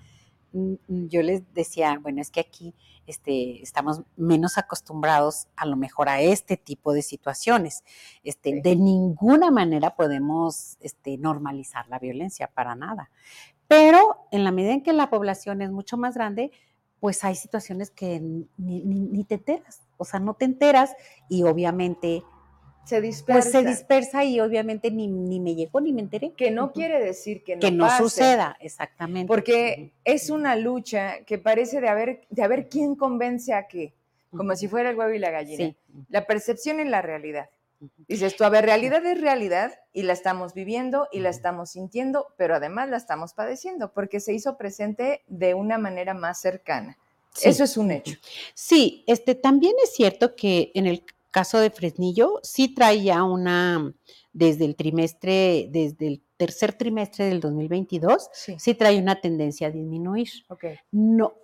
mm, 0.52 0.74
yo 1.08 1.22
les 1.22 1.42
decía, 1.54 1.98
bueno, 2.00 2.20
es 2.20 2.30
que 2.30 2.40
aquí 2.40 2.74
este, 3.06 3.62
estamos 3.62 4.02
menos 4.16 4.58
acostumbrados 4.58 5.46
a 5.56 5.64
lo 5.64 5.76
mejor 5.76 6.08
a 6.08 6.20
este 6.20 6.56
tipo 6.56 6.92
de 6.92 7.02
situaciones. 7.02 7.84
Este, 8.24 8.60
De 8.62 8.76
ninguna 8.76 9.50
manera 9.50 9.94
podemos 9.94 10.76
este, 10.80 11.16
normalizar 11.16 11.88
la 11.88 11.98
violencia, 11.98 12.48
para 12.48 12.74
nada. 12.74 13.10
Pero 13.68 14.26
en 14.30 14.44
la 14.44 14.52
medida 14.52 14.72
en 14.72 14.82
que 14.82 14.92
la 14.92 15.10
población 15.10 15.62
es 15.62 15.70
mucho 15.70 15.96
más 15.96 16.14
grande, 16.14 16.50
pues 17.00 17.24
hay 17.24 17.34
situaciones 17.34 17.90
que 17.90 18.20
ni, 18.20 18.48
ni 18.56 19.24
te 19.24 19.34
enteras, 19.34 19.82
o 19.96 20.04
sea, 20.04 20.20
no 20.20 20.34
te 20.34 20.44
enteras 20.44 20.94
y 21.28 21.42
obviamente 21.42 22.22
se 22.86 23.00
dispersa. 23.00 23.50
Pues 23.50 23.52
se 23.52 23.68
dispersa 23.68 24.24
y 24.24 24.38
obviamente 24.40 24.92
ni, 24.92 25.08
ni 25.08 25.40
me 25.40 25.56
llegó 25.56 25.80
ni 25.80 25.92
me 25.92 26.02
enteré. 26.02 26.32
Que 26.32 26.52
no 26.52 26.72
quiere 26.72 27.04
decir 27.04 27.42
que 27.42 27.56
no, 27.56 27.60
que 27.60 27.72
no 27.72 27.90
suceda, 27.98 28.56
exactamente. 28.60 29.26
Porque 29.26 29.92
es 30.04 30.30
una 30.30 30.54
lucha 30.54 31.24
que 31.24 31.38
parece 31.38 31.80
de 31.80 31.88
haber, 31.88 32.26
de 32.30 32.42
haber 32.44 32.68
quién 32.68 32.94
convence 32.94 33.52
a 33.52 33.66
qué, 33.66 33.92
como 34.30 34.54
si 34.54 34.68
fuera 34.68 34.90
el 34.90 34.96
huevo 34.96 35.12
y 35.12 35.18
la 35.18 35.30
gallina. 35.30 35.74
La 36.08 36.26
percepción 36.26 36.78
y 36.78 36.84
la 36.84 37.02
realidad. 37.02 37.50
Dices 38.08 38.36
tú, 38.36 38.44
a 38.44 38.48
ver, 38.48 38.64
realidad 38.64 39.04
es 39.06 39.20
realidad 39.20 39.72
y 39.92 40.02
la 40.02 40.12
estamos 40.12 40.54
viviendo 40.54 41.08
y 41.12 41.20
la 41.20 41.30
estamos 41.30 41.70
sintiendo, 41.70 42.28
pero 42.36 42.54
además 42.54 42.88
la 42.88 42.96
estamos 42.96 43.34
padeciendo 43.34 43.92
porque 43.92 44.20
se 44.20 44.32
hizo 44.32 44.56
presente 44.56 45.24
de 45.26 45.54
una 45.54 45.78
manera 45.78 46.14
más 46.14 46.40
cercana. 46.40 46.98
Eso 47.42 47.64
es 47.64 47.76
un 47.76 47.90
hecho. 47.90 48.14
Sí, 48.54 49.04
este 49.06 49.34
también 49.34 49.74
es 49.82 49.94
cierto 49.94 50.34
que 50.36 50.70
en 50.74 50.86
el 50.86 51.04
caso 51.30 51.58
de 51.58 51.70
Fresnillo, 51.70 52.40
sí 52.42 52.74
traía 52.74 53.22
una, 53.22 53.92
desde 54.32 54.64
el 54.64 54.74
trimestre, 54.74 55.68
desde 55.70 56.06
el 56.06 56.22
tercer 56.38 56.72
trimestre 56.72 57.26
del 57.26 57.40
2022, 57.40 58.30
sí, 58.58 58.74
trae 58.74 58.98
una 58.98 59.20
tendencia 59.20 59.68
a 59.68 59.70
disminuir. 59.70 60.28
No, 60.92 61.34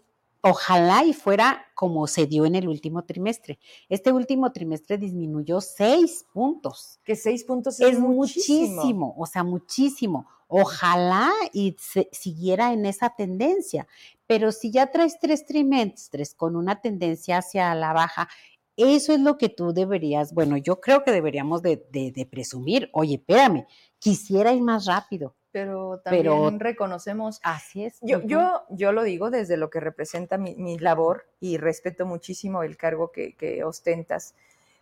ojalá 0.43 1.05
y 1.05 1.15
fuera 1.15 1.65
como 1.75 2.07
se 2.07 2.27
dio 2.27 2.45
en 2.45 2.55
el 2.55 2.69
último 2.69 3.05
trimestre. 3.05 3.59
Este 3.89 4.13
último 4.13 4.53
trimestre 4.53 4.99
disminuyó 4.99 5.61
seis 5.61 6.27
puntos. 6.33 7.01
Que 7.05 7.17
seis 7.17 7.45
puntos 7.45 7.81
es, 7.81 7.99
muchísimo. 7.99 9.15
o 9.17 9.27
sea, 9.27 9.45
muchísimo. 9.45 10.27
Ojalá 10.49 11.31
y 11.55 11.77
siguiera 12.11 12.75
en 12.75 12.85
esa 12.85 13.11
tendencia. 13.17 13.87
Pero 14.27 14.53
si 14.53 14.71
ya 14.71 14.91
traes 14.91 15.19
tres 15.19 15.47
trimestres 15.47 16.35
con 16.35 16.57
una 16.57 16.81
tendencia 16.81 17.39
hacia 17.39 17.75
la 17.75 17.95
baja 17.95 18.29
eso 18.77 19.13
es 19.13 19.21
lo 19.21 19.37
que 19.37 19.49
tú 19.49 19.73
deberías, 19.73 20.33
bueno, 20.33 20.57
yo 20.57 20.81
creo 20.81 21.05
que 21.05 21.13
deberíamos 21.13 21.63
de, 21.63 22.29
presumir, 22.31 22.89
oye, 22.93 23.17
espérame, 23.17 23.67
quisiera 23.99 24.53
ir 24.53 24.63
más 24.63 24.87
rápido. 24.87 25.35
Pero 25.53 26.01
también 26.03 26.59
reconocemos. 26.59 27.41
Así 27.43 27.85
es. 27.85 27.99
Yo, 28.01 28.23
yo, 28.23 28.63
yo 28.71 28.93
lo 28.93 29.03
digo 29.03 29.31
desde 29.31 29.57
lo 29.57 29.71
que 29.71 29.81
representa 29.81 30.39
mi, 30.39 30.79
labor 30.79 31.27
y 31.41 31.59
respeto 31.59 32.07
muchísimo 32.07 32.63
el 32.63 32.77
cargo 32.77 33.13
que, 33.13 33.35
que 33.37 33.63
ostentas. 33.63 34.35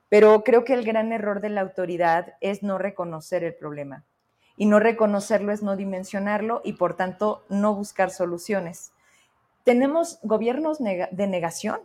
Pero 0.09 0.45
creo 0.45 0.65
que 0.65 0.75
el 0.75 0.85
gran 0.85 1.13
error 1.13 1.41
de 1.41 1.51
la 1.51 1.61
autoridad 1.61 2.35
es 2.41 2.63
no 2.63 2.79
reconocer 2.79 3.45
el 3.45 3.55
problema. 3.55 4.05
Y 4.57 4.67
no 4.67 4.79
reconocerlo 4.79 5.53
es 5.53 5.63
no 5.63 5.77
dimensionarlo 5.77 6.61
y 6.65 6.75
por 6.75 6.95
tanto 6.95 7.45
no 7.49 7.75
buscar 7.75 8.11
soluciones. 8.11 8.93
Tenemos 9.65 10.19
gobiernos 10.23 10.79
de 10.79 11.27
negación 11.27 11.81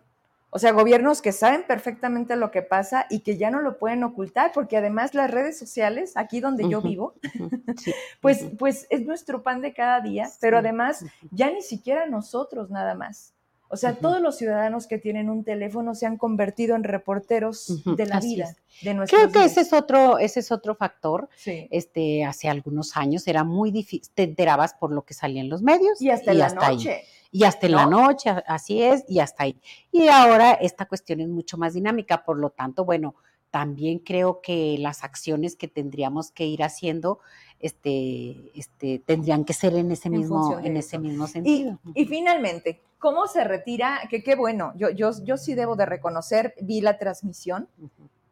o 0.55 0.57
sea, 0.57 0.71
gobiernos 0.71 1.21
que 1.21 1.33
saben 1.33 1.65
perfectamente 1.67 2.37
lo 2.37 2.49
que 2.49 2.61
pasa 2.61 3.07
y 3.09 3.19
que 3.19 3.35
ya 3.35 3.51
no 3.51 3.59
lo 3.59 3.77
pueden 3.77 4.05
ocultar, 4.05 4.53
porque 4.53 4.77
además 4.77 5.13
las 5.13 5.29
redes 5.29 5.59
sociales, 5.59 6.13
aquí 6.15 6.39
donde 6.39 6.69
yo 6.69 6.81
vivo, 6.81 7.15
pues, 8.21 8.45
pues 8.57 8.87
es 8.89 9.01
nuestro 9.01 9.43
pan 9.43 9.59
de 9.61 9.73
cada 9.73 9.99
día, 9.99 10.29
pero 10.39 10.59
además 10.59 11.03
ya 11.31 11.51
ni 11.51 11.61
siquiera 11.61 12.05
nosotros 12.05 12.69
nada 12.69 12.95
más. 12.95 13.33
O 13.67 13.75
sea, 13.75 13.95
todos 13.95 14.21
los 14.21 14.37
ciudadanos 14.37 14.87
que 14.87 14.97
tienen 14.97 15.29
un 15.29 15.43
teléfono 15.43 15.93
se 15.93 16.05
han 16.05 16.15
convertido 16.15 16.77
en 16.77 16.85
reporteros 16.85 17.83
de 17.83 18.05
la 18.05 18.21
vida, 18.21 18.55
de 18.81 18.93
nuestra 18.93 19.17
Creo 19.17 19.31
que 19.33 19.43
ese 19.43 19.59
es 19.59 19.73
otro, 19.73 20.19
ese 20.19 20.39
es 20.39 20.53
otro 20.53 20.75
factor. 20.75 21.27
Este, 21.45 22.23
hace 22.23 22.47
algunos 22.47 22.95
años 22.95 23.27
era 23.27 23.43
muy 23.43 23.71
difícil, 23.71 24.09
te 24.13 24.23
enterabas 24.23 24.73
por 24.73 24.93
lo 24.93 25.01
que 25.01 25.13
salía 25.13 25.41
en 25.41 25.49
los 25.49 25.61
medios 25.61 26.01
y 26.01 26.11
hasta 26.11 26.33
la 26.33 26.47
noche 26.47 27.03
y 27.31 27.43
hasta 27.43 27.65
en 27.65 27.73
la 27.73 27.85
noche, 27.85 28.29
así 28.47 28.81
es, 28.81 29.03
y 29.07 29.19
hasta 29.19 29.43
ahí. 29.43 29.59
Y 29.91 30.07
ahora 30.07 30.53
esta 30.53 30.85
cuestión 30.85 31.19
es 31.21 31.27
mucho 31.27 31.57
más 31.57 31.73
dinámica, 31.73 32.23
por 32.23 32.37
lo 32.37 32.49
tanto, 32.49 32.85
bueno, 32.85 33.15
también 33.55 33.99
creo 33.99 34.41
que 34.41 34.75
las 34.79 35.05
acciones 35.05 35.55
que 35.55 35.69
tendríamos 35.69 36.29
que 36.29 36.45
ir 36.45 36.61
haciendo 36.61 37.19
este, 37.61 38.51
este, 38.53 38.99
tendrían 38.99 39.45
que 39.45 39.53
ser 39.53 39.75
en 39.75 39.91
ese 39.91 40.09
mismo, 40.09 40.59
en 40.59 40.75
ese 40.75 40.99
mismo 40.99 41.25
sentido. 41.25 41.79
Y, 41.93 42.05
finalmente, 42.05 42.81
¿cómo 42.99 43.27
se 43.27 43.45
retira? 43.45 44.01
Que 44.09 44.23
qué 44.23 44.35
bueno, 44.35 44.73
yo, 44.75 44.89
yo, 44.89 45.11
yo 45.23 45.37
sí 45.37 45.55
debo 45.55 45.77
de 45.77 45.85
reconocer, 45.85 46.53
vi 46.61 46.81
la 46.81 46.97
transmisión, 46.97 47.69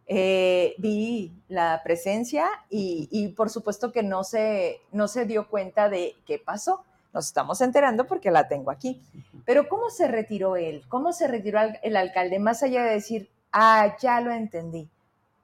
eh, 0.08 0.76
vi 0.78 1.32
la 1.48 1.80
presencia 1.86 2.46
y, 2.70 3.08
y, 3.10 3.30
por 3.30 3.50
supuesto 3.50 3.94
que 3.94 4.04
no 4.04 4.26
se, 4.26 4.82
no 4.92 5.08
se 5.08 5.26
dio 5.26 5.48
cuenta 5.48 5.88
de 5.88 6.16
qué 6.26 6.38
pasó. 6.38 6.84
Nos 7.14 7.28
estamos 7.28 7.62
enterando 7.62 8.08
porque 8.08 8.32
la 8.32 8.48
tengo 8.48 8.72
aquí. 8.72 9.02
Pero 9.46 9.70
¿cómo 9.70 9.90
se 9.90 10.08
retiró 10.08 10.56
él? 10.56 10.84
¿Cómo 10.90 11.14
se 11.14 11.28
retiró 11.28 11.60
el 11.82 11.96
alcalde? 11.96 12.40
Más 12.40 12.64
allá 12.64 12.84
de 12.84 12.94
decir, 12.94 13.30
ah, 13.52 13.96
ya 14.02 14.20
lo 14.20 14.32
entendí. 14.32 14.90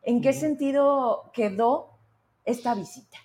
¿En 0.02 0.22
qué 0.22 0.34
sentido 0.34 1.30
quedó 1.34 1.92
esta 2.46 2.74
visita? 2.74 3.18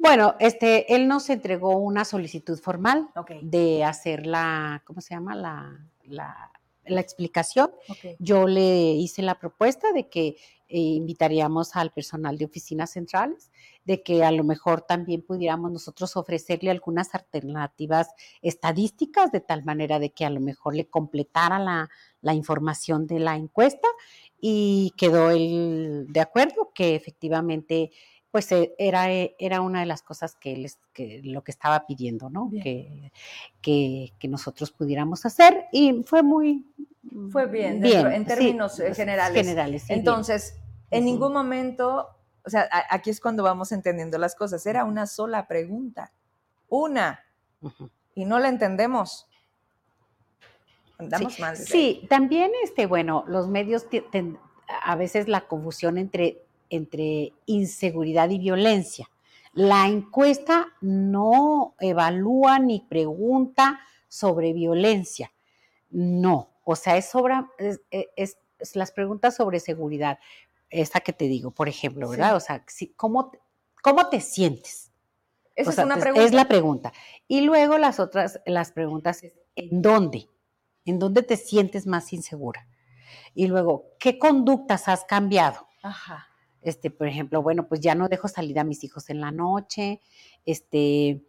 Bueno, 0.00 0.34
este, 0.38 0.94
él 0.94 1.06
nos 1.06 1.28
entregó 1.28 1.76
una 1.76 2.06
solicitud 2.06 2.58
formal 2.58 3.10
de 3.42 3.84
hacer 3.84 4.26
la, 4.26 4.82
¿cómo 4.86 5.02
se 5.02 5.14
llama? 5.14 5.34
La, 5.34 5.78
la, 6.04 6.50
explicación. 7.00 7.70
Yo 8.18 8.48
le 8.48 8.92
hice 8.92 9.20
la 9.22 9.38
propuesta 9.38 9.92
de 9.92 10.08
que 10.08 10.28
eh, 10.28 10.36
invitaríamos 10.78 11.76
al 11.76 11.92
personal 11.92 12.38
de 12.38 12.46
oficinas 12.46 12.90
centrales, 12.90 13.50
de 13.90 14.04
que 14.04 14.22
a 14.22 14.30
lo 14.30 14.44
mejor 14.44 14.82
también 14.82 15.20
pudiéramos 15.20 15.72
nosotros 15.72 16.16
ofrecerle 16.16 16.70
algunas 16.70 17.12
alternativas 17.12 18.10
estadísticas, 18.40 19.32
de 19.32 19.40
tal 19.40 19.64
manera 19.64 19.98
de 19.98 20.10
que 20.10 20.24
a 20.24 20.30
lo 20.30 20.38
mejor 20.38 20.76
le 20.76 20.86
completara 20.86 21.58
la, 21.58 22.32
información 22.32 23.08
de 23.08 23.18
la 23.18 23.34
encuesta 23.34 23.88
y 24.40 24.92
quedó 24.96 25.32
él 25.32 26.06
de 26.08 26.20
acuerdo 26.20 26.70
que 26.72 26.94
efectivamente 26.94 27.90
pues 28.30 28.52
eh, 28.52 28.76
era, 28.78 29.10
eh, 29.12 29.34
era 29.40 29.60
una 29.60 29.80
de 29.80 29.86
las 29.86 30.02
cosas 30.02 30.36
que, 30.36 30.52
él, 30.52 30.70
que 30.92 31.20
lo 31.24 31.42
que 31.42 31.50
estaba 31.50 31.84
pidiendo, 31.84 32.30
¿no? 32.30 32.48
Que, 32.62 33.10
que, 33.60 34.12
nosotros 34.28 34.70
pudiéramos 34.70 35.26
hacer 35.26 35.64
y 35.72 36.04
fue 36.04 36.22
muy... 36.22 36.64
Fue 37.32 37.46
bien, 37.46 37.84
en 37.84 38.24
términos 38.24 38.78
eh, 38.78 38.94
generales. 38.94 39.44
generales 39.44 39.90
Entonces, 39.90 40.54
en 40.92 41.06
ningún 41.06 41.32
momento, 41.32 42.06
o 42.44 42.50
sea, 42.50 42.68
aquí 42.90 43.10
es 43.10 43.20
cuando 43.20 43.42
vamos 43.42 43.72
entendiendo 43.72 44.18
las 44.18 44.34
cosas, 44.34 44.64
era 44.66 44.84
una 44.84 45.06
sola 45.06 45.46
pregunta, 45.46 46.12
una, 46.68 47.24
y 48.14 48.24
no 48.24 48.38
la 48.38 48.48
entendemos. 48.48 49.28
Andamos 50.98 51.34
sí, 51.34 51.42
Sí, 51.56 52.06
también, 52.08 52.52
este, 52.62 52.86
bueno, 52.86 53.24
los 53.26 53.48
medios, 53.48 53.86
a 54.82 54.96
veces 54.96 55.28
la 55.28 55.42
confusión 55.48 55.96
entre 55.96 56.42
entre 56.70 57.32
inseguridad 57.46 58.30
y 58.30 58.38
violencia. 58.38 59.10
La 59.52 59.88
encuesta 59.88 60.68
no 60.80 61.74
evalúa 61.80 62.60
ni 62.60 62.80
pregunta 62.80 63.80
sobre 64.08 64.52
violencia. 64.52 65.32
No, 65.90 66.50
o 66.64 66.76
sea, 66.76 66.96
es, 66.96 67.06
sobre, 67.06 67.34
es, 68.16 68.38
las 68.74 68.92
preguntas 68.92 69.34
sobre 69.34 69.58
seguridad. 69.58 70.20
Esta 70.70 71.00
que 71.00 71.12
te 71.12 71.26
digo, 71.26 71.50
por 71.50 71.68
ejemplo, 71.68 72.08
¿verdad? 72.08 72.36
O 72.36 72.40
sea, 72.40 72.64
¿cómo, 72.96 73.32
¿cómo 73.82 74.08
te 74.08 74.20
sientes? 74.20 74.92
Esa 75.56 75.70
es 75.70 75.78
una 75.78 75.96
pregunta. 75.96 76.24
Es 76.24 76.32
la 76.32 76.48
pregunta. 76.48 76.92
Y 77.28 77.42
luego 77.42 77.76
las 77.76 78.00
otras, 78.00 78.40
las 78.46 78.72
preguntas 78.72 79.22
¿en 79.56 79.82
dónde? 79.82 80.28
¿En 80.84 80.98
dónde 80.98 81.22
te 81.22 81.36
sientes 81.36 81.86
más 81.86 82.12
insegura? 82.12 82.66
Y 83.34 83.46
luego, 83.48 83.92
¿qué 83.98 84.18
conductas 84.18 84.88
has 84.88 85.04
cambiado? 85.04 85.68
Ajá. 85.82 86.28
Este, 86.62 86.90
por 86.90 87.08
ejemplo, 87.08 87.42
bueno, 87.42 87.68
pues 87.68 87.80
ya 87.80 87.94
no 87.94 88.08
dejo 88.08 88.28
salir 88.28 88.58
a 88.58 88.64
mis 88.64 88.84
hijos 88.84 89.08
en 89.10 89.20
la 89.20 89.30
noche, 89.30 90.00
este, 90.44 91.22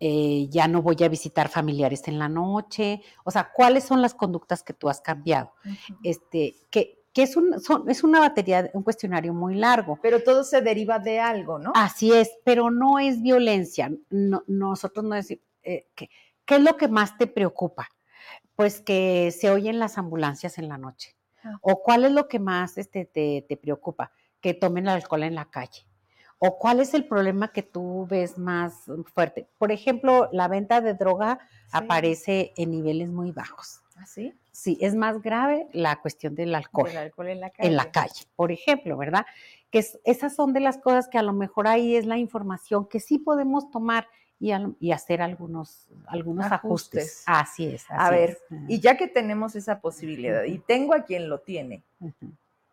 eh, 0.00 0.48
ya 0.50 0.68
no 0.68 0.82
voy 0.82 0.96
a 1.02 1.08
visitar 1.08 1.48
familiares 1.48 2.06
en 2.08 2.18
la 2.18 2.28
noche. 2.28 3.00
O 3.24 3.30
sea, 3.30 3.50
¿cuáles 3.54 3.84
son 3.84 4.02
las 4.02 4.14
conductas 4.14 4.62
que 4.62 4.74
tú 4.74 4.88
has 4.88 5.00
cambiado? 5.00 5.52
Este, 6.02 6.56
que, 6.70 7.03
que 7.14 7.22
es, 7.22 7.36
un, 7.36 7.54
es 7.88 8.02
una 8.02 8.18
batería, 8.18 8.68
un 8.74 8.82
cuestionario 8.82 9.32
muy 9.32 9.54
largo. 9.54 9.98
Pero 10.02 10.22
todo 10.22 10.42
se 10.42 10.60
deriva 10.60 10.98
de 10.98 11.20
algo, 11.20 11.60
¿no? 11.60 11.72
Así 11.76 12.12
es, 12.12 12.32
pero 12.44 12.72
no 12.72 12.98
es 12.98 13.22
violencia. 13.22 13.90
nosotros 14.10 15.04
no 15.04 15.14
decimos, 15.14 15.44
eh, 15.62 15.86
¿qué, 15.94 16.10
es 16.46 16.60
lo 16.60 16.76
que 16.76 16.88
más 16.88 17.16
te 17.16 17.28
preocupa? 17.28 17.88
Pues 18.56 18.80
que 18.80 19.30
se 19.30 19.48
oyen 19.50 19.78
las 19.78 19.96
ambulancias 19.96 20.58
en 20.58 20.68
la 20.68 20.76
noche. 20.76 21.16
Ah. 21.44 21.56
¿O 21.62 21.82
cuál 21.82 22.04
es 22.04 22.10
lo 22.10 22.26
que 22.26 22.40
más 22.40 22.76
este, 22.78 23.04
te, 23.04 23.46
te 23.48 23.56
preocupa? 23.56 24.10
Que 24.40 24.52
tomen 24.52 24.88
alcohol 24.88 25.22
en 25.22 25.36
la 25.36 25.44
calle. 25.44 25.86
¿O 26.38 26.58
cuál 26.58 26.80
es 26.80 26.94
el 26.94 27.06
problema 27.06 27.52
que 27.52 27.62
tú 27.62 28.08
ves 28.10 28.38
más 28.38 28.90
fuerte? 29.14 29.48
Por 29.56 29.70
ejemplo, 29.70 30.28
la 30.32 30.48
venta 30.48 30.80
de 30.80 30.94
droga 30.94 31.38
aparece 31.70 32.52
en 32.56 32.72
niveles 32.72 33.08
muy 33.08 33.30
bajos. 33.30 33.82
¿Ah, 33.96 34.04
sí? 34.04 34.34
Sí, 34.54 34.78
es 34.80 34.94
más 34.94 35.20
grave 35.20 35.66
la 35.72 36.00
cuestión 36.00 36.36
del 36.36 36.54
alcohol. 36.54 36.88
Del 36.88 36.98
alcohol 36.98 37.28
en 37.28 37.40
la 37.40 37.50
calle. 37.50 37.68
En 37.68 37.76
la 37.76 37.90
calle, 37.90 38.24
por 38.36 38.52
ejemplo, 38.52 38.96
¿verdad? 38.96 39.26
Que 39.72 39.84
esas 40.04 40.36
son 40.36 40.52
de 40.52 40.60
las 40.60 40.78
cosas 40.78 41.08
que 41.08 41.18
a 41.18 41.22
lo 41.22 41.32
mejor 41.32 41.66
ahí 41.66 41.96
es 41.96 42.06
la 42.06 42.18
información 42.18 42.86
que 42.86 43.00
sí 43.00 43.18
podemos 43.18 43.72
tomar 43.72 44.06
y, 44.38 44.52
y 44.78 44.92
hacer 44.92 45.22
algunos, 45.22 45.88
algunos 46.06 46.52
ajustes. 46.52 47.24
Así 47.26 47.66
es. 47.66 47.84
a 47.88 48.08
ver, 48.10 48.38
y 48.68 48.78
ya 48.78 48.96
que 48.96 49.08
tenemos 49.08 49.56
esa 49.56 49.80
posibilidad, 49.80 50.44
y 50.44 50.60
tengo 50.60 50.94
a 50.94 51.02
quien 51.02 51.28
lo 51.28 51.40
tiene, 51.40 51.82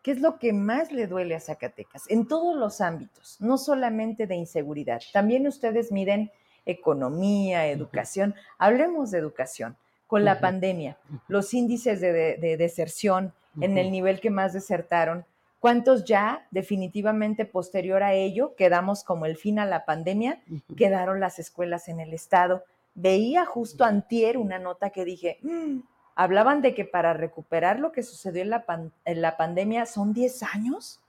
¿Qué 0.02 0.10
es 0.10 0.20
lo 0.20 0.38
que 0.38 0.52
más 0.52 0.90
le 0.90 1.06
duele 1.06 1.36
a 1.36 1.40
Zacatecas? 1.40 2.04
En 2.08 2.26
todos 2.26 2.56
los 2.56 2.80
ámbitos, 2.80 3.36
no 3.40 3.56
solamente 3.56 4.26
de 4.26 4.34
inseguridad. 4.34 5.00
También 5.12 5.46
ustedes 5.46 5.92
miden 5.92 6.32
economía, 6.66 7.68
educación. 7.68 8.34
Hablemos 8.58 9.12
de 9.12 9.18
educación. 9.18 9.76
Con 10.12 10.26
la 10.26 10.40
pandemia, 10.40 10.98
los 11.26 11.54
índices 11.54 12.02
de, 12.02 12.36
deserción 12.58 13.32
en 13.58 13.78
el 13.78 13.90
nivel 13.90 14.20
que 14.20 14.28
más 14.28 14.52
desertaron, 14.52 15.24
¿cuántos 15.58 16.04
ya 16.04 16.46
definitivamente 16.50 17.46
posterior 17.46 18.02
a 18.02 18.12
ello 18.12 18.54
quedamos 18.54 19.04
como 19.04 19.24
el 19.24 19.38
fin 19.38 19.58
a 19.58 19.64
la 19.64 19.86
pandemia? 19.86 20.42
Quedaron 20.76 21.18
las 21.18 21.38
escuelas 21.38 21.88
en 21.88 21.98
el 21.98 22.12
estado. 22.12 22.62
Veía 22.94 23.46
justo 23.46 23.84
antier 23.84 24.36
una 24.36 24.58
nota 24.58 24.90
que 24.90 25.06
dije, 25.06 25.38
mm, 25.40 25.78
hablaban 26.14 26.60
de 26.60 26.74
que 26.74 26.84
para 26.84 27.14
recuperar 27.14 27.80
lo 27.80 27.90
que 27.90 28.02
sucedió 28.02 28.42
en 28.42 28.50
la, 28.50 28.66
en 29.06 29.22
la 29.22 29.38
pandemia 29.38 29.86
son 29.86 30.12
10 30.12 30.42
años. 30.42 31.00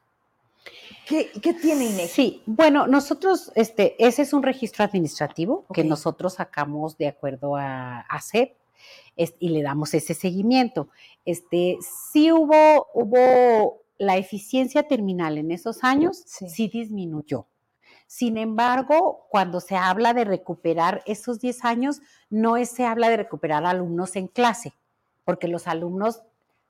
¿Qué, 1.06 1.30
tiene 1.62 1.88
INEGI? 1.88 2.08
Sí, 2.08 2.44
bueno, 2.46 2.88
nosotros, 2.88 3.52
este, 3.56 4.02
ese 4.02 4.22
es 4.22 4.32
un 4.32 4.44
registro 4.44 4.86
administrativo 4.86 5.66
que 5.74 5.84
nosotros 5.84 6.36
sacamos 6.36 6.98
de 6.98 7.10
acuerdo 7.10 7.58
a, 7.58 8.00
a 8.00 8.22
CEP 8.22 8.63
y 9.16 9.50
le 9.50 9.62
damos 9.62 9.94
ese 9.94 10.14
seguimiento. 10.14 10.90
Este, 11.26 11.78
sí 11.82 12.32
hubo, 12.32 12.88
hubo 12.94 13.84
la 13.98 14.18
eficiencia 14.18 14.84
terminal 14.84 15.38
en 15.38 15.52
esos 15.52 15.84
años, 15.84 16.24
sí 16.26 16.68
disminuyó. 16.68 17.48
Sin 18.08 18.38
embargo, 18.38 19.26
cuando 19.30 19.60
se 19.60 19.76
habla 19.76 20.14
de 20.14 20.24
recuperar 20.24 21.02
esos 21.06 21.40
10 21.40 21.66
años, 21.66 22.02
no 22.30 22.58
es, 22.58 22.70
se 22.70 22.86
habla 22.86 23.10
de 23.10 23.18
recuperar 23.18 23.66
alumnos 23.66 24.16
en 24.16 24.28
clase, 24.28 24.74
porque 25.24 25.48
los 25.48 25.68
alumnos 25.68 26.22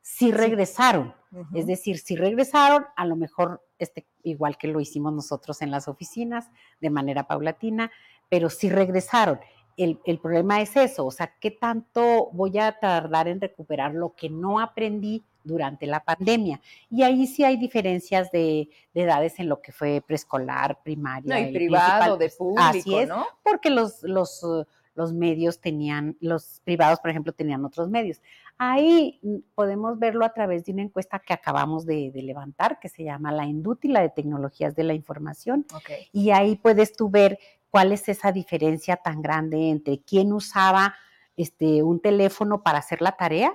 sí 0.01 0.31
regresaron. 0.31 1.15
Es 1.53 1.65
decir, 1.65 1.97
si 1.97 2.15
regresaron, 2.15 2.85
a 2.95 3.05
lo 3.05 3.15
mejor 3.15 3.65
este, 3.79 4.05
igual 4.21 4.57
que 4.57 4.67
lo 4.67 4.79
hicimos 4.79 5.13
nosotros 5.13 5.61
en 5.61 5.71
las 5.71 5.87
oficinas, 5.87 6.51
de 6.79 6.89
manera 6.89 7.27
paulatina, 7.27 7.91
pero 8.29 8.49
sí 8.49 8.69
regresaron. 8.69 9.39
El, 9.77 10.19
problema 10.19 10.61
es 10.61 10.75
eso, 10.75 11.05
o 11.05 11.11
sea, 11.11 11.33
¿qué 11.39 11.51
tanto 11.51 12.29
voy 12.31 12.57
a 12.59 12.79
tardar 12.79 13.27
en 13.27 13.41
recuperar 13.41 13.93
lo 13.93 14.13
que 14.15 14.29
no 14.29 14.59
aprendí 14.59 15.23
durante 15.43 15.87
la 15.87 15.99
pandemia? 15.99 16.61
Y 16.89 17.03
ahí 17.03 17.25
sí 17.27 17.43
hay 17.43 17.57
diferencias 17.57 18.31
de, 18.31 18.69
edades 18.93 19.39
en 19.39 19.49
lo 19.49 19.61
que 19.61 19.71
fue 19.71 20.03
preescolar, 20.05 20.79
primaria. 20.83 21.39
No, 21.39 21.49
y, 21.49 21.53
privado, 21.53 22.17
de 22.17 22.29
público, 22.29 22.61
Así 22.61 22.95
es, 22.95 23.07
¿no? 23.07 23.25
Porque 23.43 23.69
los, 23.69 24.03
los 24.03 24.43
los 24.95 25.13
medios 25.13 25.59
tenían, 25.59 26.17
los 26.19 26.61
privados, 26.63 26.99
por 26.99 27.09
ejemplo, 27.09 27.33
tenían 27.33 27.65
otros 27.65 27.89
medios. 27.89 28.21
Ahí 28.57 29.19
mm, 29.23 29.37
podemos 29.55 29.99
verlo 29.99 30.25
a 30.25 30.33
través 30.33 30.65
de 30.65 30.73
una 30.73 30.83
encuesta 30.83 31.19
que 31.19 31.33
acabamos 31.33 31.85
de, 31.85 32.11
levantar, 32.13 32.79
que 32.79 32.89
se 32.89 33.03
llama 33.03 33.31
la 33.31 33.45
Indútila 33.45 34.01
de 34.01 34.09
Tecnologías 34.09 34.75
de 34.75 34.83
la 34.83 34.93
Información. 34.93 35.65
Y 36.11 36.31
ahí 36.31 36.55
puedes 36.55 36.93
tú 36.93 37.09
ver 37.09 37.39
cuál 37.69 37.91
es 37.91 38.07
esa 38.07 38.31
diferencia 38.31 38.97
tan 38.97 39.21
grande 39.21 39.69
entre 39.69 39.99
quién 39.99 40.31
usaba 40.31 40.95
este, 41.35 41.81
un 41.81 41.99
teléfono 41.99 42.61
para 42.61 42.77
hacer 42.77 43.01
la 43.01 43.13
tarea 43.13 43.53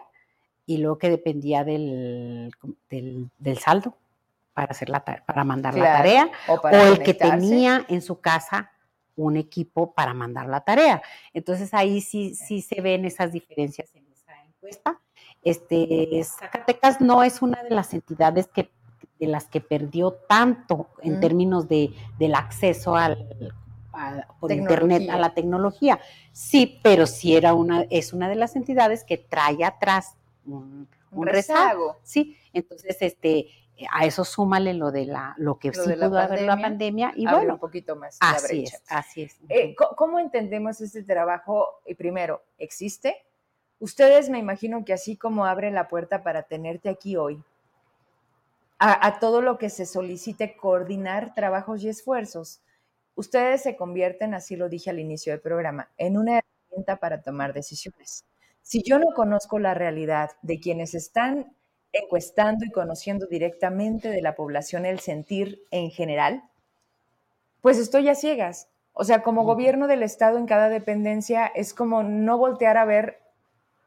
y 0.67 0.79
luego 0.79 0.99
que 0.99 1.09
dependía 1.09 1.65
del, 1.65 2.51
del, 2.91 3.59
saldo 3.59 3.97
para 4.53 4.73
hacer 4.73 4.89
la 4.89 5.05
para 5.05 5.45
mandar 5.45 5.75
la 5.75 5.85
tarea 5.85 6.31
o 6.49 6.69
el 6.69 6.99
que 7.03 7.15
tenía 7.15 7.87
en 7.89 8.03
su 8.03 8.21
casa 8.21 8.73
un 9.19 9.37
equipo 9.37 9.93
para 9.93 10.15
mandar 10.15 10.47
la 10.49 10.61
tarea. 10.61 11.03
Entonces 11.33 11.75
ahí 11.75 12.01
sí, 12.01 12.35
sí 12.35 12.63
se 12.63 12.81
ven 12.81 13.05
esas 13.05 13.33
diferencias 13.33 13.95
en 13.95 14.07
esa 14.13 14.33
encuesta. 14.45 15.01
Este, 15.43 16.23
Zacatecas 16.25 17.01
no 17.01 17.23
es 17.23 17.43
una 17.43 17.63
de 17.63 17.71
las 17.71 17.95
entidades 17.95 18.49
que, 18.49 18.71
de 19.19 19.27
las 19.27 19.47
que 19.47 19.61
perdió 19.61 20.13
tanto 20.13 20.89
en 21.03 21.21
términos 21.21 21.69
de, 21.69 21.93
del 22.19 22.35
acceso 22.35 22.95
al, 22.95 23.29
por 24.41 24.53
internet 24.53 25.09
a 25.11 25.19
la 25.19 25.35
tecnología. 25.35 25.99
Sí, 26.33 26.79
pero 26.83 27.07
sí 27.07 27.35
era 27.35 27.55
una, 27.55 27.83
es 27.91 28.13
una 28.13 28.29
de 28.29 28.37
las 28.37 28.57
entidades 28.57 29.05
que 29.05 29.19
trae 29.19 29.65
atrás 29.65 30.17
un, 30.47 30.89
rezago. 31.11 31.97
Sí, 32.03 32.37
entonces 32.53 32.97
este 33.01 33.49
a 33.91 34.05
eso 34.05 34.25
súmale 34.25 34.75
lo 34.75 34.91
de 34.91 35.07
la 35.07 35.35
lo 35.39 35.59
que 35.59 35.73
sí 35.73 35.93
pudo 35.93 36.19
haber 36.19 36.43
la 36.43 36.61
pandemia 36.61 37.13
y 37.15 37.27
bueno 37.27 37.55
un 37.55 37.61
poquito 37.61 37.97
más 37.97 38.17
así 38.21 38.65
es 38.65 38.83
así 38.89 39.23
es 39.23 39.37
eh, 39.49 39.75
cómo 39.75 40.19
entendemos 40.19 40.81
este 40.81 41.03
trabajo 41.03 41.81
y 41.87 41.95
primero 41.95 42.43
existe 42.59 43.25
ustedes 43.79 44.31
me 44.31 44.39
imagino 44.39 44.85
que 44.85 44.93
así 44.93 45.17
como 45.17 45.47
abren 45.47 45.75
la 45.75 45.89
puerta 45.89 46.23
para 46.23 46.43
tenerte 46.43 46.89
aquí 46.89 47.17
hoy 47.17 47.43
a, 48.81 49.19
todo 49.19 49.43
lo 49.43 49.59
que 49.59 49.71
se 49.71 49.87
solicite 49.87 50.57
coordinar 50.57 51.35
trabajos 51.35 51.83
y 51.83 51.89
esfuerzos 51.89 52.61
ustedes 53.15 53.63
se 53.63 53.77
convierten 53.77 54.35
así 54.35 54.57
lo 54.57 54.69
dije 54.69 54.91
al 54.91 54.99
inicio 54.99 55.33
del 55.33 55.41
programa 55.41 55.91
en 55.97 56.17
una 56.17 56.39
herramienta 56.39 56.97
para 56.97 57.23
tomar 57.23 57.53
decisiones. 57.53 58.25
Si 58.63 58.83
yo 58.83 58.99
no 58.99 59.15
conozco 59.15 59.59
la 59.59 59.75
realidad 59.75 60.31
de 60.43 60.61
quienes 60.61 60.95
están 60.95 61.57
encuestando 61.93 62.65
y 62.65 62.71
conociendo 62.71 63.27
directamente 63.27 64.09
de 64.11 64.23
la 64.23 64.35
población 64.37 64.87
el 64.87 65.01
sentir 65.01 65.63
en 65.71 65.91
general, 65.91 66.43
pues 67.61 67.79
estoy 67.79 68.09
a 68.09 68.15
ciegas. 68.15 68.69
O 68.93 69.05
sea, 69.05 69.23
como 69.23 69.45
gobierno 69.45 69.87
del 69.87 70.03
Estado 70.03 70.39
en 70.39 70.47
cada 70.47 70.69
dependencia 70.69 71.47
es 71.47 71.73
como 71.75 72.03
no 72.03 72.39
voltear 72.39 72.77
a 72.77 72.85
ver 72.85 73.21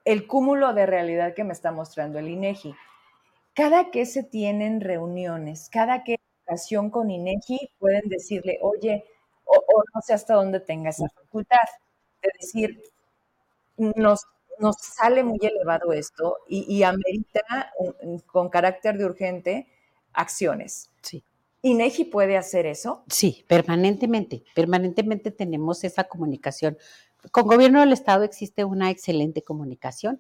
el 0.06 0.28
cúmulo 0.28 0.74
de 0.74 0.86
realidad 0.86 1.34
que 1.36 1.44
me 1.44 1.54
está 1.54 1.72
mostrando 1.72 2.20
el 2.20 2.30
INEGI. 2.30 2.76
Cada 3.56 3.92
que 3.92 4.06
se 4.06 4.24
tienen 4.24 4.82
reuniones, 4.82 5.70
cada 5.72 6.04
que 6.04 6.18
ocasión 6.46 6.90
con 6.92 7.12
INEGI 7.12 7.72
pueden 7.80 8.10
decirle, 8.10 8.60
oye, 8.62 9.06
o, 9.46 9.56
o 9.58 9.84
no 9.96 10.02
sé 10.02 10.14
hasta 10.14 10.36
dónde 10.36 10.60
tenga 10.62 10.92
esa 10.92 11.10
facultad, 11.10 11.58
de 12.24 12.32
decir, 12.40 12.84
nos 13.78 14.26
nos 14.60 14.78
sale 14.78 15.24
muy 15.24 15.40
elevado 15.42 15.94
esto 15.94 16.38
y, 16.48 16.84
amerita 16.84 17.74
con 18.28 18.50
carácter 18.50 18.98
de 18.98 19.06
urgente 19.06 19.68
acciones. 20.14 20.92
Sí. 21.02 21.24
¿INEGI 21.64 22.06
puede 22.06 22.38
hacer 22.38 22.66
eso? 22.66 23.04
Sí, 23.08 23.46
permanentemente. 23.48 24.44
Permanentemente 24.56 25.32
tenemos 25.32 25.84
esa 25.84 26.06
comunicación. 26.06 26.78
Con 27.32 27.46
gobierno 27.46 27.82
del 27.82 27.94
Estado 27.94 28.24
existe 28.24 28.66
una 28.66 28.90
excelente 28.90 29.44
comunicación. 29.44 30.20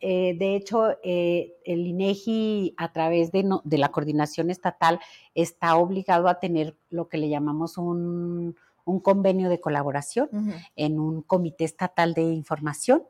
Eh, 0.00 0.34
de 0.38 0.56
hecho, 0.56 0.98
eh, 1.02 1.54
el 1.64 1.86
INEGI, 1.86 2.74
a 2.76 2.92
través 2.92 3.32
de, 3.32 3.48
de 3.64 3.78
la 3.78 3.90
coordinación 3.90 4.50
estatal, 4.50 5.00
está 5.34 5.76
obligado 5.76 6.28
a 6.28 6.40
tener 6.40 6.76
lo 6.90 7.08
que 7.08 7.16
le 7.16 7.30
llamamos 7.30 7.78
un, 7.78 8.54
un 8.84 9.00
convenio 9.00 9.48
de 9.48 9.60
colaboración 9.60 10.28
en 10.76 10.98
un 10.98 11.22
comité 11.22 11.64
estatal 11.64 12.14
de 12.14 12.22
información 12.22 13.04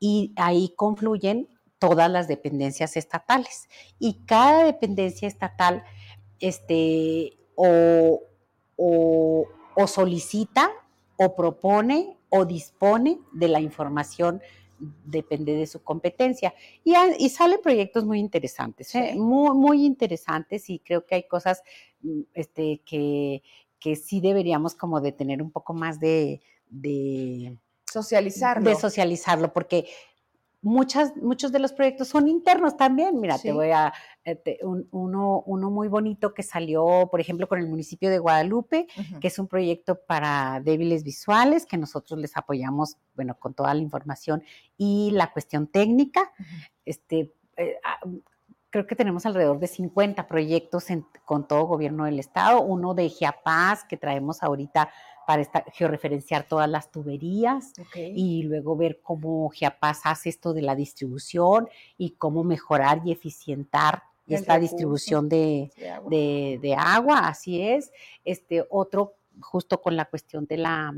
y 0.00 0.32
ahí 0.36 0.74
confluyen 0.76 1.48
todas 1.78 2.10
las 2.10 2.28
dependencias 2.28 2.96
estatales 2.96 3.68
y 3.98 4.14
cada 4.24 4.64
dependencia 4.64 5.26
estatal 5.26 5.82
este, 6.38 7.36
o, 7.56 8.22
solicita 9.86 10.70
o 11.16 11.34
propone 11.34 12.16
o 12.28 12.44
dispone 12.44 13.18
de 13.32 13.48
la 13.48 13.60
información 13.60 14.40
depende 15.04 15.54
de 15.54 15.66
su 15.66 15.82
competencia. 15.82 16.54
Y, 16.84 16.94
y 17.18 17.28
salen 17.30 17.60
proyectos 17.62 18.04
muy 18.04 18.18
interesantes, 18.18 18.94
¿eh? 18.94 19.14
muy, 19.16 19.56
muy 19.56 19.84
interesantes 19.84 20.70
y 20.70 20.78
creo 20.78 21.04
que 21.04 21.16
hay 21.16 21.22
cosas 21.24 21.62
mm, 22.02 22.20
este, 22.34 22.80
que, 22.84 23.42
que 23.82 23.96
sí 23.96 24.20
deberíamos 24.20 24.74
como 24.74 25.00
de 25.00 25.12
tener 25.12 25.42
un 25.42 25.50
poco 25.50 25.74
más 25.74 25.98
de, 25.98 26.40
de 26.68 27.58
socializarlo. 27.90 28.70
De 28.70 28.76
socializarlo, 28.76 29.52
porque 29.52 29.88
muchas, 30.62 31.16
muchos 31.16 31.50
de 31.50 31.58
los 31.58 31.72
proyectos 31.72 32.06
son 32.08 32.28
internos 32.28 32.76
también. 32.76 33.20
Mira, 33.20 33.38
te 33.38 33.50
voy 33.50 33.70
a, 33.72 33.92
eh, 34.24 34.60
uno, 34.92 35.42
uno 35.46 35.70
muy 35.70 35.88
bonito 35.88 36.32
que 36.32 36.44
salió, 36.44 37.08
por 37.10 37.20
ejemplo, 37.20 37.48
con 37.48 37.58
el 37.58 37.68
municipio 37.68 38.08
de 38.08 38.20
Guadalupe, 38.20 38.86
que 39.20 39.26
es 39.26 39.38
un 39.40 39.48
proyecto 39.48 40.00
para 40.06 40.60
débiles 40.64 41.02
visuales, 41.02 41.66
que 41.66 41.76
nosotros 41.76 42.20
les 42.20 42.36
apoyamos, 42.36 42.98
bueno, 43.16 43.36
con 43.38 43.52
toda 43.52 43.74
la 43.74 43.80
información 43.80 44.44
y 44.78 45.10
la 45.10 45.32
cuestión 45.32 45.66
técnica. 45.66 46.32
Este, 46.84 47.34
eh, 47.56 47.76
ah, 47.84 47.98
creo 48.72 48.86
que 48.86 48.96
tenemos 48.96 49.26
alrededor 49.26 49.60
de 49.60 49.68
50 49.68 50.26
proyectos 50.26 50.86
con 51.26 51.46
todo 51.46 51.66
gobierno 51.66 52.06
del 52.06 52.18
estado, 52.18 52.62
uno 52.62 52.94
de 52.94 53.10
Giapaz 53.10 53.84
que 53.84 53.98
traemos 53.98 54.42
ahorita 54.42 54.90
para 55.26 55.44
georreferenciar 55.72 56.48
todas 56.48 56.68
las 56.68 56.90
tuberías 56.90 57.74
y 57.94 58.42
luego 58.44 58.74
ver 58.74 59.00
cómo 59.02 59.48
Giapaz 59.50 60.00
hace 60.04 60.30
esto 60.30 60.54
de 60.54 60.62
la 60.62 60.74
distribución 60.74 61.68
y 61.98 62.12
cómo 62.12 62.42
mejorar 62.42 63.02
y 63.04 63.12
eficientar 63.12 64.02
esta 64.26 64.58
distribución 64.58 65.28
de, 65.28 65.70
agua. 66.78 67.28
así 67.28 67.60
es. 67.60 67.92
Este 68.24 68.64
otro, 68.70 69.16
justo 69.40 69.82
con 69.82 69.96
la 69.96 70.06
cuestión 70.06 70.46
de 70.46 70.56
la 70.56 70.94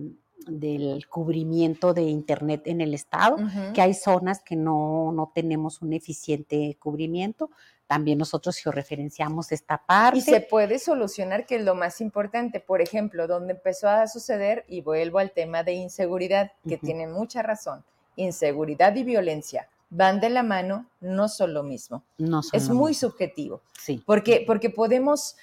del 0.47 1.07
cubrimiento 1.09 1.95
de 1.95 2.03
internet 2.03 2.63
en 2.67 2.81
el 2.81 2.95
estado, 2.95 3.37
que 3.73 3.81
hay 3.81 3.95
zonas 3.95 4.43
que 4.43 4.57
no, 4.57 5.13
no 5.13 5.33
tenemos 5.35 5.83
un 5.83 5.93
eficiente 5.93 6.77
cubrimiento, 6.81 7.51
también 7.87 8.19
nosotros 8.19 8.57
georreferenciamos 8.57 9.53
esta 9.53 9.79
parte. 9.79 10.19
Y 10.19 10.23
se 10.23 10.41
puede 10.41 10.79
solucionar, 10.79 11.47
que 11.47 11.57
es 11.57 11.65
lo 11.65 11.75
más 11.75 12.01
importante. 12.01 12.61
Por 12.61 12.81
ejemplo, 12.81 13.27
donde 13.27 13.53
empezó 13.53 13.89
a 13.89 14.07
suceder, 14.09 14.65
y 14.69 14.81
vuelvo 14.81 15.19
al 15.19 15.33
tema 15.33 15.63
de 15.63 15.73
inseguridad, 15.75 16.53
que 16.67 16.79
tiene 16.79 17.07
mucha 17.07 17.43
razón, 17.43 17.85
inseguridad 18.17 18.95
y 18.97 19.05
violencia 19.05 19.69
van 19.91 20.19
de 20.19 20.29
la 20.29 20.43
mano, 20.43 20.87
no 21.01 21.29
son 21.29 21.55
lo 21.55 21.63
mismo. 21.63 22.03
No 22.19 22.41
es 22.53 22.69
muy 22.69 22.95
subjetivo. 22.95 23.61
Sí. 23.79 24.03
Porque, 24.05 24.43
porque 24.45 24.69
podemos 24.69 25.37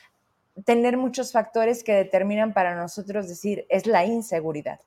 tener 0.65 0.97
muchos 0.97 1.31
factores 1.31 1.83
que 1.83 1.93
determinan 1.93 2.53
para 2.53 2.75
nosotros 2.75 3.27
decir 3.27 3.65
es 3.69 3.87
la 3.87 4.05
inseguridad. 4.05 4.79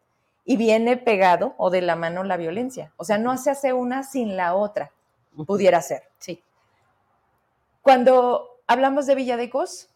Y 0.45 0.57
viene 0.57 0.97
pegado 0.97 1.55
o 1.57 1.71
de 1.71 1.81
la 1.81 1.97
mano 1.97 2.23
la 2.23 2.37
violencia. 2.37 2.93
O 2.97 3.05
sea, 3.05 3.19
no 3.19 3.37
se 3.39 3.51
hace 3.51 3.73
una 3.73 4.03
sin 4.03 4.37
la 4.37 4.55
otra. 4.55 4.93
Pudiera 5.47 5.81
ser. 5.81 6.03
Sí. 6.19 6.43
Cuando 7.81 8.61
hablamos 8.67 9.07
de 9.07 9.15
Villa 9.15 9.37
de 9.37 9.51
Cos, 9.51 9.89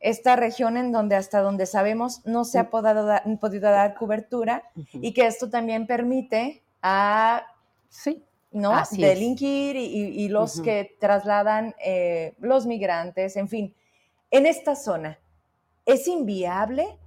esta 0.00 0.36
región 0.36 0.76
en 0.76 0.92
donde 0.92 1.16
hasta 1.16 1.40
donde 1.40 1.64
sabemos 1.64 2.20
no 2.26 2.44
se 2.44 2.58
ha 2.58 2.68
podido 2.70 3.06
dar, 3.06 3.94
cobertura 3.94 4.70
y 4.92 5.14
que 5.14 5.26
esto 5.26 5.48
también 5.48 5.86
permite 5.86 6.62
a 6.82 7.46
sí, 7.88 8.22
¿no? 8.52 8.74
delinquir 8.92 9.76
y, 9.76 10.28
los 10.28 10.60
que 10.60 10.96
trasladan 11.00 11.74
eh, 11.82 12.34
los 12.38 12.66
migrantes, 12.66 13.36
en 13.36 13.48
fin. 13.48 13.74
En 14.30 14.44
esta 14.44 14.76
zona, 14.76 15.18
¿es 15.86 16.08
inviable 16.08 16.98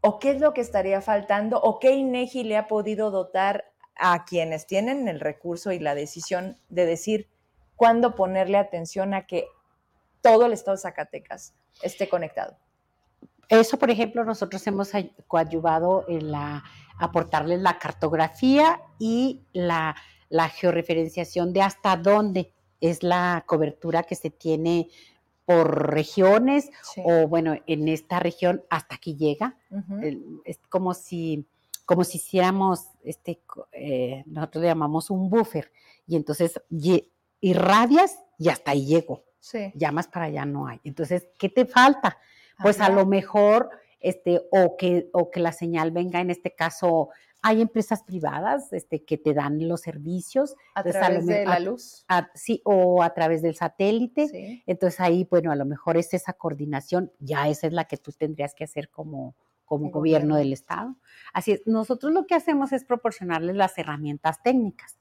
o 0.00 0.18
qué 0.18 0.30
es 0.30 0.40
lo 0.40 0.54
que 0.54 0.60
estaría 0.60 1.00
faltando 1.00 1.60
o 1.60 1.78
qué 1.78 1.92
INEGI 1.92 2.44
le 2.44 2.56
ha 2.56 2.68
podido 2.68 3.10
dotar 3.10 3.64
a 3.96 4.24
quienes 4.24 4.66
tienen 4.66 5.08
el 5.08 5.20
recurso 5.20 5.72
y 5.72 5.78
la 5.78 5.94
decisión 5.94 6.56
de 6.68 6.86
decir 6.86 7.28
cuándo 7.76 8.14
ponerle 8.14 8.58
atención 8.58 9.14
a 9.14 9.26
que 9.26 9.46
todo 10.20 10.46
el 10.46 10.52
estado 10.52 10.76
de 10.76 10.82
Zacatecas 10.82 11.54
esté 11.82 12.08
conectado. 12.08 12.56
Eso, 13.48 13.78
por 13.78 13.90
ejemplo, 13.90 14.24
nosotros 14.24 14.66
hemos 14.66 14.90
coadyuvado 15.28 16.04
en 16.08 16.32
la, 16.32 16.64
aportarles 16.98 17.60
la 17.60 17.78
cartografía 17.78 18.80
y 18.98 19.42
la, 19.52 19.94
georreferenciación 20.54 21.52
de 21.52 21.62
hasta 21.62 21.96
dónde 21.96 22.52
es 22.80 23.02
la 23.02 23.44
cobertura 23.46 24.02
que 24.02 24.16
se 24.16 24.30
tiene 24.30 24.88
por 25.46 25.92
regiones 25.92 26.70
o 27.04 27.28
bueno, 27.28 27.56
en 27.66 27.88
esta 27.88 28.18
región 28.18 28.64
hasta 28.68 28.96
aquí 28.96 29.16
llega. 29.16 29.56
Es 30.44 30.58
como 30.68 30.92
si, 30.92 31.46
como 31.86 32.04
si 32.04 32.18
hiciéramos, 32.18 32.88
este, 33.04 33.40
eh, 33.72 34.24
nosotros 34.26 34.62
le 34.62 34.68
llamamos 34.68 35.08
un 35.08 35.30
buffer 35.30 35.72
y 36.06 36.16
entonces 36.16 36.60
irradias 37.40 38.18
y 38.38 38.48
hasta 38.48 38.72
ahí 38.72 38.86
llego. 38.86 39.24
Sí. 39.38 39.72
Ya 39.76 39.92
más 39.92 40.08
para 40.08 40.26
allá 40.26 40.44
no 40.44 40.66
hay. 40.66 40.80
Entonces, 40.82 41.28
¿qué 41.38 41.48
te 41.48 41.64
falta? 41.64 42.18
Pues 42.60 42.80
a 42.80 42.88
lo 42.88 43.06
mejor, 43.06 43.70
este, 44.00 44.42
o 44.50 44.76
que, 44.76 45.08
o 45.12 45.30
que 45.30 45.40
la 45.40 45.52
señal 45.52 45.92
venga, 45.92 46.20
en 46.20 46.30
este 46.30 46.54
caso, 46.54 47.10
hay 47.46 47.62
empresas 47.62 48.02
privadas 48.02 48.72
este, 48.72 49.04
que 49.04 49.18
te 49.18 49.32
dan 49.32 49.68
los 49.68 49.80
servicios. 49.82 50.56
A 50.74 50.82
través 50.82 51.26
de 51.26 51.46
la 51.46 51.60
luz. 51.60 52.04
sí, 52.34 52.60
o 52.64 53.04
a 53.04 53.14
través 53.14 53.40
del 53.40 53.54
satélite. 53.54 54.64
Entonces 54.66 54.98
ahí, 54.98 55.28
bueno, 55.30 55.52
a 55.52 55.54
lo 55.54 55.64
mejor 55.64 55.96
es 55.96 56.12
esa 56.12 56.32
coordinación, 56.32 57.12
ya 57.20 57.48
esa 57.48 57.68
es 57.68 57.72
la 57.72 57.84
que 57.84 57.98
tú 57.98 58.10
tendrías 58.10 58.52
que 58.52 58.64
hacer 58.64 58.90
como, 58.90 59.36
como 59.64 59.90
gobierno, 59.90 60.34
del 60.34 60.52
Estado. 60.52 60.96
Así 61.32 61.52
es, 61.52 61.62
nosotros 61.66 62.12
lo 62.12 62.26
que 62.26 62.34
hacemos 62.34 62.72
es 62.72 62.84
proporcionarles 62.84 63.54
las 63.54 63.78
herramientas 63.78 64.42
técnicas 64.42 64.98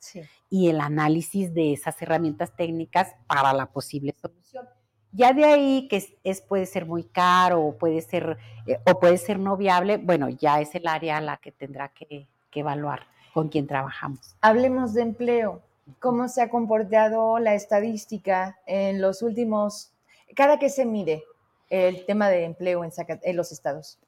y 0.47 0.69
el 0.69 0.81
análisis 0.81 1.51
de 1.51 1.73
esas 1.73 1.99
herramientas 1.99 2.55
técnicas 2.55 3.15
para 3.25 3.53
la 3.53 3.71
posible 3.71 4.13
solución. 4.21 4.67
Ya 5.13 5.33
de 5.33 5.45
ahí 5.45 5.87
que 5.87 6.03
es, 6.23 6.41
puede 6.41 6.67
ser 6.67 6.85
muy 6.85 7.05
caro 7.05 7.63
o 7.63 7.77
puede 7.77 8.01
ser 8.01 8.37
eh, 8.67 8.77
o 8.85 8.99
puede 8.99 9.17
ser 9.17 9.39
no 9.39 9.55
viable, 9.55 9.95
bueno, 9.97 10.27
ya 10.29 10.59
es 10.59 10.75
el 10.75 10.87
área 10.87 11.17
a 11.17 11.21
la 11.21 11.37
que 11.37 11.53
tendrá 11.53 11.87
que, 11.87 12.27
que 12.55 12.61
evaluar 12.61 13.01
con 13.33 13.49
quien 13.49 13.67
trabajamos. 13.67 14.37
Hablemos 14.39 14.93
de 14.93 15.01
empleo. 15.01 15.61
¿Cómo 15.99 16.29
se 16.29 16.41
ha 16.41 16.49
comportado 16.49 17.37
la 17.37 17.53
estadística 17.53 18.57
en 18.65 19.01
los 19.01 19.21
últimos, 19.21 19.91
cada 20.35 20.57
que 20.57 20.69
se 20.69 20.85
mide 20.85 21.25
el 21.69 22.05
tema 22.05 22.29
de 22.29 22.45
empleo 22.45 22.85
en, 22.85 22.91
en 23.23 23.35
los 23.35 23.51
estados? 23.51 23.99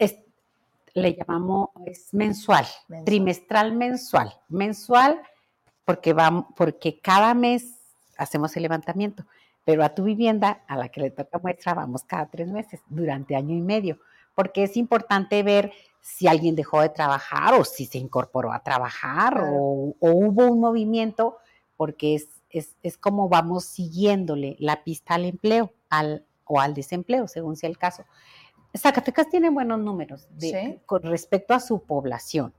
le 0.94 1.14
llamamos, 1.14 1.70
es 1.86 2.12
mensual, 2.14 2.66
trimestral 3.06 3.74
mensual. 3.74 4.34
Mensual 4.48 5.22
porque, 5.86 6.14
va, 6.14 6.48
porque 6.56 7.00
cada 7.00 7.36
mes 7.36 7.76
hacemos 8.18 8.56
el 8.56 8.64
levantamiento, 8.64 9.24
pero 9.64 9.84
a 9.84 9.94
tu 9.94 10.06
vivienda, 10.06 10.64
a 10.68 10.78
la 10.78 10.90
que 10.90 11.02
le 11.02 11.12
toca 11.12 11.38
muestra, 11.38 11.76
vamos 11.76 12.04
cada 12.06 12.26
tres 12.28 12.48
meses, 12.48 12.80
durante 12.88 13.36
año 13.36 13.56
y 13.56 13.62
medio, 13.62 14.00
porque 14.38 14.62
es 14.62 14.78
importante 14.78 15.42
ver 15.42 15.72
si 16.00 16.28
alguien 16.28 16.56
dejó 16.56 16.82
de 16.82 16.90
trabajar 16.90 17.56
o 17.56 17.66
si 17.66 17.88
se 17.88 17.98
incorporó 17.98 18.54
a 18.54 18.62
trabajar 18.62 19.42
o, 19.42 19.96
hubo 20.00 20.46
un 20.46 20.60
movimiento, 20.60 21.38
porque 21.76 22.14
es, 22.14 22.30
es, 22.52 22.76
es, 22.84 23.00
como 23.00 23.30
vamos 23.30 23.66
siguiéndole 23.66 24.56
la 24.60 24.84
pista 24.84 25.16
al 25.16 25.26
empleo 25.26 25.74
al, 25.90 26.24
o 26.46 26.62
al 26.62 26.76
desempleo, 26.76 27.28
según 27.28 27.56
sea 27.56 27.68
el 27.68 27.80
caso. 27.80 28.06
Zacatecas 28.78 29.28
tiene 29.28 29.50
buenos 29.50 29.80
números 29.80 30.28
con 30.86 31.02
respecto 31.02 31.56
a 31.56 31.60
su 31.60 31.82
población. 31.82 32.54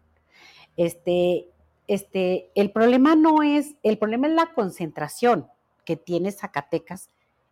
Este, 0.76 1.48
este, 1.86 2.50
el 2.56 2.72
problema 2.72 3.14
no 3.14 3.44
es, 3.44 3.76
el 3.84 3.98
problema 3.98 4.26
es 4.26 4.32
la 4.32 4.52
concentración 4.52 5.46
que 5.84 5.94
tiene 5.94 6.32
Zacatecas 6.32 7.08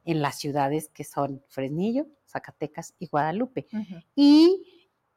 en 0.07 0.23
las 0.23 0.39
ciudades 0.39 0.89
que 0.89 1.05
son 1.05 1.43
Fresnillo, 1.49 2.07
Zacatecas 2.27 2.95
y 2.99 3.09
Guadalupe. 3.09 3.67
Y 4.15 4.65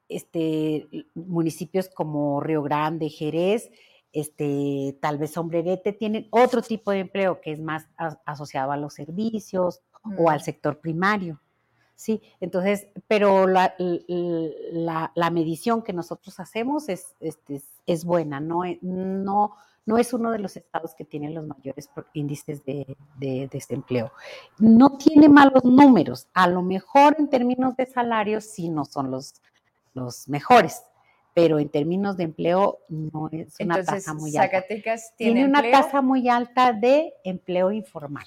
este, 0.08 0.86
municipios 1.14 1.88
como 1.88 2.40
Río 2.40 2.62
Grande, 2.62 3.08
Jerez, 3.08 3.70
este, 4.12 4.98
tal 5.00 5.18
vez 5.18 5.30
Sombrerete 5.30 5.92
tienen 5.92 6.26
otro 6.30 6.60
tipo 6.60 6.90
de 6.90 7.00
empleo 7.00 7.40
que 7.40 7.52
es 7.52 7.60
más 7.60 7.88
asociado 8.26 8.72
a 8.72 8.76
los 8.76 8.94
servicios 8.94 9.80
o 10.18 10.28
al 10.28 10.42
sector 10.42 10.80
primario. 10.80 11.40
Sí, 11.94 12.22
entonces, 12.40 12.88
pero 13.06 13.46
la, 13.46 13.74
la, 15.14 15.30
medición 15.30 15.82
que 15.82 15.92
nosotros 15.92 16.40
hacemos 16.40 16.88
es, 16.88 17.14
este, 17.20 17.62
es, 17.86 18.04
buena, 18.06 18.40
no, 18.40 18.62
no, 18.80 19.54
no 19.90 19.98
es 19.98 20.12
uno 20.12 20.30
de 20.30 20.38
los 20.38 20.56
estados 20.56 20.94
que 20.94 21.04
tiene 21.04 21.30
los 21.30 21.46
mayores 21.46 21.90
índices 22.12 22.64
de, 22.64 22.96
desempleo. 23.50 24.12
No 24.58 24.96
tiene 24.96 25.28
malos 25.28 25.64
números, 25.64 26.28
a 26.32 26.46
lo 26.48 26.62
mejor 26.62 27.16
en 27.18 27.28
términos 27.28 27.76
de 27.76 27.86
salarios 27.86 28.44
sí 28.44 28.68
no 28.68 28.84
son 28.84 29.10
los, 29.10 29.34
los 29.94 30.28
mejores, 30.28 30.82
pero 31.34 31.58
en 31.58 31.68
términos 31.68 32.16
de 32.16 32.24
empleo 32.24 32.78
no 32.88 33.28
es 33.32 33.58
una 33.60 33.82
tasa 33.82 34.14
muy 34.14 34.30
alta. 34.36 34.56
Zacatecas 34.56 35.12
tiene, 35.16 35.44
una 35.44 35.62
tasa 35.70 36.00
muy 36.00 36.28
alta 36.28 36.72
de 36.72 37.12
empleo 37.24 37.72
informal. 37.72 38.26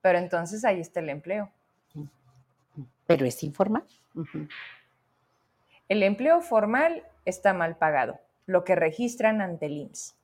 Pero 0.00 0.18
entonces 0.18 0.64
ahí 0.64 0.80
está 0.80 1.00
el 1.00 1.10
empleo 1.10 1.50
pero 3.06 3.26
es 3.26 3.42
informal. 3.42 3.84
El 5.88 6.02
empleo 6.02 6.40
formal 6.40 7.02
está 7.24 7.52
mal 7.52 7.76
pagado, 7.76 8.18
lo 8.46 8.64
que 8.64 8.74
registran 8.74 9.40
ante 9.40 9.66
el 9.66 9.72
IMSS. 9.78 10.14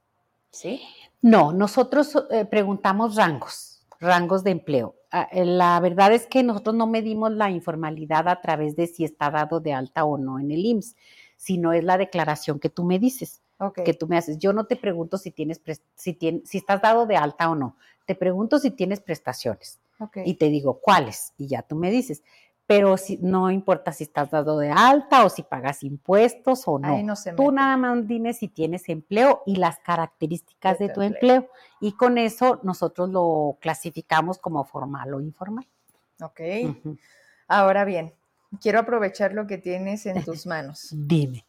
¿sí? 0.50 0.80
No, 1.22 1.52
nosotros 1.52 2.16
eh, 2.30 2.44
preguntamos 2.44 3.16
rangos, 3.16 3.86
rangos 3.98 4.42
de 4.44 4.50
empleo. 4.52 4.96
Ah, 5.12 5.28
eh, 5.32 5.44
La 5.44 5.78
verdad 5.80 6.12
es 6.12 6.26
que 6.26 6.42
nosotros 6.42 6.74
no 6.74 6.86
medimos 6.86 7.32
la 7.32 7.50
informalidad 7.50 8.28
a 8.28 8.40
través 8.40 8.76
de 8.76 8.86
si 8.86 9.04
está 9.04 9.30
dado 9.30 9.60
de 9.60 9.72
alta 9.72 10.04
o 10.04 10.18
no 10.18 10.38
en 10.38 10.50
el 10.50 10.64
IMSS, 10.64 10.96
sino 11.36 11.72
es 11.72 11.84
la 11.84 11.98
declaración 11.98 12.58
que 12.60 12.68
tú 12.68 12.84
me 12.84 12.98
dices, 12.98 13.42
que 13.84 13.94
tú 13.94 14.06
me 14.06 14.16
haces. 14.16 14.38
Yo 14.38 14.52
no 14.52 14.64
te 14.66 14.76
pregunto 14.76 15.18
si 15.18 15.30
tienes 15.30 15.60
si, 15.94 16.14
tien- 16.14 16.42
si 16.44 16.58
estás 16.58 16.80
dado 16.80 17.06
de 17.06 17.16
alta 17.16 17.50
o 17.50 17.54
no. 17.54 17.76
Te 18.06 18.14
pregunto 18.14 18.58
si 18.58 18.70
tienes 18.70 19.00
prestaciones 19.00 19.80
ok. 19.98 20.18
y 20.24 20.34
te 20.34 20.48
digo 20.48 20.80
cuáles 20.80 21.32
y 21.38 21.46
ya 21.46 21.62
tú 21.62 21.76
me 21.76 21.90
dices. 21.90 22.22
Pero 22.70 22.96
si, 22.96 23.18
no 23.20 23.50
importa 23.50 23.90
si 23.90 24.04
estás 24.04 24.30
dado 24.30 24.56
de 24.56 24.70
alta 24.70 25.24
o 25.24 25.28
si 25.28 25.42
pagas 25.42 25.82
impuestos 25.82 26.68
o 26.68 26.78
no. 26.78 26.86
Ahí 26.86 27.02
no 27.02 27.16
se 27.16 27.32
Tú 27.32 27.50
nada 27.50 27.76
más 27.76 28.06
dime 28.06 28.32
si 28.32 28.46
tienes 28.46 28.88
empleo 28.88 29.42
y 29.44 29.56
las 29.56 29.80
características 29.80 30.78
De 30.78 30.86
de, 30.86 30.94
tu 30.94 31.02
empleo. 31.02 31.48
Y 31.80 31.96
con 31.96 32.16
eso 32.16 32.60
nosotros 32.62 33.08
lo 33.08 33.58
clasificamos 33.60 34.38
como 34.38 34.62
formal 34.62 35.12
o 35.14 35.20
informal. 35.20 35.66
Ok. 36.22 36.40
Ahora 37.48 37.84
bien, 37.84 38.14
quiero 38.60 38.78
aprovechar 38.78 39.32
lo 39.32 39.48
que 39.48 39.58
tienes 39.58 40.06
en 40.06 40.14
tus 40.24 40.46
manos. 40.46 40.90
Dime. 40.92 41.44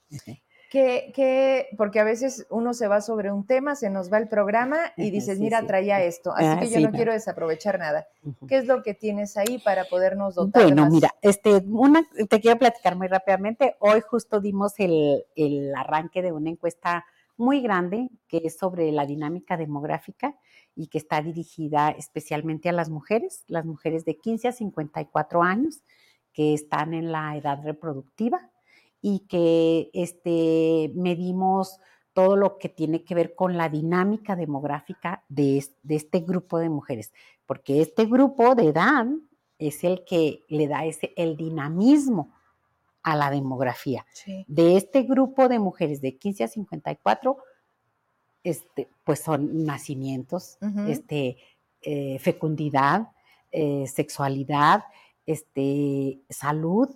Que, 0.71 1.11
que, 1.13 1.67
porque 1.77 1.99
a 1.99 2.05
veces 2.05 2.47
uno 2.49 2.73
se 2.73 2.87
va 2.87 3.01
sobre 3.01 3.29
un 3.29 3.45
tema, 3.45 3.75
se 3.75 3.89
nos 3.89 4.09
va 4.09 4.19
el 4.19 4.29
programa 4.29 4.77
y 4.95 5.11
dices, 5.11 5.35
sí, 5.37 5.43
mira, 5.43 5.59
sí. 5.59 5.67
traía 5.67 6.01
esto. 6.01 6.31
Así 6.33 6.45
Ah, 6.47 6.57
que 6.61 6.69
yo 6.69 6.77
sí, 6.77 6.83
no 6.83 6.91
quiero 6.91 7.11
desaprovechar 7.11 7.77
nada. 7.77 8.07
¿Qué 8.47 8.55
es 8.55 8.67
lo 8.67 8.81
que 8.81 8.93
tienes 8.93 9.35
ahí 9.35 9.57
para 9.59 9.83
podernos 9.83 10.35
dotar 10.35 10.63
Bueno, 10.63 10.83
más? 10.83 10.91
mira, 10.93 11.13
este, 11.21 11.57
una, 11.67 12.07
te 12.29 12.39
quiero 12.39 12.57
platicar 12.57 12.95
muy 12.95 13.07
rápidamente. 13.09 13.75
Hoy 13.79 13.99
justo 13.99 14.39
dimos 14.39 14.73
el, 14.79 15.25
el 15.35 15.75
arranque 15.75 16.21
de 16.21 16.31
una 16.31 16.49
encuesta 16.51 17.03
muy 17.35 17.61
grande 17.61 18.09
que 18.29 18.41
es 18.45 18.57
sobre 18.57 18.93
la 18.93 19.05
dinámica 19.05 19.57
demográfica 19.57 20.37
y 20.73 20.87
que 20.87 20.99
está 20.99 21.21
dirigida 21.21 21.89
especialmente 21.89 22.69
a 22.69 22.71
las 22.71 22.89
mujeres, 22.89 23.43
las 23.47 23.65
mujeres 23.65 24.05
de 24.05 24.15
15 24.17 24.47
a 24.47 24.51
54 24.53 25.43
años 25.43 25.81
que 26.31 26.53
están 26.53 26.93
en 26.93 27.11
la 27.11 27.35
edad 27.35 27.59
reproductiva 27.61 28.50
y 29.01 29.19
que 29.27 29.89
este, 29.93 30.91
medimos 30.95 31.79
todo 32.13 32.35
lo 32.35 32.57
que 32.57 32.69
tiene 32.69 33.03
que 33.03 33.15
ver 33.15 33.35
con 33.35 33.57
la 33.57 33.69
dinámica 33.69 34.35
demográfica 34.35 35.23
de, 35.29 35.57
es- 35.57 35.73
de 35.83 35.95
este 35.95 36.19
grupo 36.19 36.59
de 36.59 36.69
mujeres, 36.69 37.13
porque 37.45 37.81
este 37.81 38.05
grupo 38.05 38.53
de 38.55 38.67
edad 38.67 39.05
es 39.57 39.83
el 39.83 40.03
que 40.05 40.43
le 40.49 40.67
da 40.67 40.85
ese, 40.85 41.13
el 41.15 41.37
dinamismo 41.37 42.31
a 43.03 43.15
la 43.15 43.31
demografía. 43.31 44.05
Sí. 44.13 44.43
De 44.47 44.75
este 44.75 45.03
grupo 45.03 45.47
de 45.47 45.59
mujeres 45.59 46.01
de 46.01 46.17
15 46.17 46.43
a 46.43 46.47
54, 46.47 47.37
este, 48.43 48.89
pues 49.03 49.19
son 49.19 49.65
nacimientos, 49.65 50.57
este, 50.87 51.37
eh, 51.83 52.19
fecundidad, 52.19 53.09
eh, 53.51 53.85
sexualidad, 53.87 54.83
este, 55.25 56.19
salud, 56.29 56.89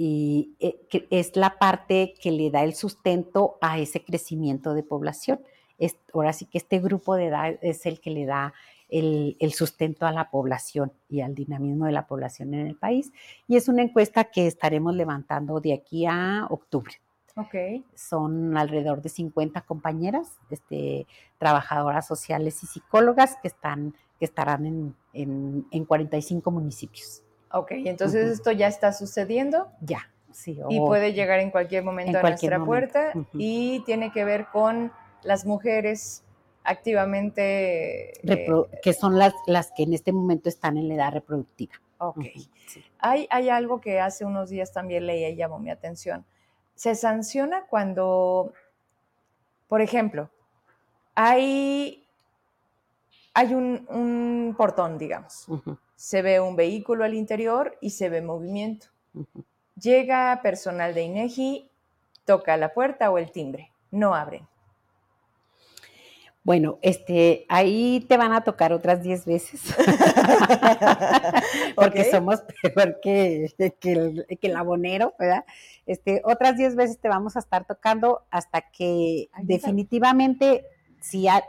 y 0.00 0.54
eh, 0.60 0.78
es 1.10 1.34
la 1.36 1.58
parte 1.58 2.14
que 2.22 2.30
le 2.30 2.50
da 2.50 2.62
el 2.62 2.74
sustento 2.74 3.58
a 3.60 3.78
ese 3.80 4.04
crecimiento 4.04 4.72
de 4.72 4.84
población. 4.84 5.40
Es- 5.76 5.98
ahora 6.14 6.32
sí 6.32 6.46
que 6.46 6.56
este 6.58 6.78
grupo 6.78 7.16
de 7.16 7.26
edad 7.26 7.58
es 7.62 7.84
el 7.84 8.00
que 8.00 8.10
le 8.10 8.24
da 8.24 8.54
el, 8.88 9.36
el 9.40 9.52
sustento 9.52 10.06
a 10.06 10.12
la 10.12 10.30
población 10.30 10.92
y 11.10 11.20
al 11.20 11.34
dinamismo 11.34 11.86
de 11.86 11.92
la 11.92 12.06
población 12.06 12.54
en 12.54 12.68
el 12.68 12.76
país. 12.76 13.12
Y 13.48 13.56
es 13.56 13.68
una 13.68 13.82
encuesta 13.82 14.24
que 14.24 14.46
estaremos 14.46 14.94
levantando 14.94 15.60
de 15.60 15.74
aquí 15.74 16.06
a 16.06 16.46
octubre. 16.48 16.94
Ok. 17.34 17.54
Son 17.96 18.56
alrededor 18.56 19.02
de 19.02 19.08
50 19.08 19.62
compañeras, 19.62 20.38
este, 20.48 21.06
trabajadoras 21.38 22.06
sociales 22.06 22.62
y 22.62 22.66
psicólogas 22.68 23.36
que, 23.42 23.48
están, 23.48 23.94
que 24.18 24.24
estarán 24.24 24.64
en, 24.64 24.94
en, 25.12 25.66
en 25.72 25.84
45 25.84 26.50
municipios. 26.52 27.22
Ok, 27.50 27.72
entonces 27.72 28.28
esto 28.30 28.50
ya 28.52 28.66
está 28.68 28.92
sucediendo 28.92 29.70
Ya, 29.80 30.10
sí. 30.32 30.60
y 30.68 30.80
o- 30.80 30.86
puede 30.86 31.12
llegar 31.14 31.40
en 31.40 31.50
cualquier 31.50 31.82
momento 31.82 32.10
en 32.10 32.16
a 32.16 32.20
cualquier 32.20 32.58
nuestra 32.58 32.58
momento. 32.58 32.92
puerta 32.92 33.26
y 33.34 33.80
tiene 33.84 34.12
que 34.12 34.24
ver 34.24 34.46
con 34.52 34.92
las 35.22 35.46
mujeres 35.46 36.24
activamente... 36.64 38.12
eh, 38.30 38.46
que 38.82 38.92
son 38.92 39.18
las, 39.18 39.32
las 39.46 39.72
que 39.72 39.84
en 39.84 39.94
este 39.94 40.12
momento 40.12 40.48
están 40.48 40.76
en 40.76 40.88
la 40.88 40.94
edad 40.94 41.12
reproductiva. 41.12 41.74
ok. 41.98 42.20
Sí. 42.66 42.84
Hay, 42.98 43.26
hay 43.30 43.48
algo 43.48 43.80
que 43.80 43.98
hace 44.00 44.24
unos 44.26 44.50
días 44.50 44.72
también 44.72 45.06
leí 45.06 45.24
y 45.24 45.36
llamó 45.36 45.58
mi 45.58 45.70
atención. 45.70 46.24
Se 46.74 46.94
sanciona 46.94 47.64
cuando, 47.70 48.52
por 49.68 49.80
ejemplo, 49.80 50.28
hay, 51.14 52.04
hay 53.34 53.54
un, 53.54 53.86
un 53.88 54.54
portón, 54.56 54.98
digamos. 54.98 55.48
Ujú, 55.48 55.78
Se 55.98 56.22
ve 56.22 56.38
un 56.38 56.54
vehículo 56.54 57.02
al 57.02 57.14
interior 57.14 57.76
y 57.80 57.90
se 57.90 58.08
ve 58.08 58.22
movimiento. 58.22 58.86
Llega 59.74 60.38
personal 60.44 60.94
de 60.94 61.02
INEGI, 61.02 61.68
toca 62.24 62.56
la 62.56 62.72
puerta 62.72 63.10
o 63.10 63.18
el 63.18 63.32
timbre. 63.32 63.72
No 63.90 64.14
abren. 64.14 64.46
Bueno, 66.44 66.78
este, 66.82 67.46
ahí 67.48 68.06
te 68.08 68.16
van 68.16 68.32
a 68.32 68.44
tocar 68.44 68.72
otras 68.72 69.02
10 69.02 69.26
veces. 69.26 69.60
Porque 71.74 72.04
somos 72.04 72.42
peor 72.62 73.00
que, 73.02 73.52
que, 73.80 73.92
el, 73.92 74.26
que 74.40 74.46
el 74.46 74.56
abonero, 74.56 75.14
¿verdad? 75.18 75.44
Este, 75.84 76.22
otras 76.24 76.56
10 76.56 76.76
veces 76.76 77.00
te 77.00 77.08
vamos 77.08 77.34
a 77.34 77.40
estar 77.40 77.66
tocando 77.66 78.22
hasta 78.30 78.60
que 78.70 79.28
definitivamente 79.42 80.64
si, 81.00 81.26
ha- 81.26 81.44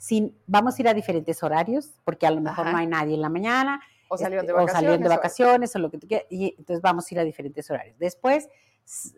si 0.00 0.34
vamos 0.46 0.78
a 0.78 0.82
ir 0.82 0.88
a 0.88 0.94
diferentes 0.94 1.42
horarios, 1.42 1.90
porque 2.04 2.26
a 2.26 2.30
lo 2.30 2.40
mejor 2.40 2.64
Ajá. 2.64 2.72
no 2.72 2.78
hay 2.78 2.86
nadie 2.86 3.14
en 3.16 3.20
la 3.20 3.28
mañana, 3.28 3.82
O 4.08 4.16
salieron 4.16 4.46
de 4.46 4.52
este, 4.52 4.60
vacaciones. 4.60 4.72
o 4.72 4.74
salieron 4.76 5.02
de 5.02 5.08
vacaciones 5.08 5.76
o 5.76 5.78
lo 5.78 5.90
que 5.90 5.98
tú 5.98 6.08
quieras, 6.08 6.26
y 6.30 6.54
entonces 6.56 6.80
vamos 6.80 7.04
a 7.10 7.14
ir 7.14 7.20
a 7.20 7.24
diferentes 7.24 7.70
horarios. 7.70 7.98
Después, 7.98 8.48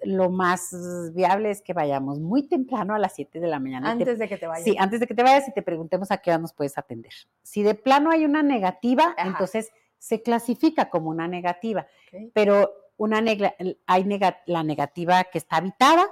lo 0.04 0.28
más 0.28 0.74
viable 1.14 1.50
es 1.50 1.62
que 1.62 1.72
vayamos 1.72 2.18
muy 2.18 2.42
temprano 2.48 2.94
a 2.94 2.98
las 2.98 3.14
7 3.14 3.38
de 3.40 3.46
la 3.46 3.60
mañana. 3.60 3.86
te- 3.86 3.92
Antes 3.92 4.18
de 4.18 4.28
que 4.28 4.36
te 4.36 4.46
vayas. 4.48 4.64
Sí, 4.64 4.76
antes 4.78 4.98
de 5.00 5.06
que 5.06 5.14
te 5.14 5.22
vayas 5.22 5.48
y 5.48 5.52
te 5.52 5.62
preguntemos 5.62 6.10
a 6.10 6.18
qué 6.18 6.30
hora 6.30 6.38
nos 6.38 6.52
puedes 6.52 6.76
atender. 6.76 7.12
Si 7.42 7.62
de 7.62 7.74
plano 7.74 8.10
hay 8.10 8.24
una 8.24 8.42
negativa, 8.42 9.14
Ajá. 9.16 9.28
entonces 9.28 9.70
se 9.98 10.20
clasifica 10.20 10.90
como 10.90 11.10
una 11.10 11.28
negativa, 11.28 11.86
pero 12.34 12.72
una 12.96 13.20
negra- 13.20 13.54
hay 13.86 14.04
nega- 14.04 14.38
la 14.46 14.62
negativa 14.64 15.24
que 15.24 15.38
está 15.38 15.56
habitada 15.56 16.06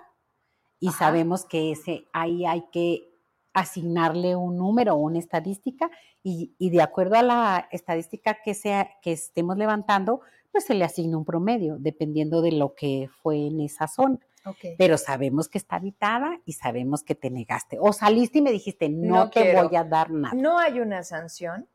y 0.79 0.89
Ajá. 0.89 0.99
sabemos 0.99 1.45
que 1.45 1.73
ese 1.73 2.07
ahí 2.13 2.47
hay 2.47 2.65
que 2.73 3.10
asignarle 3.53 4.37
un 4.37 4.57
número 4.57 4.95
o 4.95 4.99
una 4.99 5.19
estadística 5.19 5.91
y, 6.23 6.55
y 6.59 6.71
de 6.71 6.83
acuerdo 6.83 7.17
a 7.17 7.23
la 7.23 7.69
estadística 7.73 8.39
que 8.45 8.55
sea 8.55 8.91
que 9.03 9.13
estemos 9.13 9.57
levantando, 9.57 10.21
pues 10.53 10.65
se 10.65 10.75
le 10.75 10.85
asigna 10.85 11.17
un 11.19 11.25
promedio 11.25 11.77
dependiendo 11.79 12.43
de 12.43 12.53
lo 12.53 12.75
que 12.75 13.09
fue 13.23 13.47
en 13.47 13.61
esa 13.61 13.87
zona 13.89 14.19
Ok. 14.47 14.57
pero 14.79 14.97
sabemos 14.97 15.49
que 15.49 15.59
está 15.59 15.77
habitada 15.77 16.41
y 16.47 16.55
sabemos 16.55 17.03
que 17.03 17.15
te 17.15 17.29
negaste. 17.31 17.77
O 17.79 17.93
saliste 17.93 18.39
y 18.39 18.43
me 18.43 18.51
dijiste, 18.53 18.89
no, 18.89 19.17
No 19.17 19.31
te 19.31 19.43
quiero. 19.43 19.69
voy 19.69 19.77
a 19.77 19.85
dar 19.85 20.11
nada. 20.11 20.35
No 20.35 20.59
hay 20.59 20.81
una 20.81 21.03
sanción. 21.03 21.69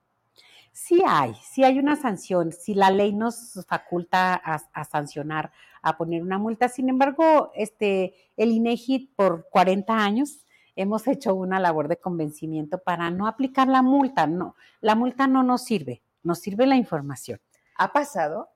Sí 0.72 1.02
hay, 1.08 1.34
sí 1.36 1.64
hay 1.64 1.80
una 1.80 1.96
sanción. 1.96 2.52
Si 2.52 2.74
la 2.74 2.90
ley 2.90 3.14
nos 3.14 3.64
faculta 3.68 4.34
a, 4.34 4.56
a 4.74 4.84
sancionar, 4.84 5.52
a 5.82 5.96
poner 5.96 6.22
una 6.22 6.38
multa. 6.38 6.68
Sin 6.68 6.90
embargo, 6.90 7.52
este, 7.56 8.14
el 8.36 8.52
INEGI 8.52 9.12
por 9.16 9.48
40 9.52 9.94
años 9.96 10.45
hemos 10.76 11.08
hecho 11.08 11.36
una 11.36 11.60
labor 11.60 11.88
de 11.88 11.98
convencimiento 11.98 12.78
para 12.80 13.10
no 13.12 13.28
aplicar 13.28 13.68
la 13.68 13.82
multa. 13.82 14.28
No, 14.28 14.56
la 14.82 14.96
multa 14.96 15.28
no 15.28 15.44
nos 15.44 15.64
sirve, 15.64 16.02
nos 16.24 16.40
sirve 16.40 16.66
la 16.66 16.76
información. 16.76 17.40
¿Ha 17.78 17.92
pasado? 17.92 18.50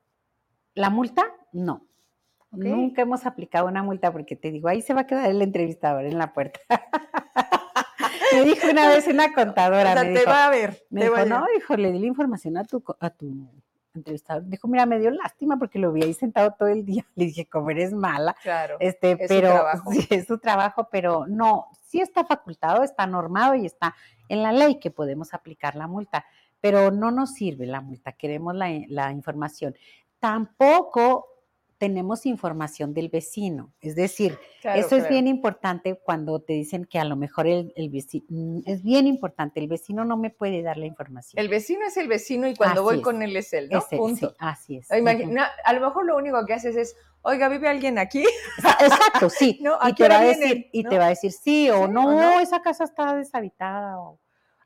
La 0.74 0.90
multa, 0.90 1.26
no. 1.52 1.86
Nunca 2.52 3.04
hemos 3.04 3.26
aplicado 3.26 3.68
una 3.68 3.84
multa 3.84 4.12
porque 4.12 4.36
te 4.36 4.52
digo, 4.52 4.70
ahí 4.70 4.82
se 4.82 4.94
va 4.94 5.02
a 5.02 5.08
quedar 5.08 5.30
el 5.30 5.42
entrevistador 5.42 6.06
en 6.06 6.18
la 6.18 6.34
puerta. 6.34 6.60
me 8.34 8.44
dijo 8.44 8.70
una 8.70 8.90
vez 8.90 9.08
una 9.08 9.34
contadora, 9.34 9.92
o 9.92 9.94
sea, 9.94 10.04
me 10.04 10.14
te 10.14 10.20
dijo, 10.20 10.32
va 10.32 10.46
a 10.48 10.50
ver. 10.50 10.84
me 10.90 11.04
dijo, 11.04 11.26
no, 11.26 11.46
hijo, 11.58 11.78
le 11.78 11.92
di 11.92 12.00
la 12.00 12.08
información 12.08 12.58
a 12.58 12.64
tu, 12.64 12.84
a 13.00 13.10
tu 13.12 13.28
entrevistador. 13.94 14.46
Dijo, 14.48 14.68
mira, 14.68 14.86
me 14.86 15.00
dio 15.00 15.12
lástima 15.12 15.58
porque 15.58 15.80
lo 15.80 15.92
vi 15.92 16.04
ahí 16.04 16.14
sentado 16.14 16.56
todo 16.58 16.70
el 16.70 16.86
día. 16.86 17.06
Le 17.16 17.26
dije, 17.26 17.48
como 17.48 17.70
eres 17.70 17.94
mala. 17.94 18.36
Claro. 18.42 18.78
Este, 18.80 19.12
Es 19.12 19.20
su 19.22 19.28
pero 19.28 19.50
trabajo. 19.52 19.92
sí, 19.92 20.08
es 20.10 20.28
su 20.28 20.38
trabajo, 20.38 20.88
pero 20.92 21.26
no, 21.28 21.68
sí 21.88 22.02
está 22.02 22.26
facultado, 22.26 22.84
está 22.84 23.06
normado 23.08 23.56
y 23.56 23.66
está 23.66 23.96
en 24.28 24.44
la 24.44 24.52
ley 24.52 24.80
que 24.80 24.92
podemos 24.92 25.34
aplicar 25.34 25.76
la 25.76 25.88
multa, 25.88 26.26
pero 26.62 26.92
no 26.92 27.12
nos 27.12 27.34
sirve 27.34 27.66
la 27.66 27.82
multa, 27.82 28.12
queremos 28.12 28.54
la, 28.56 28.70
la 28.88 29.12
información. 29.12 29.76
Tampoco 30.20 31.26
tenemos 31.80 32.26
información 32.28 32.94
del 32.94 33.10
vecino. 33.10 33.74
Es 33.82 33.96
decir, 33.96 34.38
Claro, 34.62 34.80
eso 34.80 34.96
es 34.98 35.10
bien 35.10 35.26
importante 35.28 35.96
cuando 35.96 36.40
te 36.42 36.54
dicen 36.54 36.84
que 36.86 37.00
a 37.00 37.06
lo 37.06 37.16
mejor 37.16 37.48
el, 37.48 37.74
el 37.76 37.90
vecino, 37.90 38.62
es 38.66 38.84
bien 38.84 39.08
importante, 39.08 39.60
el 39.62 39.68
vecino 39.70 40.04
no 40.06 40.18
me 40.18 40.30
puede 40.30 40.62
dar 40.62 40.78
la 40.78 40.86
información. 40.86 41.40
El 41.42 41.48
vecino 41.50 41.86
es 41.88 41.96
el 41.98 42.08
vecino 42.10 42.48
y 42.48 42.56
cuando 42.56 42.82
Así 42.82 42.84
voy 42.84 42.96
es. 42.98 43.02
con 43.02 43.22
él 43.24 43.36
es 43.36 43.54
él, 43.54 43.70
¿no? 43.72 43.80
Ese, 43.80 43.88
sí, 43.92 43.96
Punto. 43.98 44.36
así 44.38 44.76
es. 44.78 44.92
Imagina- 44.92 45.50
a 45.64 45.74
lo 45.74 45.80
mejor 45.82 46.06
lo 46.06 46.18
único 46.18 46.46
que 46.46 46.54
haces 46.54 46.76
es, 46.76 46.96
oiga, 47.22 47.48
¿vive 47.48 47.70
alguien 47.70 47.98
aquí? 47.98 48.24
Exacto, 48.80 49.30
sí. 49.30 49.58
No, 49.64 49.78
¿a 49.80 49.90
y 49.90 49.94
te 49.94 50.08
va 50.10 50.20
a 50.20 50.24
decir, 50.26 50.44
vienen? 50.46 50.70
y 50.74 50.84
¿No? 50.84 50.90
te 50.90 50.98
va 51.00 51.06
a 51.06 51.10
decir 51.10 51.32
sí 51.32 51.70
o 51.70 51.76
¿Sí 51.76 51.82
o 51.84 51.88
no, 51.88 52.12
no? 52.12 52.40
esa 52.42 52.62
casa 52.62 52.84
está 52.84 53.16
deshabitada 53.16 53.98
o 54.00 54.20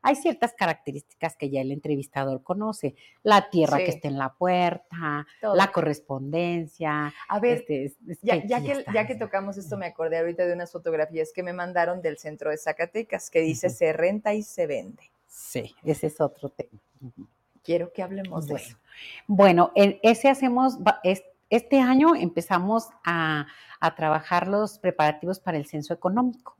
hay 0.04 0.16
ciertas 0.16 0.52
características 0.52 1.34
que 1.34 1.48
ya 1.50 1.62
el 1.62 1.72
entrevistador 1.72 2.42
conoce, 2.42 2.94
la 3.22 3.48
tierra 3.50 3.78
Sí. 3.78 3.84
que 3.84 3.90
está 3.90 4.08
en 4.08 4.18
la 4.18 4.34
puerta, 4.34 5.26
Todo. 5.40 5.54
la 5.56 5.72
correspondencia, 5.72 7.12
A 7.28 7.40
ver, 7.40 7.58
este, 7.58 7.84
es- 7.86 7.96
es 8.08 8.18
ya, 8.22 8.40
que 8.42 8.48
ya 8.48 8.62
que, 8.62 8.72
está. 8.72 8.92
ya 8.92 9.06
que 9.06 9.14
tocamos 9.14 9.56
esto, 9.56 9.76
me 9.76 9.86
acordé 9.86 10.18
ahorita 10.18 10.46
de 10.46 10.52
unas 10.52 10.70
fotografías 10.70 11.32
que 11.34 11.42
me 11.42 11.52
mandaron 11.52 12.02
del 12.02 12.18
centro 12.18 12.50
de 12.50 12.58
Zacatecas, 12.58 13.30
que 13.30 13.40
dice 13.40 13.70
se 13.70 13.92
renta 13.92 14.34
y 14.34 14.42
se 14.42 14.66
vende. 14.66 15.02
Sí, 15.26 15.74
ese 15.84 16.08
es 16.08 16.20
otro 16.20 16.50
tema. 16.50 16.78
Quiero 17.62 17.92
que 17.92 18.02
hablemos 18.02 18.46
de 18.46 18.56
eso. 18.56 18.76
Bueno, 19.26 19.72
en 19.74 19.98
ese 20.02 20.28
hacemos, 20.28 20.76
es- 21.02 21.24
este 21.56 21.80
año 21.80 22.14
empezamos 22.14 22.88
a, 23.04 23.46
a 23.80 23.94
trabajar 23.94 24.48
los 24.48 24.78
preparativos 24.78 25.40
para 25.40 25.58
el 25.58 25.66
censo 25.66 25.92
económico. 25.92 26.56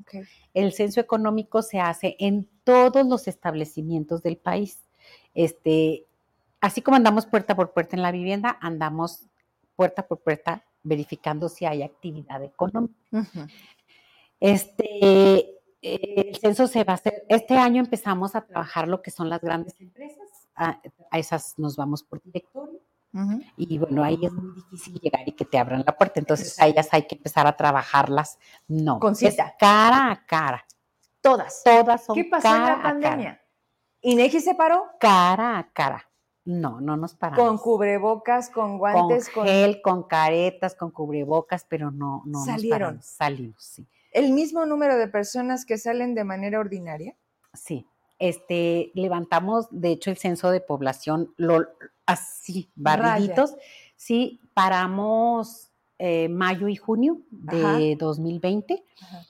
El 0.53 0.73
censo 0.73 1.01
económico 1.01 1.63
se 1.63 1.81
hace 1.81 2.17
en 2.19 2.49
todos 2.65 3.07
los 3.07 3.27
establecimientos 3.29 4.23
del 4.23 4.37
país. 4.37 4.81
Este, 5.35 6.07
así 6.61 6.83
como 6.83 6.97
andamos 6.97 7.27
puerta 7.27 7.57
por 7.57 7.73
puerta 7.73 7.97
en 7.97 8.03
la 8.03 8.13
vivienda, 8.13 8.59
andamos 8.61 9.27
puerta 9.75 10.07
por 10.07 10.19
puerta 10.21 10.65
verificando 10.83 11.49
si 11.49 11.65
hay 11.65 11.83
actividad 11.83 12.43
económica. 12.43 12.95
Este, 14.39 15.49
el 15.81 16.37
censo 16.37 16.67
se 16.67 16.85
va 16.85 16.93
a 16.93 16.97
hacer, 16.97 17.25
este 17.29 17.57
año 17.57 17.81
empezamos 17.81 18.35
a 18.35 18.43
trabajar 18.43 18.87
lo 18.87 19.01
que 19.01 19.11
son 19.11 19.31
las 19.31 19.41
grandes 19.41 19.81
empresas, 19.81 20.49
a, 20.55 20.79
a 21.11 21.19
esas 21.19 21.59
nos 21.59 21.77
vamos 21.77 22.03
por 22.03 22.21
y 23.57 23.79
bueno, 23.79 24.03
ahí 24.03 24.19
es 24.23 24.33
muy 24.33 24.53
difícil 24.55 24.99
llegar 25.01 25.23
y 25.27 25.33
que 25.33 25.45
te 25.45 25.59
abran 25.59 25.85
la 25.87 25.97
puerta, 25.97 26.19
entonces 26.19 26.61
a 26.61 26.67
ellas 26.67 26.89
hay 26.91 27.07
que 27.07 27.15
empezar 27.15 27.47
a 27.47 27.57
trabajarlas, 27.57 28.39
no, 28.67 28.99
Con 28.99 29.15
es 29.21 29.37
cara 29.59 30.11
a 30.11 30.27
cara, 30.27 30.67
Todas. 31.21 31.63
todas 31.65 32.05
son 32.05 32.17
¿Qué 32.17 32.25
pasó 32.25 32.55
en 32.55 32.63
la 32.65 32.83
pandemia? 32.83 33.41
¿Inegi 34.01 34.41
se 34.41 34.55
paró? 34.55 34.85
cara 34.99 35.59
a 35.59 35.73
cara, 35.73 36.11
no, 36.45 36.81
no 36.81 36.97
nos 36.97 37.15
paramos. 37.15 37.47
Con 37.47 37.59
cubrebocas, 37.59 38.51
con 38.51 38.79
guantes, 38.79 39.31
con 39.31 39.47
gel, 39.47 39.81
con 39.81 40.03
caretas, 40.03 40.75
con 40.75 40.91
cubrebocas, 40.91 41.65
pero 41.69 41.91
no, 41.91 42.23
no 42.27 42.39
nos 42.41 42.45
Salieron. 42.47 42.79
paramos, 42.81 43.07
salimos, 43.07 43.63
sí. 43.65 43.87
el 44.11 44.33
mismo 44.33 44.67
número 44.67 44.97
de 44.99 45.09
personas 45.09 45.65
que 45.65 45.79
salen 45.79 46.15
de 46.15 46.25
manera 46.25 46.59
ordinaria. 46.61 47.17
Sí, 47.53 47.87
este, 48.19 48.93
levantamos, 48.95 49.67
de 49.71 49.91
hecho, 49.93 50.11
el 50.11 50.17
censo 50.17 50.51
de 50.51 50.61
población, 50.61 51.35
lo, 51.37 51.67
así, 52.07 52.71
Raya. 52.77 53.09
barriditos, 53.09 53.57
sí, 53.97 54.41
paramos 54.55 55.71
eh, 55.99 56.29
mayo 56.29 56.69
y 56.69 56.77
junio 56.77 57.21
de 57.31 57.97
2020 57.99 58.85
Ajá. 59.01 59.23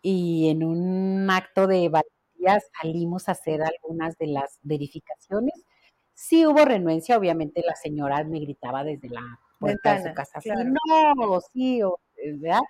y 0.00 0.48
en 0.48 0.64
un 0.64 1.28
acto 1.30 1.66
de 1.66 1.88
valentía 1.88 2.60
salimos 2.80 3.28
a 3.28 3.32
hacer 3.32 3.62
algunas 3.62 4.16
de 4.18 4.28
las 4.28 4.58
verificaciones. 4.62 5.64
Sí 6.12 6.46
hubo 6.46 6.64
renuencia, 6.64 7.18
obviamente 7.18 7.62
la 7.66 7.74
señora 7.74 8.22
me 8.24 8.38
gritaba 8.40 8.84
desde 8.84 9.08
la 9.08 9.40
puerta 9.58 9.98
de 9.98 10.08
su 10.08 10.14
casa, 10.14 10.40
claro. 10.40 10.62
sí, 10.62 10.68
no, 11.16 11.40
sí, 11.40 11.82
o, 11.82 12.00
¿verdad? 12.16 12.60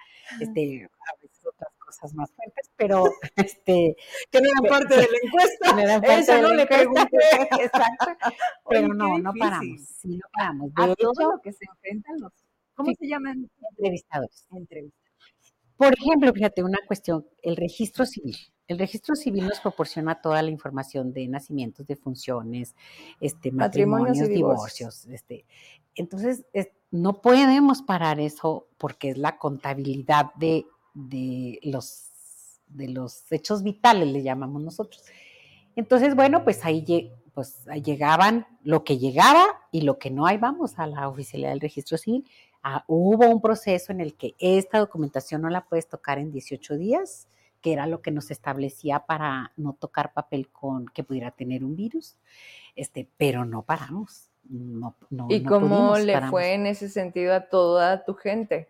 Este, 0.40 0.84
a 0.84 1.20
veces 1.20 1.33
otras 1.33 1.33
cosas 1.98 2.14
más 2.14 2.30
fuertes, 2.32 2.70
pero 2.76 3.04
este, 3.36 3.96
Que 4.30 4.40
no 4.40 4.48
eran 4.48 4.64
parte 4.70 4.94
de 4.96 5.02
la 5.02 5.18
encuesta. 5.22 6.00
parte 6.00 6.20
Eso 6.20 6.32
de 6.34 6.42
no 6.42 6.48
la 6.48 6.54
le 6.54 6.62
encuesta. 6.62 7.06
pregunté. 7.06 7.18
Exacto. 7.64 8.06
Pero 8.68 8.86
Oye, 8.86 8.94
no, 8.96 9.18
no 9.18 9.32
paramos. 9.38 9.80
Sí, 9.80 10.16
no 10.16 10.26
paramos. 10.32 10.74
De 10.74 10.82
A 10.82 10.86
hecho, 10.86 10.94
todo 10.96 11.32
lo 11.32 11.40
que 11.40 11.52
se 11.52 11.64
enfrentan 11.64 12.20
los. 12.20 12.32
¿Cómo 12.74 12.90
Sí. 12.90 12.96
se 13.00 13.06
llaman? 13.08 13.48
entrevistadores. 13.70 14.46
Entrevistas. 14.52 15.00
Por 15.76 15.92
ejemplo, 15.92 16.32
fíjate, 16.32 16.62
una 16.62 16.78
cuestión, 16.86 17.26
el 17.42 17.56
registro 17.56 18.06
civil. 18.06 18.36
El 18.66 18.78
registro 18.78 19.14
civil 19.14 19.46
nos 19.46 19.60
proporciona 19.60 20.20
toda 20.22 20.40
la 20.42 20.48
información 20.50 21.12
de 21.12 21.28
nacimientos, 21.28 21.86
de 21.86 21.96
funciones, 21.96 22.74
este, 23.20 23.50
Matrimonios 23.52 24.16
y 24.18 24.28
divorcios. 24.32 25.02
divorcios. 25.02 25.06
Este. 25.06 25.44
Entonces, 25.96 26.46
es- 26.52 26.70
no 26.90 27.20
podemos 27.20 27.82
parar 27.82 28.20
eso 28.20 28.68
porque 28.78 29.10
es 29.10 29.18
la 29.18 29.36
contabilidad 29.36 30.32
de, 30.36 30.64
de 30.94 31.60
los, 31.62 32.10
de 32.68 32.88
los 32.88 33.30
hechos 33.30 33.62
vitales, 33.62 34.08
le 34.08 34.22
llamamos 34.22 34.62
nosotros. 34.62 35.02
Entonces, 35.76 36.14
bueno, 36.14 36.44
pues 36.44 36.64
ahí 36.64 36.84
pues, 37.34 37.66
ahí 37.68 37.82
llegaban 37.82 38.46
lo 38.62 38.84
que 38.84 38.96
llegaba 38.96 39.44
y 39.72 39.82
lo 39.82 39.98
que 39.98 40.10
no, 40.10 40.26
ahí 40.26 40.38
vamos 40.38 40.78
a 40.78 40.86
la 40.86 41.08
oficialidad 41.08 41.50
del 41.50 41.60
registro 41.60 41.98
civil. 41.98 42.24
Ah, 42.62 42.84
hubo 42.86 43.28
un 43.28 43.42
proceso 43.42 43.92
en 43.92 44.00
el 44.00 44.14
que 44.14 44.34
esta 44.38 44.78
documentación 44.78 45.42
no 45.42 45.50
la 45.50 45.66
puedes 45.66 45.88
tocar 45.88 46.18
en 46.18 46.30
18 46.30 46.76
días, 46.76 47.28
que 47.60 47.72
era 47.72 47.86
lo 47.86 48.00
que 48.02 48.10
nos 48.10 48.30
establecía 48.30 49.00
para 49.00 49.52
no 49.56 49.72
tocar 49.74 50.12
papel 50.12 50.48
con 50.48 50.86
que 50.86 51.02
pudiera 51.02 51.32
tener 51.32 51.64
un 51.64 51.74
virus, 51.76 52.16
este, 52.76 53.08
pero 53.16 53.44
no 53.44 53.62
paramos. 53.62 54.30
No, 54.44 54.94
no, 55.10 55.26
¿Y 55.30 55.40
no 55.40 55.48
cómo 55.50 55.68
pudimos, 55.68 56.02
le 56.02 56.12
paramos. 56.12 56.30
fue 56.30 56.54
en 56.54 56.66
ese 56.66 56.88
sentido 56.88 57.34
a 57.34 57.48
toda 57.48 58.04
tu 58.04 58.14
gente? 58.14 58.68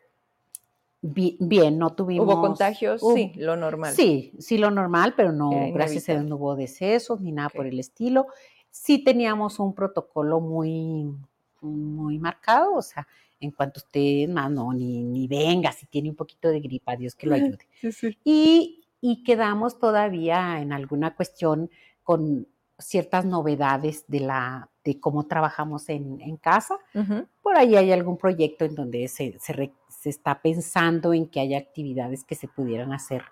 Bi- 1.07 1.37
Bien, 1.39 1.79
no 1.79 1.91
tuvimos. 1.95 2.27
¿Hubo 2.27 2.41
contagios? 2.41 3.03
hubo- 3.03 3.15
sí, 3.15 3.33
lo 3.37 3.57
normal. 3.57 3.93
Sí, 3.95 4.33
sí, 4.39 4.57
lo 4.57 4.71
normal, 4.71 5.13
pero 5.15 5.33
no, 5.33 5.51
gracias 5.73 6.09
a 6.09 6.13
Dios 6.15 6.25
no 6.25 6.37
hubo 6.37 6.57
decesos 6.57 7.21
ni 7.21 7.31
nada 7.31 7.51
por 7.51 7.67
Ok. 7.67 7.73
el 7.73 7.81
estilo. 7.81 8.27
Sí 8.71 9.05
teníamos 9.05 9.59
un 9.59 9.75
protocolo 9.75 10.41
muy, 10.41 11.13
muy 11.61 12.19
marcado, 12.19 12.75
o 12.75 12.83
sea, 12.83 13.07
en 13.39 13.51
cuanto 13.51 13.81
usted, 13.81 14.29
más 14.31 14.51
no, 14.51 14.73
ni, 14.73 15.03
ni 15.03 15.27
venga, 15.29 15.73
si 15.73 15.85
tiene 15.87 16.09
un 16.09 16.17
poquito 16.17 16.49
de 16.49 16.61
gripa, 16.61 16.97
Dios 16.97 17.15
que 17.15 17.27
lo 17.27 17.35
ayude. 17.59 17.69
Sí, 17.81 17.93
sí. 17.93 18.19
Y, 18.25 18.85
y 19.03 19.23
quedamos 19.25 19.79
todavía 19.79 20.61
en 20.63 20.73
alguna 20.73 21.15
cuestión 21.15 21.71
con 22.03 22.49
ciertas 22.79 23.25
novedades 23.27 24.05
de, 24.09 24.21
la, 24.21 24.71
de 24.83 24.99
cómo 24.99 25.27
trabajamos 25.27 25.89
en, 25.91 26.21
en 26.23 26.37
casa. 26.39 26.77
Ujú. 26.95 27.27
Por 27.43 27.57
ahí 27.57 27.77
hay 27.77 27.93
algún 27.93 28.17
proyecto 28.17 28.65
en 28.65 28.75
donde 28.75 29.07
se, 29.09 29.39
se, 29.39 29.53
re- 29.53 29.73
se 30.05 30.11
está 30.11 30.43
pensando 30.43 31.15
en 31.15 31.27
que 31.27 31.41
haya 31.41 31.57
actividades 31.57 32.25
que 32.25 32.35
se 32.35 32.47
pudieran 32.47 32.93
hacer, 32.93 33.23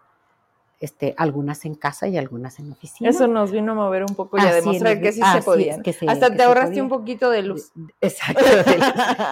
este, 0.81 1.15
algunas 1.19 1.67
en 1.67 1.75
casa 1.75 2.09
y 2.09 2.17
algunas 2.17 2.59
en 2.59 2.73
oficina. 2.73 3.11
Eso 3.11 3.27
nos 3.27 3.53
vino 3.53 3.73
a 3.73 3.75
mover 3.75 4.05
un 4.05 4.17
poco 4.17 4.39
y 4.39 4.41
a 4.41 4.55
demostrar 4.55 4.99
que 5.03 5.13
sí 5.13 5.21
se 5.21 5.39
es, 5.39 5.45
podían. 5.45 5.83
que 5.83 5.93
se- 5.93 6.09
Hasta 6.09 6.31
que 6.31 6.37
te 6.39 6.43
ahorraste 6.45 6.71
podía. 6.71 6.83
un 6.85 6.89
poquito 6.89 7.29
de 7.29 7.43
luz. 7.43 7.73
Exacto, 8.01 8.43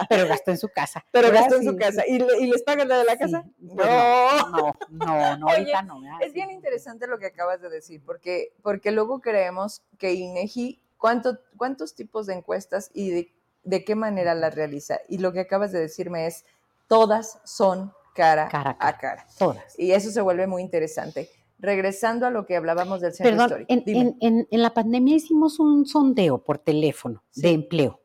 pero 0.07 0.27
gastó 0.27 0.51
en 0.51 0.59
su 0.59 0.69
casa. 0.69 1.03
Pero 1.11 1.29
¿verdad? 1.29 1.41
gastó 1.41 1.55
en 1.57 1.63
su 1.65 1.75
casa. 1.77 2.03
¿Y, 2.07 2.19
le- 2.19 2.39
y 2.41 2.45
les 2.45 2.61
pagan 2.61 2.87
la 2.87 2.99
de 2.99 3.05
la 3.05 3.13
Sí, 3.13 3.17
casa? 3.17 3.43
pues 3.75 3.89
no, 3.89 4.49
no, 4.51 4.73
no, 4.91 5.37
no, 5.37 5.45
Oye, 5.47 5.55
ahorita 5.57 5.81
no. 5.81 5.99
¿verdad? 6.01 6.17
Es 6.21 6.33
bien 6.33 6.51
interesante 6.51 7.07
lo 7.07 7.17
que 7.17 7.25
acabas 7.25 7.59
de 7.59 7.69
decir, 7.71 8.03
porque, 8.05 8.53
porque 8.61 8.91
luego 8.91 9.19
creemos 9.19 9.81
que 9.97 10.13
INEGI, 10.13 10.79
¿cuánto, 10.99 11.39
¿cuántos 11.57 11.95
tipos 11.95 12.27
de 12.27 12.35
encuestas 12.35 12.91
y 12.93 13.09
de, 13.09 13.33
de 13.63 13.83
qué 13.83 13.95
manera 13.95 14.35
las 14.35 14.53
realiza? 14.53 14.99
Y 15.09 15.17
lo 15.17 15.33
que 15.33 15.39
acabas 15.39 15.71
de 15.71 15.79
decirme 15.79 16.27
es, 16.27 16.45
todas 16.91 17.39
son 17.45 17.93
cara, 18.13 18.49
Cara 18.49 18.75
a 18.79 18.97
cara. 18.97 19.25
Todas. 19.39 19.79
Y 19.79 19.91
eso 19.93 20.11
se 20.11 20.19
vuelve 20.19 20.45
muy 20.45 20.61
interesante. 20.61 21.29
Regresando 21.57 22.25
a 22.25 22.31
lo 22.31 22.45
que 22.45 22.57
hablábamos 22.57 22.99
del 22.99 23.13
centro 23.13 23.31
Perdón, 23.31 23.61
histórico. 23.67 23.89
en, 24.01 24.17
en- 24.19 24.47
en- 24.51 24.61
la 24.61 24.73
pandemia 24.73 25.15
hicimos 25.15 25.57
un 25.59 25.85
sondeo 25.85 26.39
por 26.43 26.57
teléfono 26.57 27.23
Sí. 27.29 27.41
de 27.43 27.51
empleo, 27.51 28.01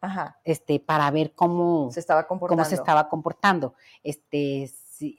Ajá, 0.00 0.40
este, 0.42 0.80
para 0.80 1.08
ver 1.12 1.32
cómo, 1.32 1.90
se 1.92 2.00
estaba 2.00 2.26
comportando. 2.26 2.62
cómo 2.62 2.68
se 2.68 2.74
estaba 2.74 3.08
comportando. 3.08 3.74
Este, 4.02 4.68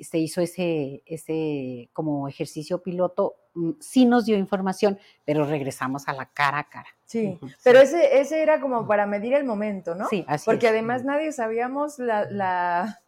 se 0.02 0.18
hizo 0.18 0.42
ese, 0.42 1.04
ese 1.06 1.90
como 1.94 2.28
ejercicio 2.28 2.82
piloto, 2.82 3.36
mm, 3.54 3.72
sí 3.80 4.06
nos 4.06 4.26
dio 4.26 4.38
información, 4.38 5.00
pero 5.26 5.46
regresamos 5.46 6.08
a 6.08 6.14
la 6.14 6.26
cara 6.28 6.60
a 6.60 6.70
cara. 6.70 6.90
Sí, 7.06 7.40
pero 7.64 7.80
sí. 7.80 7.86
ese, 7.86 8.20
ese 8.20 8.42
era 8.44 8.60
como 8.62 8.86
para 8.88 9.06
medir 9.06 9.34
el 9.34 9.44
momento, 9.44 9.96
¿no? 9.96 10.08
Sí, 10.10 10.26
así 10.28 10.46
Porque 10.46 10.68
es. 10.68 10.72
además 10.72 11.04
nadie 11.06 11.32
sabíamos 11.32 11.98
la, 12.00 12.26
la, 12.30 13.02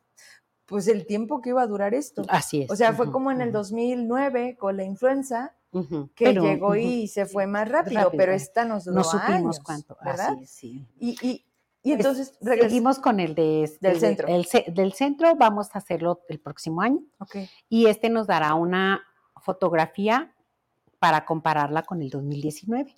pues 0.66 0.88
el 0.88 1.06
tiempo 1.06 1.42
que 1.42 1.50
iba 1.50 1.62
a 1.62 1.68
durar 1.68 1.94
esto. 1.94 2.24
Así 2.30 2.64
es. 2.64 2.72
O 2.72 2.76
sea, 2.76 2.94
fue 2.94 3.12
como 3.12 3.32
en 3.32 3.42
el 3.42 3.50
ujú, 3.50 3.58
2009 3.60 4.56
con 4.58 4.78
la 4.78 4.84
influenza 4.84 5.54
que 6.16 6.26
pero, 6.26 6.44
llegó 6.44 6.76
y 6.76 7.08
se 7.08 7.26
fue 7.26 7.48
más 7.48 7.70
rápido, 7.70 8.02
rápido, 8.02 8.18
pero 8.18 8.34
eh. 8.34 8.36
esta 8.36 8.66
nos 8.66 8.86
duró 8.86 8.98
No 8.98 9.04
supimos 9.04 9.30
años, 9.30 9.60
cuánto. 9.60 9.98
¿verdad? 10.04 10.32
Así 10.32 10.44
es, 10.44 10.50
sí. 10.50 10.86
Y, 11.00 11.18
y, 11.22 11.46
y 11.84 11.92
Es- 11.92 11.98
entonces 11.98 12.38
Seguimos 12.42 13.00
con 13.00 13.20
el 13.20 13.34
de, 13.36 13.64
este, 13.64 13.88
Del 13.88 14.00
de- 14.00 14.08
centro. 14.08 14.28
el 14.28 14.46
ce- 14.46 14.66
del 14.68 14.94
centro, 14.94 15.36
vamos 15.36 15.70
a 15.76 15.80
hacerlo 15.80 16.22
el 16.30 16.40
próximo 16.40 16.82
año. 16.82 17.00
Ok, 17.20 17.38
y 17.70 17.88
este 17.88 18.10
nos 18.10 18.28
dará 18.28 18.54
una 18.56 19.02
fotografía 19.42 20.36
para 21.00 21.26
compararla 21.26 21.84
con 21.84 22.02
el 22.02 22.10
2019. 22.10 22.94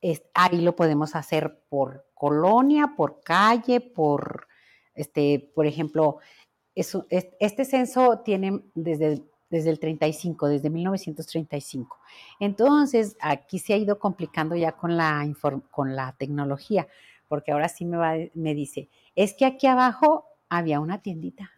Es- 0.00 0.22
ahí 0.34 0.60
lo 0.60 0.76
podemos 0.76 1.16
hacer 1.16 1.64
por 1.68 2.06
colonia, 2.14 2.94
por 2.96 3.20
calle, 3.20 3.80
por 3.80 4.46
Este, 4.98 5.52
por 5.54 5.66
ejemplo, 5.66 6.20
este 6.74 7.64
censo 7.66 8.20
tiene 8.20 8.62
desde, 8.74 9.22
desde 9.50 9.68
el 9.68 9.78
35, 9.78 10.48
desde 10.48 10.70
1935. 10.70 11.98
Entonces, 12.40 13.14
aquí 13.20 13.58
se 13.58 13.74
ha 13.74 13.76
ido 13.76 13.98
complicando 13.98 14.56
ya 14.56 14.72
con 14.72 14.96
la, 14.96 15.22
con 15.70 15.94
la 15.96 16.16
tecnología, 16.16 16.86
porque 17.28 17.52
ahora 17.52 17.68
sí 17.68 17.84
me, 17.84 17.96
va, 17.96 18.14
me 18.34 18.54
dice, 18.54 18.88
es 19.14 19.34
que 19.34 19.44
aquí 19.46 19.66
abajo 19.66 20.26
había 20.48 20.80
una 20.80 20.98
tiendita. 21.02 21.50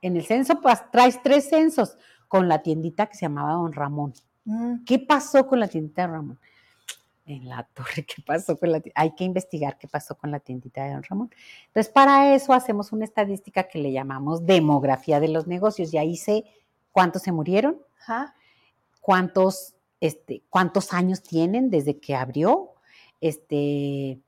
En 0.00 0.16
el 0.16 0.24
censo 0.24 0.60
pues, 0.60 0.78
traes 0.90 1.22
tres 1.22 1.48
censos 1.48 1.96
con 2.28 2.48
la 2.48 2.62
tiendita 2.62 3.06
que 3.06 3.14
se 3.14 3.26
llamaba 3.26 3.52
Don 3.52 3.72
Ramón. 3.72 4.14
Mm. 4.44 4.84
¿Qué 4.84 4.98
pasó 4.98 5.46
con 5.46 5.60
la 5.60 5.68
tiendita 5.68 6.02
de 6.02 6.08
Ramón? 6.08 6.40
En 7.24 7.48
la 7.48 7.62
torre, 7.74 8.04
¿qué 8.04 8.22
pasó 8.26 8.56
con 8.56 8.72
la 8.72 8.80
tiendita? 8.80 9.00
Hay 9.00 9.14
que 9.14 9.24
investigar 9.24 9.78
qué 9.78 9.86
pasó 9.86 10.16
con 10.16 10.30
la 10.30 10.40
tiendita 10.40 10.82
de 10.82 10.92
Don 10.92 11.02
Ramón. 11.04 11.30
Entonces, 11.68 11.92
para 11.92 12.34
eso 12.34 12.52
hacemos 12.52 12.92
una 12.92 13.04
estadística 13.04 13.64
que 13.64 13.78
le 13.78 13.92
llamamos 13.92 14.44
demografía 14.44 15.20
de 15.20 15.28
los 15.28 15.46
negocios. 15.46 15.94
Y 15.94 15.98
ahí 15.98 16.16
sé 16.16 16.44
cuántos 16.90 17.22
se 17.22 17.32
murieron, 17.32 17.78
cuántos, 19.00 19.74
este, 20.00 20.42
cuántos 20.50 20.92
años 20.92 21.22
tienen 21.22 21.70
desde 21.70 21.98
que 21.98 22.16
abrió, 22.16 22.72
este, 23.20 24.18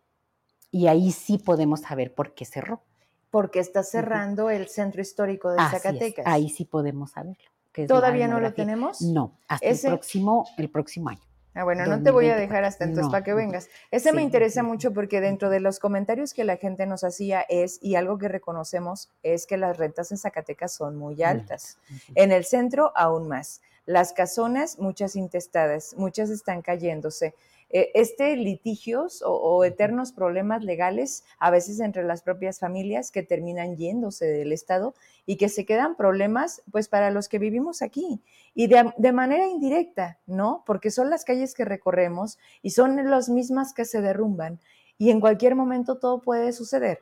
y 0.75 0.89
ahí 0.89 1.12
sí 1.12 1.39
podemos 1.39 1.83
saber 1.83 2.12
por 2.12 2.35
qué 2.35 2.45
cerró. 2.45 2.83
Porque 3.31 3.61
está 3.61 3.85
cerrando 3.85 4.51
el 4.51 4.66
centro 4.66 5.01
histórico 5.01 5.53
de 5.53 5.59
Zacatecas. 5.59 6.27
Ahí 6.27 6.49
sí 6.49 6.64
podemos 6.64 7.12
saberlo. 7.12 7.45
¿Todavía 7.87 8.27
no 8.27 8.41
lo 8.41 8.55
tenemos? 8.55 9.01
No, 9.01 9.39
hasta 9.47 9.68
el, 9.68 9.79
próximo, 9.81 10.49
el 10.59 10.68
próximo 10.68 11.11
año. 11.11 11.20
Ah, 11.55 11.62
bueno, 11.62 11.87
no 11.87 12.03
te 12.03 12.11
voy 12.11 12.29
a 12.29 12.35
dejar 12.35 12.64
hasta 12.64 12.83
entonces 12.83 13.09
para 13.09 13.22
que 13.22 13.35
vengas. 13.35 13.68
Ese 13.93 14.12
me 14.12 14.22
interesa 14.22 14.64
mucho 14.64 14.93
porque 14.93 15.20
dentro 15.20 15.49
de 15.49 15.61
los 15.61 15.79
comentarios 15.79 16.35
que 16.35 16.43
la 16.43 16.57
gente 16.57 16.87
nos 16.87 17.05
hacía 17.05 17.43
es, 17.49 17.79
y 17.81 17.95
algo 17.95 18.18
que 18.18 18.27
reconocemos, 18.27 19.12
es 19.22 19.47
que 19.47 19.57
las 19.57 19.77
rentas 19.77 20.11
en 20.11 20.18
Zacatecas 20.18 20.75
son 20.75 20.97
muy 20.97 21.22
altas. 21.22 21.79
En 22.16 22.33
el 22.33 22.45
centro, 22.45 22.91
aún 22.97 23.29
más. 23.29 23.62
Las 23.87 24.12
casonas, 24.12 24.81
muchas 24.81 25.14
intestadas, 25.14 25.95
muchas 25.97 26.31
están 26.31 26.62
cayéndose. 26.62 27.37
Eh, 27.77 27.91
este 27.95 28.37
litigios 28.37 29.20
o, 29.27 29.64
eternos 29.64 30.12
problemas 30.12 30.62
legales, 30.62 31.25
a 31.41 31.51
veces 31.51 31.81
entre 31.81 32.05
las 32.05 32.22
propias 32.22 32.61
familias 32.61 33.11
que 33.11 33.25
terminan 33.25 33.77
yéndose 33.77 34.27
del 34.27 34.53
Estado 34.53 34.95
y 35.27 35.39
que 35.39 35.49
se 35.49 35.66
quedan 35.66 35.97
problemas 35.97 36.62
pues 36.70 36.89
para 36.89 37.11
los 37.11 37.29
que 37.29 37.41
vivimos 37.41 37.83
aquí 37.83 38.22
y 38.55 38.68
de, 38.68 39.12
manera 39.12 39.49
indirecta, 39.49 40.20
¿no? 40.29 40.62
Porque 40.64 40.93
son 40.93 41.11
las 41.11 41.25
calles 41.25 41.53
que 41.53 41.64
recorremos 41.64 42.39
y 42.62 42.70
son 42.70 43.11
las 43.11 43.29
mismas 43.29 43.75
que 43.75 43.85
se 43.85 44.01
derrumban 44.01 44.61
y 44.97 45.11
en 45.11 45.18
cualquier 45.18 45.57
momento 45.57 45.99
todo 45.99 46.20
puede 46.20 46.53
suceder. 46.53 47.01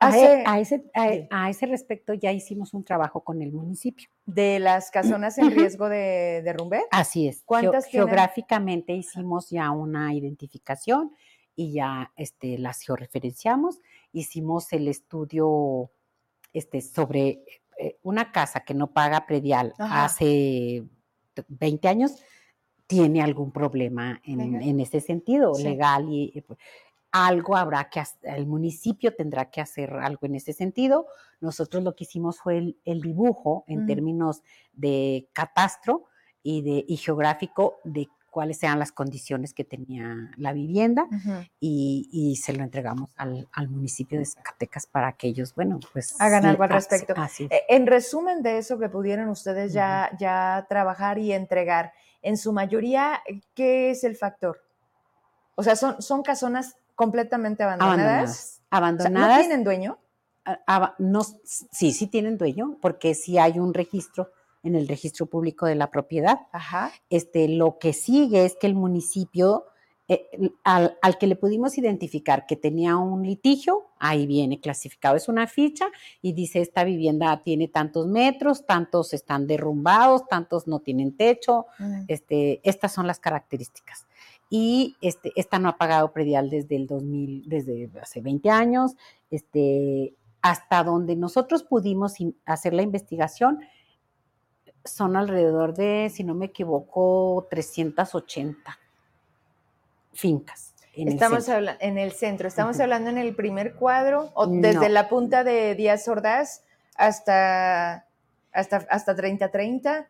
E, 0.00 0.44
a, 0.46 0.60
ese, 0.60 0.84
a, 1.30 1.50
ese, 1.50 1.66
respecto 1.66 2.14
ya 2.14 2.30
hicimos 2.30 2.72
un 2.72 2.84
trabajo 2.84 3.24
con 3.24 3.42
el 3.42 3.52
municipio. 3.52 4.08
¿De 4.26 4.60
las 4.60 4.92
casonas 4.92 5.38
en 5.38 5.50
riesgo 5.50 5.88
de 5.88 6.42
derrumbe? 6.44 6.82
Así 6.92 7.26
es. 7.26 7.42
¿Cuántas 7.44 7.86
Geográficamente 7.86 8.92
hicimos 8.92 9.50
ya 9.50 9.70
una 9.72 10.14
identificación 10.14 11.12
y 11.58 11.72
ya 11.72 12.12
este, 12.16 12.56
las 12.56 12.80
georreferenciamos. 12.82 13.80
Hicimos 14.12 14.72
el 14.72 14.86
estudio 14.86 15.90
este, 16.52 16.80
sobre 16.80 17.42
eh, 17.78 17.98
una 18.02 18.30
casa 18.30 18.60
que 18.60 18.74
no 18.74 18.92
paga 18.92 19.26
predial 19.26 19.74
hace 19.78 20.84
20 21.48 21.88
años, 21.88 22.22
tiene 22.86 23.22
algún 23.22 23.50
problema 23.50 24.20
en, 24.24 24.78
ese 24.78 25.00
sentido, 25.00 25.52
legal 25.58 26.06
y 26.08 26.40
pues, 26.46 26.60
algo 27.12 27.56
habrá 27.56 27.88
que 27.88 28.00
hacer, 28.00 28.36
el 28.36 28.46
municipio 28.46 29.14
tendrá 29.14 29.50
que 29.50 29.60
hacer 29.60 29.92
algo 29.94 30.26
en 30.26 30.34
ese 30.34 30.52
sentido. 30.52 31.06
Nosotros 31.40 31.82
lo 31.82 31.94
que 31.94 32.04
hicimos 32.04 32.38
fue 32.38 32.76
el, 32.84 33.00
dibujo 33.00 33.64
en 33.66 33.86
términos 33.86 34.42
de 34.72 35.28
catastro 35.32 36.04
y, 36.42 36.62
de, 36.62 36.96
geográfico 36.96 37.78
de 37.84 38.08
cuáles 38.30 38.62
eran 38.62 38.78
las 38.78 38.92
condiciones 38.92 39.54
que 39.54 39.64
tenía 39.64 40.30
la 40.36 40.52
vivienda 40.52 41.06
y, 41.60 42.38
se 42.42 42.52
lo 42.52 42.62
entregamos 42.62 43.10
al, 43.16 43.68
municipio 43.68 44.18
de 44.18 44.26
Zacatecas 44.26 44.86
para 44.86 45.12
que 45.12 45.28
ellos, 45.28 45.54
bueno, 45.54 45.80
pues... 45.92 46.20
Hagan 46.20 46.44
algo 46.44 46.62
al 46.62 46.70
respecto. 46.70 47.14
E, 47.38 47.64
en 47.68 47.86
resumen 47.86 48.42
de 48.42 48.58
eso 48.58 48.78
que 48.78 48.88
pudieron 48.88 49.28
ustedes 49.28 49.72
ya, 49.72 50.10
ya 50.18 50.66
trabajar 50.68 51.18
y 51.18 51.32
entregar, 51.32 51.92
en 52.20 52.36
su 52.36 52.52
mayoría, 52.52 53.22
¿qué 53.54 53.90
es 53.90 54.04
el 54.04 54.16
factor? 54.16 54.60
O 55.54 55.62
sea, 55.62 55.76
son, 55.76 56.02
son 56.02 56.22
casonas 56.22 56.76
completamente 56.98 57.62
abandonadas. 57.62 58.60
Abandonadas. 58.70 59.36
¿No 59.36 59.40
tienen 59.40 59.62
dueño? 59.62 59.98
no, 60.98 61.22
sí, 61.44 61.92
sí 61.92 62.08
tienen 62.08 62.36
dueño, 62.36 62.76
porque 62.80 63.14
sí 63.14 63.38
hay 63.38 63.60
un 63.60 63.72
registro 63.72 64.32
en 64.64 64.74
el 64.74 64.88
registro 64.88 65.26
público 65.26 65.66
de 65.66 65.76
la 65.76 65.92
propiedad. 65.92 66.40
Ajá. 66.50 66.90
Este, 67.08 67.46
lo 67.46 67.78
que 67.78 67.92
sigue 67.92 68.44
es 68.44 68.56
que 68.56 68.66
el 68.66 68.74
municipio, 68.74 69.66
eh, 70.08 70.26
al, 70.64 70.98
al, 71.00 71.18
que 71.18 71.28
le 71.28 71.36
pudimos 71.36 71.78
identificar 71.78 72.46
que 72.46 72.56
tenía 72.56 72.96
un 72.96 73.24
litigio, 73.24 73.86
ahí 74.00 74.26
viene 74.26 74.58
clasificado, 74.58 75.14
es 75.14 75.28
una 75.28 75.46
ficha 75.46 75.86
y 76.20 76.32
dice 76.32 76.60
esta 76.60 76.82
vivienda 76.82 77.44
tiene 77.44 77.68
tantos 77.68 78.08
metros, 78.08 78.66
tantos 78.66 79.12
están 79.12 79.46
derrumbados, 79.46 80.26
tantos 80.26 80.66
no 80.66 80.80
tienen 80.80 81.16
techo, 81.16 81.66
mm. 81.78 82.04
este, 82.08 82.60
estas 82.68 82.92
son 82.92 83.06
las 83.06 83.20
características 83.20 84.07
y 84.50 84.96
este, 85.00 85.32
esta 85.36 85.58
no 85.58 85.68
ha 85.68 85.76
pagado 85.76 86.12
predial 86.12 86.48
desde 86.48 86.76
el 86.76 86.86
2000, 86.86 87.48
desde 87.48 87.90
hace 88.00 88.20
20 88.20 88.50
años, 88.50 88.96
este, 89.30 90.14
hasta 90.40 90.84
donde 90.84 91.16
nosotros 91.16 91.62
pudimos 91.62 92.14
hacer 92.46 92.72
la 92.72 92.82
investigación, 92.82 93.60
son 94.84 95.16
alrededor 95.16 95.74
de, 95.74 96.10
si 96.12 96.24
no 96.24 96.34
me 96.34 96.46
equivoco, 96.46 97.46
380 97.50 98.78
fincas. 100.12 100.74
En 100.94 101.08
estamos 101.08 101.48
hablando 101.48 101.78
en 101.80 101.98
el 101.98 102.12
centro, 102.12 102.48
estamos 102.48 102.80
hablando 102.80 103.10
en 103.10 103.18
el 103.18 103.34
primer 103.34 103.74
cuadro, 103.74 104.30
o 104.34 104.46
desde 104.46 104.88
la 104.88 105.08
punta 105.08 105.44
de 105.44 105.74
Díaz 105.74 106.08
Ordaz 106.08 106.64
hasta, 106.96 108.06
hasta, 108.52 108.78
hasta 108.90 109.14
3030 109.14 110.08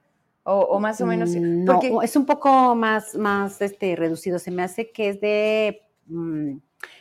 o, 0.48 0.80
más 0.80 1.00
o 1.00 1.06
menos. 1.06 1.30
Mm, 1.30 1.64
no, 1.64 2.02
es 2.02 2.16
un 2.16 2.26
poco 2.26 2.74
más, 2.74 3.14
más 3.14 3.60
este, 3.60 3.94
reducido. 3.96 4.38
Se 4.38 4.50
me 4.50 4.62
hace 4.62 4.90
que 4.90 5.10
es 5.10 5.20
de. 5.20 5.82
Mm, 6.06 6.58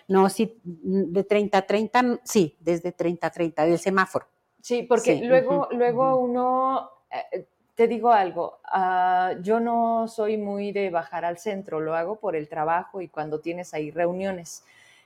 no, 0.10 0.30
sí, 0.30 0.60
de 0.64 1.24
30 1.24 1.58
a 1.58 1.62
30, 1.62 2.20
sí, 2.24 2.56
desde 2.60 2.92
30 2.92 3.28
a 3.28 3.30
30, 3.30 3.66
del 3.66 3.80
semáforo. 3.80 4.26
Sí, 4.62 4.84
porque 4.84 5.22
luego, 5.24 5.70
luego 5.72 6.18
uno. 6.18 6.90
Eh, 7.32 7.46
te 7.76 7.88
digo 7.88 8.12
algo, 8.12 8.58
ah, 8.64 9.36
yo 9.44 9.60
no 9.60 10.08
soy 10.08 10.36
muy 10.36 10.72
de 10.72 10.90
bajar 10.90 11.26
al 11.26 11.38
centro, 11.38 11.80
lo 11.80 11.96
hago 11.96 12.16
por 12.16 12.36
el 12.36 12.50
trabajo 12.50 13.02
y 13.02 13.08
cuando 13.08 13.40
tienes 13.40 13.72
ahí 13.76 13.92
reuniones, 13.92 14.64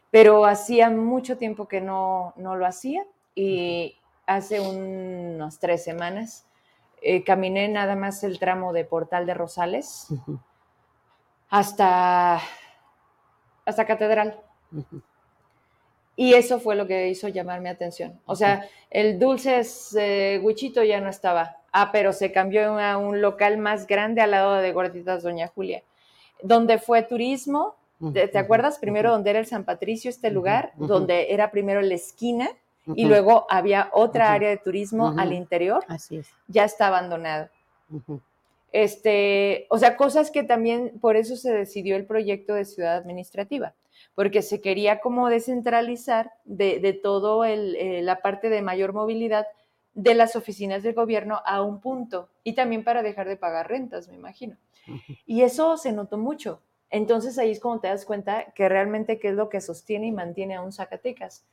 pero 0.10 0.46
hacía 0.46 0.89
mucho 0.89 1.38
tiempo 1.38 1.68
que 1.68 1.82
no, 1.82 2.34
no 2.38 2.56
lo 2.56 2.66
hacía 2.66 3.04
y 3.36 3.98
hace 4.26 4.62
unas 4.62 5.60
tres 5.60 5.84
semanas 5.84 6.46
eh, 7.02 7.24
caminé 7.24 7.68
nada 7.68 7.95
más 7.95 8.24
el 8.24 8.38
tramo 8.38 8.74
de 8.74 8.86
Portal 8.86 9.26
de 9.26 9.34
Rosales 9.34 10.08
hasta, 11.49 12.39
hasta 13.66 13.86
Catedral. 13.86 14.39
Y 16.16 16.36
eso 16.36 16.60
fue 16.60 16.76
lo 16.76 16.86
que 16.86 17.10
hizo 17.10 17.28
llamar 17.28 17.60
mi 17.60 17.70
atención. 17.70 18.20
O 18.26 18.36
sea, 18.36 18.68
el 18.91 19.18
dulce 19.18 19.64
eh, 19.97 20.39
Huichito 20.43 20.84
ya 20.84 21.02
no 21.02 21.10
estaba. 21.10 21.58
Ah, 21.72 21.91
pero 21.91 22.14
se 22.14 22.32
cambió 22.32 22.78
a 22.80 22.97
un 22.97 23.22
local 23.22 23.58
más 23.58 23.88
grande 23.88 24.22
al 24.22 24.32
lado 24.32 24.54
de 24.56 24.72
Gorditas 24.72 25.24
Doña 25.24 25.47
Julia, 25.47 25.84
donde 26.43 26.78
fue 26.78 27.02
turismo. 27.02 27.76
¿Te, 28.14 28.36
acuerdas? 28.38 28.80
Primero 28.80 29.12
donde 29.12 29.30
era 29.30 29.39
el 29.39 29.45
San 29.45 29.64
Patricio, 29.64 30.10
este 30.10 30.32
lugar, 30.32 30.72
donde 30.76 31.34
era 31.34 31.52
primero 31.52 31.82
la 31.82 31.93
esquina 31.93 32.49
y 32.88 33.05
luego 33.05 33.45
había 33.49 33.89
otra 33.93 34.34
área 34.34 34.49
de 34.49 34.57
turismo 34.57 35.13
al 35.17 35.34
interior. 35.34 35.84
Así 35.88 36.17
es. 36.17 36.29
Ya 36.47 36.63
está 36.63 36.88
abandonado. 36.88 37.49
Este, 38.71 39.67
o 39.69 39.77
sea, 39.77 39.97
cosas 39.97 40.32
que 40.32 40.43
también 40.43 40.99
por 40.99 41.17
eso 41.17 41.36
se 41.36 41.51
decidió 41.51 41.95
el 41.95 42.05
proyecto 42.05 42.53
de 42.53 42.65
ciudad 42.65 42.95
administrativa, 42.95 43.73
porque 44.15 44.41
se 44.41 44.61
quería 44.61 44.99
como 44.99 45.29
descentralizar 45.29 46.32
de, 46.45 46.79
de 46.79 46.93
todo 46.93 47.43
eh, 47.43 48.01
la 48.01 48.21
parte 48.21 48.49
de 48.49 48.61
mayor 48.61 48.93
movilidad 48.93 49.45
de 49.93 50.15
las 50.15 50.38
oficinas 50.38 50.84
del 50.84 50.93
gobierno 50.93 51.41
a 51.45 51.61
un 51.61 51.82
punto 51.82 52.29
y 52.43 52.53
también 52.53 52.84
para 52.86 53.03
dejar 53.03 53.27
de 53.27 53.36
pagar 53.36 53.67
rentas, 53.69 54.07
me 54.07 54.15
imagino. 54.15 54.55
Y 55.25 55.41
eso 55.41 55.77
se 55.77 55.91
notó 55.91 56.17
mucho. 56.17 56.61
Entonces 56.89 57.38
ahí 57.38 57.51
es 57.51 57.59
cuando 57.59 57.82
te 57.82 57.88
das 57.89 58.05
cuenta 58.05 58.51
que 58.53 58.67
realmente 58.67 59.19
qué 59.19 59.29
es 59.29 59.36
lo 59.36 59.49
que 59.49 59.61
sostiene 59.61 60.07
y 60.07 60.11
mantiene 60.11 60.55
a 60.55 60.61
un 60.61 60.71
Zacatecas 60.71 61.45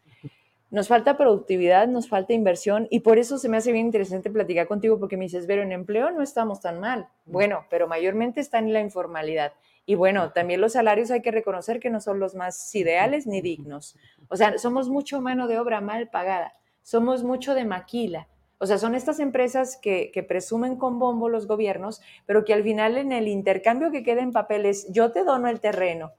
Nos 0.71 0.89
falta 0.89 1.17
productividad, 1.17 1.89
nos 1.89 2.09
falta 2.09 2.35
inversión 2.35 2.89
y 2.91 3.01
por 3.01 3.19
eso 3.19 3.39
se 3.39 3.49
me 3.49 3.57
hace 3.57 3.73
bien 3.73 3.87
interesante 3.87 4.31
platicar 4.31 4.69
contigo 4.69 4.99
porque 4.99 5.17
me 5.17 5.25
dices, 5.25 5.47
pero 5.47 5.63
en 5.63 5.73
empleo 5.73 6.11
no 6.11 6.23
estamos 6.23 6.61
tan 6.61 6.79
mal. 6.79 7.09
Bueno, 7.25 7.65
pero 7.71 7.89
mayormente 7.89 8.41
está 8.41 8.59
en 8.59 8.75
la 8.75 8.81
informalidad. 8.81 9.53
Y 9.87 9.95
bueno, 9.95 10.33
también 10.33 10.61
los 10.61 10.75
salarios 10.75 11.11
hay 11.11 11.23
que 11.23 11.31
reconocer 11.31 11.81
que 11.81 11.89
no 11.89 12.03
son 12.03 12.21
los 12.21 12.35
más 12.35 12.75
ideales 12.75 13.27
ni 13.27 13.41
dignos. 13.41 13.97
O 14.29 14.37
sea, 14.37 14.59
somos 14.59 14.91
mucho 14.91 15.23
mano 15.23 15.49
de 15.49 15.59
obra 15.59 15.81
mal 15.81 16.11
pagada, 16.11 16.53
somos 16.83 17.25
mucho 17.25 17.55
de 17.55 17.65
maquila. 17.65 18.29
O 18.59 18.67
sea, 18.67 18.77
son 18.77 18.95
estas 18.95 19.21
empresas 19.21 19.79
que, 19.81 20.13
presumen 20.29 20.77
con 20.77 20.99
bombo 20.99 21.31
los 21.31 21.47
gobiernos, 21.47 22.03
pero 22.27 22.45
que 22.45 22.53
al 22.53 22.63
final 22.63 22.99
en 22.99 23.13
el 23.13 23.29
intercambio 23.29 23.91
que 23.91 24.03
queda 24.03 24.21
en 24.21 24.33
papeles, 24.33 24.87
yo 24.91 25.13
te 25.13 25.25
dono 25.25 25.49
el 25.49 25.61
terreno, 25.61 26.13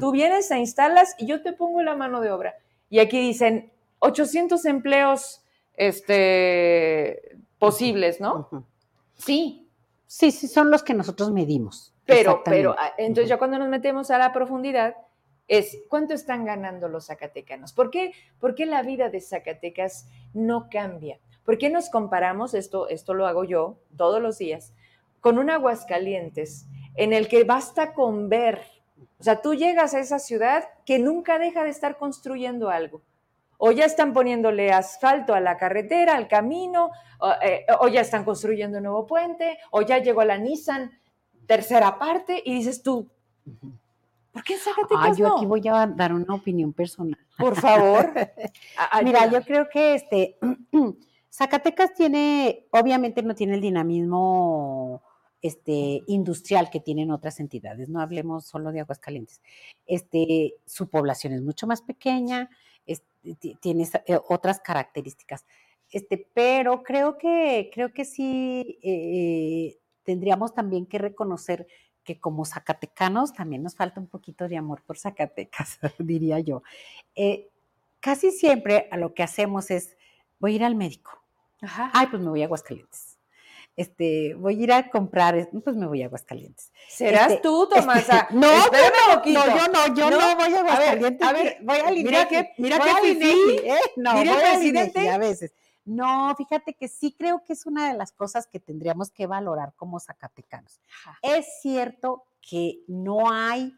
tú 0.00 0.10
vienes, 0.10 0.50
a 0.50 0.58
instalas 0.58 1.14
y 1.18 1.26
yo 1.26 1.42
te 1.42 1.52
pongo 1.52 1.82
la 1.82 1.94
mano 1.94 2.20
de 2.20 2.32
obra. 2.32 2.54
Y 2.90 2.98
aquí 2.98 3.20
dicen 3.20 3.70
800 4.04 4.64
empleos 4.66 5.42
este, 5.74 7.36
posibles, 7.58 8.20
¿no? 8.20 8.48
Sí. 9.16 9.68
Sí, 10.06 10.30
sí, 10.30 10.46
son 10.46 10.70
los 10.70 10.82
que 10.82 10.94
nosotros 10.94 11.32
medimos. 11.32 11.92
Pero, 12.04 12.42
pero, 12.44 12.76
ah, 12.78 12.92
entonces 12.98 13.28
ya 13.28 13.38
cuando 13.38 13.58
nos 13.58 13.68
metemos 13.68 14.10
a 14.10 14.18
la 14.18 14.32
profundidad, 14.32 14.94
es 15.48 15.78
cuánto 15.88 16.14
están 16.14 16.44
ganando 16.44 16.88
los 16.88 17.06
zacatecanos. 17.06 17.72
¿Por 17.72 17.90
qué, 17.90 18.12
¿Por 18.38 18.54
qué 18.54 18.66
la 18.66 18.82
vida 18.82 19.08
de 19.08 19.20
Zacatecas 19.20 20.06
no 20.34 20.68
cambia? 20.70 21.18
¿Por 21.44 21.58
qué 21.58 21.70
nos 21.70 21.90
comparamos, 21.90 22.54
esto, 22.54 22.88
esto 22.88 23.14
lo 23.14 23.26
hago 23.26 23.44
yo 23.44 23.78
todos 23.96 24.20
los 24.20 24.38
días, 24.38 24.74
con 25.20 25.38
un 25.38 25.50
Aguascalientes 25.50 26.66
en 26.94 27.12
el 27.12 27.26
que 27.28 27.44
basta 27.44 27.94
con 27.94 28.28
ver, 28.28 28.62
o 29.18 29.24
sea, 29.24 29.40
tú 29.40 29.54
llegas 29.54 29.94
a 29.94 30.00
esa 30.00 30.18
ciudad 30.18 30.64
que 30.84 30.98
nunca 30.98 31.38
deja 31.38 31.64
de 31.64 31.70
estar 31.70 31.96
construyendo 31.96 32.68
algo. 32.68 33.02
O 33.58 33.72
ya 33.72 33.84
están 33.84 34.12
poniéndole 34.12 34.72
asfalto 34.72 35.34
a 35.34 35.40
la 35.40 35.56
carretera, 35.56 36.16
al 36.16 36.28
camino, 36.28 36.90
o, 37.18 37.30
eh, 37.42 37.66
ya 37.92 38.00
están 38.00 38.24
construyendo 38.24 38.78
un 38.78 38.84
nuevo 38.84 39.06
puente, 39.06 39.58
o 39.70 39.82
ya 39.82 39.98
llegó 39.98 40.24
la 40.24 40.38
Nissan 40.38 40.90
tercera 41.46 41.98
parte 41.98 42.42
y 42.44 42.54
dices 42.54 42.82
tú, 42.82 43.08
¿por 44.32 44.42
qué 44.42 44.56
Zacatecas 44.56 45.10
ah, 45.10 45.14
yo 45.14 45.36
aquí 45.36 45.46
voy 45.46 45.62
a 45.68 45.86
dar 45.86 46.12
una 46.12 46.34
opinión 46.34 46.72
personal. 46.72 47.18
Por 47.38 47.56
favor. 47.56 48.12
Mira, 49.04 49.26
yo 49.30 49.42
creo 49.42 49.68
que 49.68 49.94
este 49.94 50.38
Zacatecas 51.30 51.94
tiene, 51.94 52.66
obviamente 52.70 53.22
no 53.22 53.34
tiene 53.34 53.54
el 53.54 53.60
dinamismo 53.60 55.02
este, 55.42 56.02
industrial 56.06 56.70
que 56.70 56.80
tienen 56.80 57.10
otras 57.10 57.40
entidades, 57.40 57.88
no 57.88 58.00
hablemos 58.00 58.46
solo 58.46 58.70
de 58.70 58.80
Aguascalientes. 58.80 59.42
Este, 59.84 60.54
su 60.64 60.88
población 60.88 61.32
es 61.32 61.42
mucho 61.42 61.66
más 61.66 61.82
pequeña, 61.82 62.48
tiene 63.60 63.88
eh, 64.06 64.18
otras 64.28 64.60
características. 64.60 65.44
Este, 65.90 66.28
pero 66.34 66.82
creo 66.82 67.18
que, 67.18 67.70
creo 67.72 67.92
que 67.92 68.04
sí 68.04 68.78
eh, 68.82 69.78
tendríamos 70.02 70.54
también 70.54 70.86
que 70.86 70.98
reconocer 70.98 71.66
que 72.04 72.20
como 72.20 72.44
zacatecanos 72.44 73.32
también 73.32 73.62
nos 73.62 73.74
falta 73.74 73.98
un 73.98 74.06
poquito 74.06 74.46
de 74.46 74.56
amor 74.56 74.82
por 74.82 74.98
Zacatecas, 74.98 75.78
diría 75.98 76.38
yo. 76.38 76.62
Eh, 77.14 77.48
casi 78.00 78.30
siempre 78.30 78.88
a 78.90 78.96
lo 78.96 79.14
que 79.14 79.22
hacemos 79.22 79.70
es, 79.70 79.96
voy 80.38 80.52
a 80.52 80.56
ir 80.56 80.64
al 80.64 80.74
médico, 80.74 81.10
Ay, 81.94 82.08
pues 82.08 82.22
me 82.22 82.28
voy 82.28 82.42
a 82.42 82.44
Aguascalientes. 82.44 83.13
Este, 83.76 84.34
voy 84.34 84.60
a 84.60 84.62
ir 84.62 84.72
a 84.72 84.90
comprar, 84.90 85.48
pues 85.64 85.74
me 85.74 85.86
voy 85.86 86.02
a 86.02 86.06
Aguascalientes. 86.06 86.72
¿Serás 86.88 87.32
este, 87.32 87.42
tú, 87.42 87.68
Tomasa? 87.68 88.28
no, 88.30 88.40
no, 88.40 88.46
no, 88.46 89.24
yo 89.24 89.68
no, 89.68 89.94
yo 89.94 90.10
no, 90.10 90.36
voy 90.36 90.54
a 90.54 90.60
Aguascalientes. 90.60 91.28
A 91.28 91.32
ver, 91.32 91.58
voy 91.62 91.78
a 91.78 91.90
Mira 91.90 92.28
que, 92.28 92.52
mira 92.58 92.78
que 92.78 93.14
sí, 93.14 93.60
¿eh? 93.64 93.78
No, 93.96 94.14
mira 94.14 94.34
voy 94.34 94.42
presidente. 94.42 95.10
a 95.10 95.18
veces. 95.18 95.52
No, 95.84 96.34
fíjate 96.36 96.74
que 96.74 96.88
sí 96.88 97.14
creo 97.18 97.44
que 97.44 97.52
es 97.52 97.66
una 97.66 97.88
de 97.88 97.98
las 97.98 98.12
cosas 98.12 98.46
que 98.46 98.60
tendríamos 98.60 99.10
que 99.10 99.26
valorar 99.26 99.74
como 99.74 100.00
zacatecanos. 100.00 100.80
Es 101.20 101.60
cierto 101.60 102.24
que 102.40 102.84
no 102.86 103.30
hay 103.30 103.74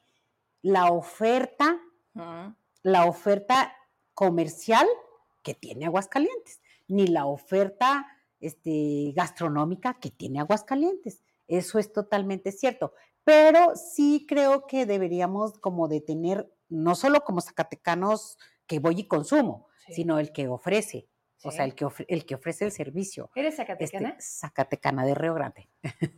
la 0.63 0.93
oferta, 0.93 1.81
la 2.83 3.07
oferta 3.07 3.75
comercial 4.15 4.87
que 5.43 5.55
tiene 5.55 5.87
Aguascalientes 5.87 6.61
ni 6.89 7.07
la 7.07 7.27
oferta 7.27 8.07
este, 8.41 9.13
gastronómica 9.15 9.99
que 10.01 10.11
tiene 10.11 10.41
Aguascalientes. 10.41 11.23
Eso 11.49 11.79
es 11.79 11.93
totalmente 11.93 12.53
cierto. 12.53 12.93
Pero 13.25 13.75
sí 13.77 14.25
creo 14.29 14.67
que 14.67 14.87
deberíamos 14.87 15.59
como 15.59 15.89
de 15.89 16.01
tener, 16.01 16.53
no 16.69 16.95
solo 16.95 17.21
como 17.25 17.41
zacatecanos 17.41 18.39
que 18.67 18.79
voy 18.79 19.01
y 19.01 19.09
consumo, 19.09 19.69
sino 19.89 20.19
el 20.19 20.33
que 20.33 20.49
ofrece. 20.49 21.09
O 21.45 21.51
sea, 21.51 21.65
el 21.65 21.75
que, 21.75 21.87
el 22.09 22.27
que 22.27 22.35
ofrece 22.35 22.65
el 22.65 22.73
servicio. 22.73 23.31
¿Eres 23.35 23.59
este, 23.59 23.67
zacatecana? 23.67 24.17
zacatecana 24.21 25.05
de 25.05 25.15
Río 25.15 25.35
Grande. 25.35 25.69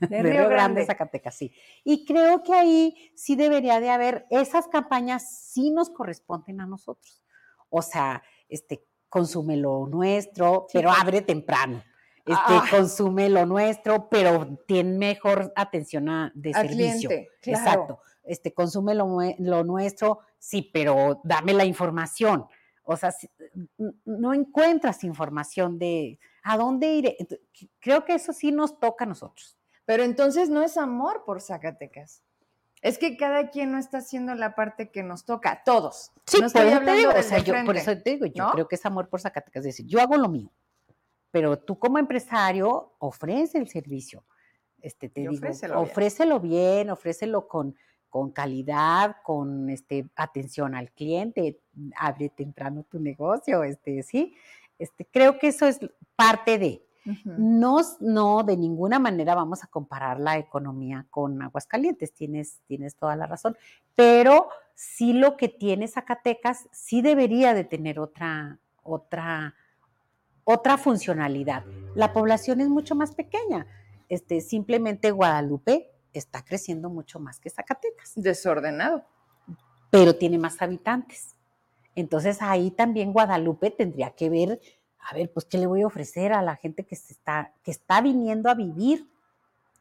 De, 0.09 0.23
Río, 0.23 0.49
Grande, 0.49 0.87
Zacatecas, 0.87 1.35
sí. 1.35 1.53
Y 1.85 2.07
creo 2.07 2.43
que 2.43 2.55
ahí 2.55 3.13
sí 3.15 3.37
debería 3.37 3.81
de 3.81 3.91
haber, 3.91 4.27
esas 4.31 4.69
campañas 4.69 5.29
sí 5.51 5.71
nos 5.71 5.91
corresponden 5.91 6.61
a 6.61 6.67
nosotros. 6.67 7.23
O 7.69 7.83
sea, 7.83 8.23
este, 8.49 8.85
consume 9.09 9.57
lo 9.57 9.87
nuestro, 9.87 10.67
pero 10.73 10.91
abre 10.91 11.21
temprano. 11.21 11.83
Este, 12.29 12.37
ah. 12.37 12.65
consume 12.71 13.31
lo 13.31 13.47
nuestro, 13.47 14.09
pero 14.11 14.59
tiene 14.67 14.99
mejor 14.99 15.51
atención 15.57 16.11
a, 16.11 16.31
de 16.35 16.53
servicio. 16.53 17.11
Exacto. 17.43 18.01
Este, 18.23 18.53
consume 18.53 18.95
lo, 18.95 19.65
nuestro, 19.65 20.19
sí, 20.39 20.71
pero 20.73 21.23
dame 21.25 21.55
la 21.55 21.65
información. 21.65 22.47
O 22.85 22.97
sea, 22.97 23.15
no 24.05 24.35
encuentras 24.35 25.05
información 25.05 25.79
de 25.79 26.19
a 26.43 26.59
dónde 26.59 26.93
ir. 26.93 27.17
Creo 27.81 28.05
que 28.05 28.15
eso 28.15 28.35
sí 28.35 28.53
nos 28.53 28.79
toca 28.79 29.05
a 29.05 29.09
nosotros. 29.09 29.57
Pero 29.87 30.03
entonces 30.03 30.51
no 30.51 30.63
es 30.63 30.77
amor 30.77 31.25
por 31.25 31.41
Zacatecas. 31.41 32.23
Es 32.83 32.99
que 32.99 33.17
cada 33.17 33.49
quien 33.49 33.73
no 33.73 33.79
está 33.79 33.99
haciendo 33.99 34.35
la 34.35 34.55
parte 34.55 34.91
que 34.91 35.03
nos 35.03 35.25
toca, 35.25 35.63
todos. 35.65 36.13
Sí, 36.27 36.41
no 36.41 36.47
estoy 36.47 36.69
hablando 36.69 37.11
o 37.19 37.23
sea, 37.23 37.39
yo, 37.39 37.55
por 37.65 37.77
eso 37.77 37.97
te 37.97 38.11
digo, 38.11 38.27
yo 38.27 38.51
creo 38.53 38.69
que 38.69 38.77
es 38.77 38.87
amor 38.87 39.09
por 39.09 39.21
Zacatecas, 39.21 39.61
es 39.61 39.77
decir, 39.77 39.87
yo 39.87 40.01
hago 40.01 40.17
lo 40.17 40.29
mío, 40.29 40.53
pero 41.31 41.59
tú 41.59 41.79
como 41.79 41.99
empresario 41.99 42.95
ofrece 42.99 43.59
el 43.59 43.69
servicio. 43.69 44.25
Este, 44.81 45.09
te 45.09 45.23
digo, 45.23 45.33
ofrécelo, 45.33 46.41
bien. 46.41 46.91
ofrécelo 46.91 47.49
con, 47.49 47.75
con 48.09 48.31
calidad, 48.31 49.17
con 49.23 49.69
este, 49.71 50.09
atención 50.17 50.75
al 50.75 50.93
cliente, 50.93 51.61
abre 51.97 52.29
temprano 52.29 52.85
tu 52.85 53.01
negocio, 53.01 53.65
este, 53.65 54.03
sí. 54.03 54.35
Este, 54.79 55.05
creo 55.05 55.39
que 55.39 55.49
eso 55.49 55.67
es 55.67 55.81
parte 56.15 56.59
de, 56.59 56.89
no, 57.25 57.79
no, 58.01 58.43
de 58.43 58.57
ninguna 58.57 58.99
manera 58.99 59.35
vamos 59.35 59.65
a 59.65 59.67
comparar 59.67 60.21
la 60.21 60.39
economía 60.39 61.07
con 61.11 61.41
Aguascalientes, 61.43 62.13
tienes, 62.13 62.61
tienes 62.67 62.95
toda 62.97 63.17
la 63.17 63.27
razón, 63.27 63.57
pero 63.95 64.49
sí 64.75 65.13
lo 65.13 65.37
que 65.37 65.49
tiene 65.49 65.89
Zacatecas 65.89 66.69
sí 66.71 67.03
debería 67.03 67.55
de 67.55 67.65
tener 67.65 67.99
otra, 67.99 68.59
otra, 68.83 69.55
otra 70.51 70.79
funcionalidad. 70.79 71.65
La 71.95 72.13
población 72.13 72.61
es 72.61 72.69
mucho 72.69 72.95
más 72.95 73.15
pequeña, 73.15 73.67
este, 74.09 74.41
simplemente 74.41 75.11
Guadalupe 75.11 75.91
está 76.15 76.43
creciendo 76.43 76.89
mucho 76.89 77.21
más 77.21 77.39
que 77.39 77.51
Zacatecas. 77.51 78.13
Desordenado. 78.17 79.05
Pero 79.91 80.17
tiene 80.17 80.39
más 80.39 80.61
habitantes. 80.63 81.37
Entonces 81.95 82.41
ahí 82.41 82.71
también 82.71 83.13
Guadalupe 83.13 83.71
tendría 83.71 84.11
que 84.11 84.31
ver 84.31 84.61
a 85.11 85.15
ver, 85.15 85.33
pues, 85.33 85.47
¿qué 85.47 85.59
le 85.59 85.67
voy 85.67 85.83
a 85.83 85.87
ofrecer 85.87 86.33
a 86.33 86.43
la 86.43 86.57
gente 86.57 86.85
que, 86.85 86.97
se 86.97 87.15
está, 87.15 87.55
que 87.63 87.71
está 87.71 88.01
viniendo 88.01 88.51
a 88.51 88.55
vivir 88.55 89.09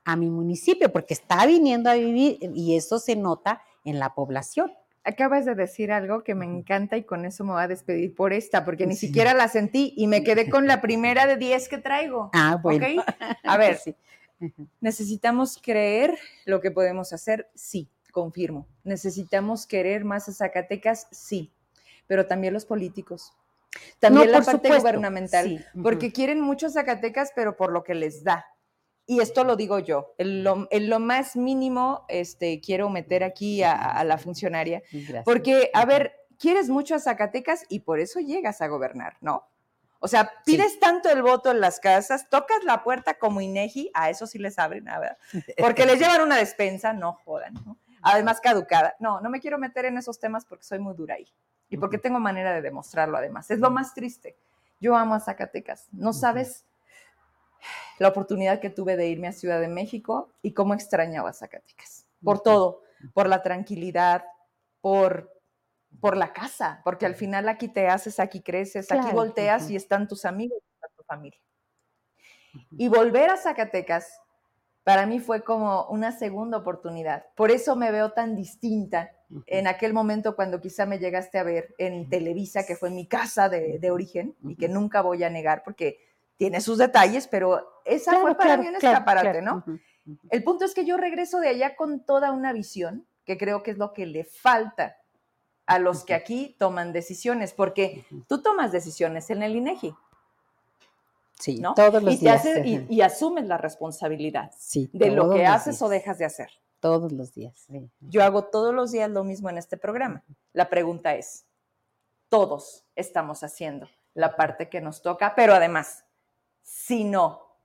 a 0.06 0.16
mi 0.16 0.30
municipio? 0.30 0.92
Porque 0.92 1.14
está 1.14 1.46
viniendo 1.46 1.90
a 1.90 1.96
vivir 1.96 2.38
y 2.56 2.78
eso 2.78 2.98
se 2.98 3.16
nota 3.16 3.62
en 3.84 4.00
la 4.00 4.14
población. 4.14 4.72
Acabas 5.08 5.46
de 5.46 5.56
decir 5.56 5.94
algo 5.94 6.22
que 6.26 6.36
me 6.36 6.46
encanta 6.46 6.98
y 6.98 7.04
con 7.04 7.24
eso 7.24 7.46
me 7.46 7.54
voy 7.54 7.64
a 7.64 7.68
despedir 7.70 8.14
por 8.14 8.34
esta, 8.34 8.66
porque 8.66 8.86
ni 8.86 8.98
siquiera 8.98 9.34
la 9.34 9.48
sentí 9.48 9.94
y 9.96 10.06
me 10.06 10.22
quedé 10.22 10.50
con 10.50 10.68
la 10.68 10.82
primera 10.82 11.26
de 11.26 11.38
10 11.38 11.70
que 11.70 11.78
traigo. 11.78 12.30
Ah, 12.34 12.60
bueno. 12.62 13.04
A 13.44 13.58
ver, 13.58 13.78
sí. 13.78 13.96
¿necesitamos 14.82 15.60
creer 15.62 16.18
lo 16.46 16.60
que 16.60 16.72
podemos 16.72 17.14
hacer? 17.14 17.50
Sí, 17.56 17.90
confirmo. 18.12 18.68
¿Necesitamos 18.84 19.66
querer 19.66 20.04
más 20.04 20.28
a 20.28 20.34
Zacatecas? 20.34 21.08
Sí, 21.12 21.54
pero 22.06 22.28
también 22.28 22.54
los 22.54 22.66
políticos. 22.66 23.32
También 24.00 24.30
la 24.32 24.42
parte 24.42 24.76
gubernamental, 24.78 25.66
porque 25.82 26.12
quieren 26.12 26.42
mucho 26.42 26.70
Zacatecas, 26.70 27.32
pero 27.34 27.56
por 27.56 27.72
lo 27.72 27.86
que 27.86 27.94
les 27.94 28.26
da. 28.26 28.46
Y 29.10 29.22
esto 29.22 29.46
lo 29.46 29.56
digo 29.56 29.80
yo, 29.80 30.14
en 30.18 30.44
lo, 30.44 31.00
más 31.00 31.38
mínimo 31.38 32.06
este, 32.10 32.60
quiero 32.60 32.90
meter 32.90 33.24
aquí 33.24 33.64
a, 33.64 34.04
la 34.04 34.18
funcionaria, 34.18 34.84
porque, 35.24 35.72
a 35.74 35.86
ver, 35.86 36.14
quieres 36.38 36.68
mucho 36.68 36.94
a 36.94 37.00
Zacatecas 37.00 37.64
y 37.70 37.80
por 37.80 38.00
eso 38.00 38.20
llegas 38.20 38.62
a 38.62 38.68
gobernar, 38.68 39.16
¿no? 39.22 39.48
O 40.00 40.10
sea, 40.10 40.32
pides 40.46 40.78
tanto 40.80 41.10
el 41.10 41.24
voto 41.24 41.52
en 41.52 41.62
las 41.62 41.80
casas, 41.80 42.30
tocas 42.30 42.66
la 42.66 42.84
puerta 42.84 43.16
como 43.16 43.40
INEGI, 43.40 43.92
a 43.94 44.10
eso 44.10 44.28
sí 44.28 44.38
les 44.38 44.60
abren, 44.60 44.86
ver, 44.86 45.18
Porque 45.58 45.86
les 45.86 46.00
llevan 46.00 46.22
una 46.22 46.36
despensa, 46.36 46.92
no 46.92 47.14
jodan, 47.14 47.54
¿no? 47.66 47.78
Además 48.02 48.40
caducada. 48.42 48.96
No, 49.00 49.22
no 49.22 49.30
me 49.30 49.40
quiero 49.40 49.58
meter 49.58 49.86
en 49.86 49.98
esos 49.98 50.20
temas 50.20 50.46
porque 50.46 50.66
soy 50.66 50.80
muy 50.80 50.94
dura 50.96 51.16
ahí. 51.16 51.28
y 51.70 51.78
porque 51.78 51.98
tengo 51.98 52.20
manera 52.20 52.54
de 52.54 52.62
demostrarlo 52.62 53.18
además. 53.18 53.50
Es 53.52 53.60
lo 53.60 53.72
más 53.72 53.94
triste. 53.94 54.38
Yo 54.80 54.96
amo 54.96 55.16
a 55.16 55.20
Zacatecas. 55.20 55.88
No 55.92 56.14
sabes 56.14 56.66
la 58.00 58.10
oportunidad 58.10 58.60
que 58.60 58.70
tuve 58.70 58.96
de 58.96 59.08
irme 59.08 59.28
a 59.28 59.34
Ciudad 59.34 59.60
de 59.60 59.68
México 59.68 60.34
y 60.42 60.54
cómo 60.54 60.74
extrañaba 60.74 61.34
Zacatecas. 61.34 62.08
Por 62.24 62.42
todo, 62.42 62.82
por 63.14 63.28
la 63.28 63.44
tranquilidad, 63.44 64.26
por, 64.82 65.32
por 66.00 66.18
la 66.18 66.34
casa, 66.34 66.82
porque 66.84 67.06
al 67.06 67.16
final 67.16 67.48
aquí 67.50 67.68
te 67.68 67.88
haces, 67.88 68.20
aquí 68.20 68.42
creces, 68.42 68.92
aquí 68.92 69.12
volteas 69.14 69.70
y 69.70 69.76
están 69.76 70.08
tus 70.08 70.26
amigos, 70.26 70.60
está 70.74 70.88
tu 70.96 71.04
familia. 71.04 71.40
Y 72.72 72.88
volver 72.88 73.30
a 73.30 73.38
Zacatecas 73.38 74.22
para 74.88 75.06
mí 75.06 75.20
fue 75.20 75.44
como 75.44 75.86
una 75.88 76.14
segunda 76.14 76.58
oportunidad. 76.58 77.26
Por 77.36 77.52
eso 77.52 77.76
me 77.76 77.92
veo 77.92 78.14
tan 78.14 78.38
distinta 78.38 79.12
en 79.46 79.68
aquel 79.68 79.94
momento 79.94 80.34
cuando 80.34 80.62
quizá 80.62 80.86
me 80.86 80.98
llegaste 80.98 81.38
a 81.38 81.44
ver 81.44 81.76
en 81.78 82.08
Televisa, 82.10 82.66
que 82.66 82.78
fue 82.78 82.90
mi 82.90 83.06
casa 83.06 83.50
de, 83.50 83.92
origen 83.92 84.38
y 84.44 84.56
que 84.56 84.70
nunca 84.70 85.02
voy 85.02 85.26
a 85.26 85.30
negar 85.30 85.64
porque 85.66 86.00
tiene 86.38 86.62
sus 86.62 86.78
detalles, 86.78 87.28
pero 87.28 87.82
esa 87.84 88.20
fue 88.20 88.36
para 88.36 88.58
mí 88.58 88.68
un 88.68 88.76
escaparate, 88.76 89.42
¿no? 89.42 89.64
El 90.30 90.44
punto 90.44 90.66
es 90.66 90.74
que 90.74 90.86
yo 90.86 90.98
regreso 90.98 91.40
de 91.40 91.50
allá 91.50 91.76
con 91.76 92.06
toda 92.06 92.32
una 92.32 92.54
visión, 92.54 93.06
que 93.26 93.38
creo 93.38 93.64
que 93.64 93.72
es 93.72 93.78
lo 93.78 93.94
que 93.94 94.06
le 94.06 94.24
falta 94.24 94.98
a 95.66 95.80
los 95.80 96.06
que 96.06 96.14
aquí 96.14 96.56
toman 96.58 96.94
decisiones, 96.94 97.54
porque 97.54 98.06
tú 98.28 98.42
tomas 98.42 98.72
decisiones 98.72 99.30
en 99.30 99.44
el 99.44 99.56
INEGI. 99.56 99.94
Sí, 101.40 101.60
¿no? 101.60 101.76
todos 101.76 102.02
los 102.02 102.16
y 102.16 102.18
días. 102.18 102.46
y, 102.90 103.02
asumes 103.02 103.46
la 103.46 103.58
responsabilidad 103.58 104.52
de 104.92 105.12
lo 105.12 105.30
que 105.30 105.46
haces 105.46 105.82
o 105.82 105.90
dejas 105.90 106.18
de 106.18 106.26
hacer. 106.26 106.50
Todos 106.80 107.12
los 107.12 107.34
días. 107.34 107.68
Yo 108.00 108.24
hago 108.24 108.46
todos 108.46 108.74
los 108.74 108.92
días 108.92 109.10
lo 109.10 109.24
mismo 109.24 109.50
en 109.50 109.58
este 109.58 109.78
programa. 109.78 110.24
La 110.54 110.70
pregunta 110.70 111.16
es, 111.16 111.46
todos 112.30 112.86
estamos 112.96 113.44
haciendo 113.44 113.88
la 114.14 114.36
parte 114.36 114.70
que 114.70 114.82
nos 114.82 115.02
toca, 115.02 115.36
pero 115.36 115.54
además, 115.54 116.06
si 116.68 117.06
no, 117.06 117.56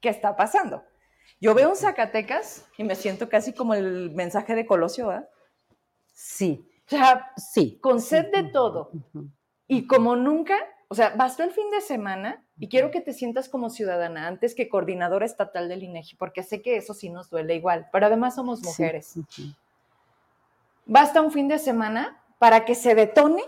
¿qué 0.00 0.10
está 0.10 0.36
pasando? 0.36 0.84
Yo 1.40 1.54
veo 1.54 1.70
un 1.70 1.76
Zacatecas 1.76 2.64
y 2.78 2.84
me 2.84 2.94
siento 2.94 3.28
casi 3.28 3.52
como 3.52 3.74
el 3.74 4.12
mensaje 4.12 4.54
de 4.54 4.64
Colosio, 4.64 5.12
¿eh? 5.12 5.26
Sí. 6.12 6.70
O 6.86 6.88
sea, 6.88 7.32
sí. 7.36 7.80
Con 7.82 8.00
sed 8.00 8.30
de 8.30 8.44
todo. 8.44 8.92
Y 9.66 9.88
como 9.88 10.14
nunca, 10.14 10.54
o 10.86 10.94
sea, 10.94 11.16
bastó 11.16 11.42
el 11.42 11.50
fin 11.50 11.68
de 11.72 11.80
semana 11.80 12.46
y 12.60 12.68
quiero 12.68 12.92
que 12.92 13.00
te 13.00 13.12
sientas 13.12 13.48
como 13.48 13.70
ciudadana 13.70 14.28
antes 14.28 14.54
que 14.54 14.68
coordinadora 14.68 15.26
estatal 15.26 15.68
del 15.68 15.82
INEGI, 15.82 16.14
porque 16.14 16.44
sé 16.44 16.62
que 16.62 16.76
eso 16.76 16.94
sí 16.94 17.10
nos 17.10 17.28
duele 17.28 17.56
igual, 17.56 17.88
pero 17.90 18.06
además 18.06 18.36
somos 18.36 18.62
mujeres. 18.62 19.14
Basta 20.84 21.20
un 21.22 21.32
fin 21.32 21.48
de 21.48 21.58
semana 21.58 22.22
para 22.38 22.64
que 22.64 22.76
se 22.76 22.94
detone 22.94 23.42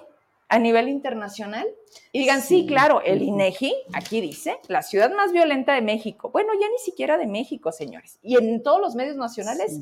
a 0.48 0.58
nivel 0.58 0.88
internacional 0.88 1.66
y 2.12 2.20
digan, 2.20 2.40
sí, 2.40 2.66
claro, 2.66 3.02
el 3.02 3.22
INEGI, 3.22 3.74
aquí 3.92 4.20
dice, 4.20 4.58
la 4.68 4.82
ciudad 4.82 5.14
más 5.14 5.32
violenta 5.32 5.74
de 5.74 5.82
México. 5.82 6.30
Bueno, 6.30 6.52
ya 6.58 6.68
ni 6.68 6.78
siquiera 6.78 7.18
de 7.18 7.26
México, 7.26 7.70
señores. 7.70 8.18
Y 8.22 8.36
en 8.36 8.62
todos 8.62 8.80
los 8.80 8.94
medios 8.94 9.16
nacionales, 9.16 9.80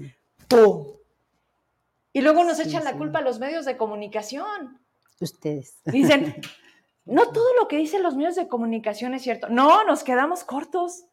¡pum! 0.49 0.87
Y 2.13 2.21
luego 2.23 2.45
nos 2.45 2.59
echan 2.59 2.83
la 2.83 2.97
culpa 2.97 3.19
a 3.19 3.23
los 3.23 3.39
medios 3.39 3.65
de 3.65 3.77
comunicación. 3.77 4.81
Ustedes. 5.21 5.77
Dicen, 5.85 6.41
no 7.05 7.31
todo 7.31 7.55
lo 7.61 7.69
que 7.69 7.77
dicen 7.77 8.03
los 8.03 8.17
medios 8.17 8.37
de 8.37 8.49
comunicación 8.49 9.15
es 9.15 9.23
cierto. 9.23 9.49
No, 9.49 9.85
nos 9.85 10.03
quedamos 10.03 10.43
cortos, 10.43 11.05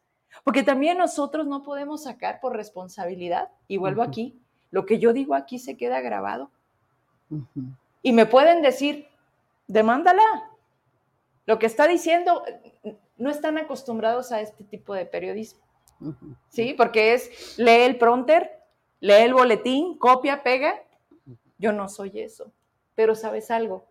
porque 0.44 0.64
también 0.64 0.98
nosotros 0.98 1.46
no 1.46 1.62
podemos 1.62 2.04
sacar 2.04 2.40
por 2.40 2.56
responsabilidad, 2.56 3.50
y 3.68 3.78
vuelvo 3.78 4.02
aquí, 4.02 4.40
lo 4.72 4.86
que 4.86 4.98
yo 4.98 5.14
digo 5.14 5.36
aquí 5.36 5.60
se 5.60 5.78
queda 5.78 6.02
grabado. 6.02 6.50
Y 8.02 8.14
me 8.14 8.26
pueden 8.26 8.62
decir, 8.62 9.08
demándala. 9.74 10.24
Lo 11.46 11.60
que 11.60 11.66
está 11.66 11.88
diciendo, 11.88 12.44
no 13.18 13.30
están 13.30 13.58
acostumbrados 13.58 14.32
a 14.32 14.40
este 14.40 14.64
tipo 14.64 14.94
de 14.94 15.06
periodismo. 15.06 15.62
¿Sí? 16.50 16.74
Porque 16.78 17.14
es, 17.14 17.58
lee 17.58 17.84
el 17.84 17.98
pronter, 17.98 18.52
lee 19.00 19.24
el 19.24 19.34
boletín, 19.34 19.98
copia, 19.98 20.44
pega. 20.44 20.82
Yo 21.58 21.72
no 21.74 21.90
soy 21.90 22.20
eso. 22.20 22.52
Pero 22.96 23.16
sabes 23.16 23.50
algo, 23.52 23.86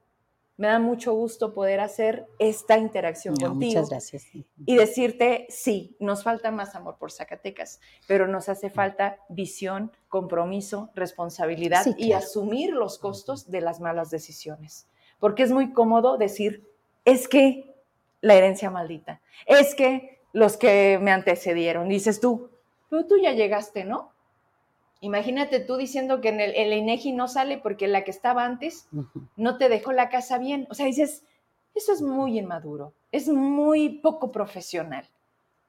me 0.57 0.69
da 0.69 0.79
mucho 0.79 1.13
gusto 1.15 1.53
poder 1.53 1.81
hacer 1.81 2.27
esta 2.39 2.79
interacción 2.79 3.35
contigo. 3.35 3.73
Muchas 3.73 3.91
gracias. 3.91 4.27
Y 4.65 4.77
decirte, 4.77 5.47
sí, 5.49 5.97
nos 5.99 6.23
falta 6.23 6.51
más 6.51 6.75
amor 6.75 6.99
por 6.99 7.11
Zacatecas, 7.11 7.81
pero 8.07 8.29
nos 8.29 8.49
hace 8.49 8.71
falta 8.71 9.19
visión, 9.29 9.91
compromiso, 10.09 10.91
responsabilidad 10.95 11.85
y 11.97 12.13
asumir 12.13 12.73
los 12.73 12.99
costos 12.99 13.51
de 13.51 13.61
las 13.61 13.81
malas 13.81 14.11
decisiones. 14.11 14.87
Porque 15.23 15.45
es 15.45 15.53
muy 15.53 15.73
cómodo 15.73 16.19
decir, 16.19 16.65
es 17.05 17.29
que 17.29 17.77
la 18.23 18.35
herencia 18.35 18.71
maldita, 18.71 19.21
es 19.47 19.77
que 19.77 20.19
los 20.33 20.57
que 20.57 20.99
me 21.01 21.13
antecedieron, 21.13 21.89
dices 21.89 22.19
tú, 22.19 22.51
pero 22.91 23.07
tú 23.07 23.19
ya 23.23 23.31
llegaste, 23.31 23.85
¿no? 23.85 24.11
Imagínate 25.01 25.61
tú 25.61 25.77
diciendo 25.77 26.21
que 26.21 26.31
en 26.31 26.41
el, 26.41 26.57
el, 26.57 26.73
INEGI 26.73 27.13
no 27.13 27.29
sale 27.29 27.59
porque 27.59 27.87
la 27.87 28.03
que 28.03 28.11
estaba 28.11 28.45
antes 28.45 28.89
no 29.37 29.59
te 29.59 29.69
dejó 29.69 29.93
la 29.93 30.09
casa 30.09 30.39
bien. 30.39 30.67
O 30.71 30.75
sea, 30.75 30.87
dices, 30.87 31.23
eso 31.77 31.93
es 31.93 32.03
muy 32.03 32.41
inmaduro, 32.41 32.93
es 33.13 33.29
muy 33.29 34.01
poco 34.01 34.33
profesional. 34.33 35.09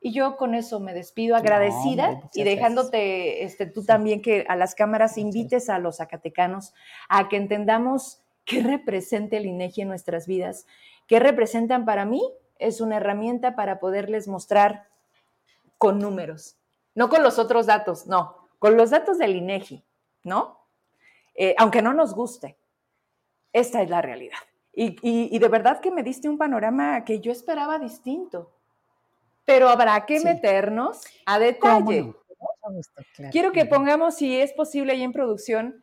Y 0.01 0.14
yo 0.14 0.36
con 0.36 0.56
eso 0.56 0.80
me 0.80 0.95
despido 0.95 1.36
agradecida 1.36 2.28
y 2.34 2.43
dejándote 2.43 3.43
este, 3.43 3.68
tú 3.68 3.86
también 3.86 4.24
que 4.24 4.45
a 4.49 4.56
las 4.56 4.74
cámaras 4.74 5.20
invites 5.20 5.70
a 5.70 5.78
los 5.78 5.97
zacatecanos 5.97 6.74
a 7.08 7.30
que 7.30 7.38
entendamos 7.38 8.23
qué 8.46 8.62
representa 8.62 9.38
el 9.38 9.46
INEGI 9.46 9.82
en 9.82 9.88
nuestras 9.88 10.28
vidas, 10.28 10.66
qué 11.08 11.20
representan 11.20 11.86
para 11.86 12.06
mí. 12.06 12.22
Es 12.60 12.82
una 12.82 12.98
herramienta 12.98 13.56
para 13.56 13.80
poderles 13.80 14.28
mostrar 14.28 14.88
con 15.78 16.00
números, 16.00 16.56
no 16.96 17.10
con 17.10 17.24
los 17.24 17.39
otros 17.39 17.66
datos, 17.66 18.08
no, 18.08 18.48
con 18.60 18.78
los 18.78 18.91
datos 18.91 19.18
del 19.18 19.36
INEGI, 19.36 19.84
¿no? 20.24 20.60
Eh, 21.36 21.56
aunque 21.58 21.82
no 21.82 21.94
nos 21.94 22.14
guste, 22.14 22.58
esta 23.52 23.82
es 23.82 23.89
la 23.89 24.02
realidad. 24.02 24.38
Y, 24.76 25.38
de 25.38 25.48
verdad 25.50 25.80
que 25.80 25.91
me 25.91 26.02
diste 26.02 26.28
un 26.28 26.38
panorama 26.38 27.06
que 27.06 27.20
yo 27.20 27.32
esperaba 27.32 27.78
distinto, 27.78 28.52
pero 29.46 29.70
habrá 29.70 30.04
que 30.06 30.20
meternos 30.22 31.04
a 31.26 31.38
detalle. 31.38 32.12
Quiero 33.32 33.52
que 33.52 33.66
pongamos, 33.66 34.16
si 34.16 34.39
es 34.39 34.52
posible, 34.54 34.94
ahí 34.94 35.04
en 35.04 35.12
producción, 35.12 35.83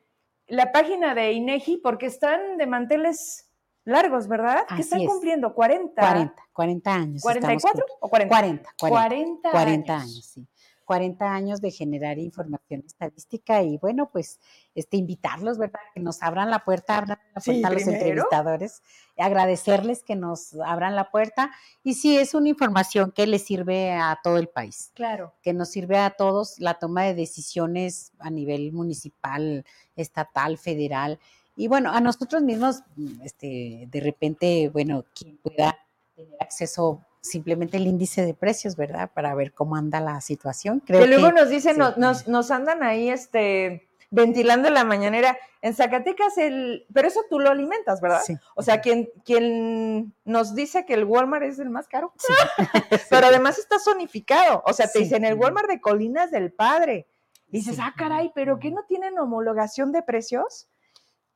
la 0.50 0.72
página 0.72 1.14
de 1.14 1.32
INEGI, 1.32 1.78
porque 1.78 2.06
están 2.06 2.56
de 2.58 2.66
manteles 2.66 3.50
largos, 3.84 4.28
¿verdad? 4.28 4.66
que 4.74 4.82
están 4.82 5.04
cumpliendo 5.06 5.54
40. 5.54 6.00
40, 6.00 6.34
40 6.52 6.94
años. 6.94 7.22
¿44 7.22 7.84
o 8.00 8.08
40? 8.08 8.34
40, 8.34 8.70
40, 8.78 9.50
40, 9.50 9.96
años 9.96 10.30
sí. 10.34 10.46
40 10.90 11.32
años 11.32 11.60
de 11.60 11.70
generar 11.70 12.18
información 12.18 12.82
estadística 12.84 13.62
y 13.62 13.78
bueno, 13.78 14.10
pues 14.10 14.40
este, 14.74 14.96
invitarlos, 14.96 15.56
¿verdad? 15.56 15.78
Que 15.94 16.00
nos 16.00 16.20
abran 16.20 16.50
la 16.50 16.64
puerta, 16.64 16.98
abran 16.98 17.20
la 17.32 17.40
puerta 17.40 17.68
a 17.68 17.70
los 17.70 17.86
entrevistadores, 17.86 18.82
agradecerles 19.16 20.02
que 20.02 20.16
nos 20.16 20.54
abran 20.54 20.96
la 20.96 21.12
puerta 21.12 21.52
y 21.84 21.94
sí, 21.94 22.18
es 22.18 22.34
una 22.34 22.48
información 22.48 23.12
que 23.12 23.28
les 23.28 23.44
sirve 23.44 23.92
a 23.92 24.18
todo 24.20 24.36
el 24.36 24.48
país. 24.48 24.90
Claro. 24.94 25.32
Que 25.42 25.52
nos 25.52 25.68
sirve 25.68 25.96
a 25.96 26.10
todos 26.10 26.58
la 26.58 26.74
toma 26.80 27.04
de 27.04 27.14
decisiones 27.14 28.10
a 28.18 28.28
nivel 28.28 28.72
municipal, 28.72 29.64
estatal, 29.94 30.58
federal. 30.58 31.20
Y 31.54 31.68
bueno, 31.68 31.92
a 31.92 32.00
nosotros 32.00 32.42
mismos, 32.42 32.82
este, 33.22 33.86
de 33.88 34.00
repente, 34.00 34.70
bueno, 34.70 35.04
quien 35.14 35.36
pueda 35.36 35.78
tener 36.16 36.34
acceso 36.40 37.06
simplemente 37.20 37.76
el 37.76 37.86
índice 37.86 38.24
de 38.24 38.34
precios, 38.34 38.76
¿verdad? 38.76 39.10
Para 39.12 39.34
ver 39.34 39.52
cómo 39.52 39.76
anda 39.76 40.00
la 40.00 40.20
situación. 40.20 40.80
Creo 40.80 41.00
que 41.00 41.06
luego 41.06 41.32
nos 41.32 41.50
dicen, 41.50 41.78
nos, 41.78 42.26
nos, 42.28 42.50
andan 42.50 42.82
ahí 42.82 43.10
este, 43.10 43.88
ventilando 44.10 44.70
la 44.70 44.84
mañanera. 44.84 45.36
En 45.62 45.74
Zacatecas, 45.74 46.38
el, 46.38 46.86
pero 46.92 47.08
eso 47.08 47.20
tú 47.28 47.38
lo 47.38 47.50
alimentas, 47.50 48.00
¿verdad? 48.00 48.22
Sí. 48.24 48.34
O 48.54 48.62
sea, 48.62 48.80
quien, 48.80 49.10
quien 49.26 50.14
nos 50.24 50.54
dice 50.54 50.86
que 50.86 50.94
el 50.94 51.04
Walmart 51.04 51.44
es 51.44 51.58
el 51.58 51.68
más 51.68 51.86
caro, 51.86 52.14
sí. 52.16 52.32
pero 53.10 53.26
además 53.26 53.58
está 53.58 53.78
zonificado. 53.78 54.62
O 54.64 54.72
sea, 54.72 54.90
te 54.90 55.00
dicen 55.00 55.26
el 55.26 55.34
Walmart 55.34 55.68
de 55.68 55.80
Colinas 55.80 56.30
del 56.30 56.50
Padre. 56.50 57.06
Dices, 57.48 57.78
ah, 57.80 57.92
caray, 57.96 58.32
pero 58.34 58.58
¿qué 58.58 58.70
no 58.70 58.84
tienen 58.84 59.18
homologación 59.18 59.92
de 59.92 60.02
precios? 60.02 60.68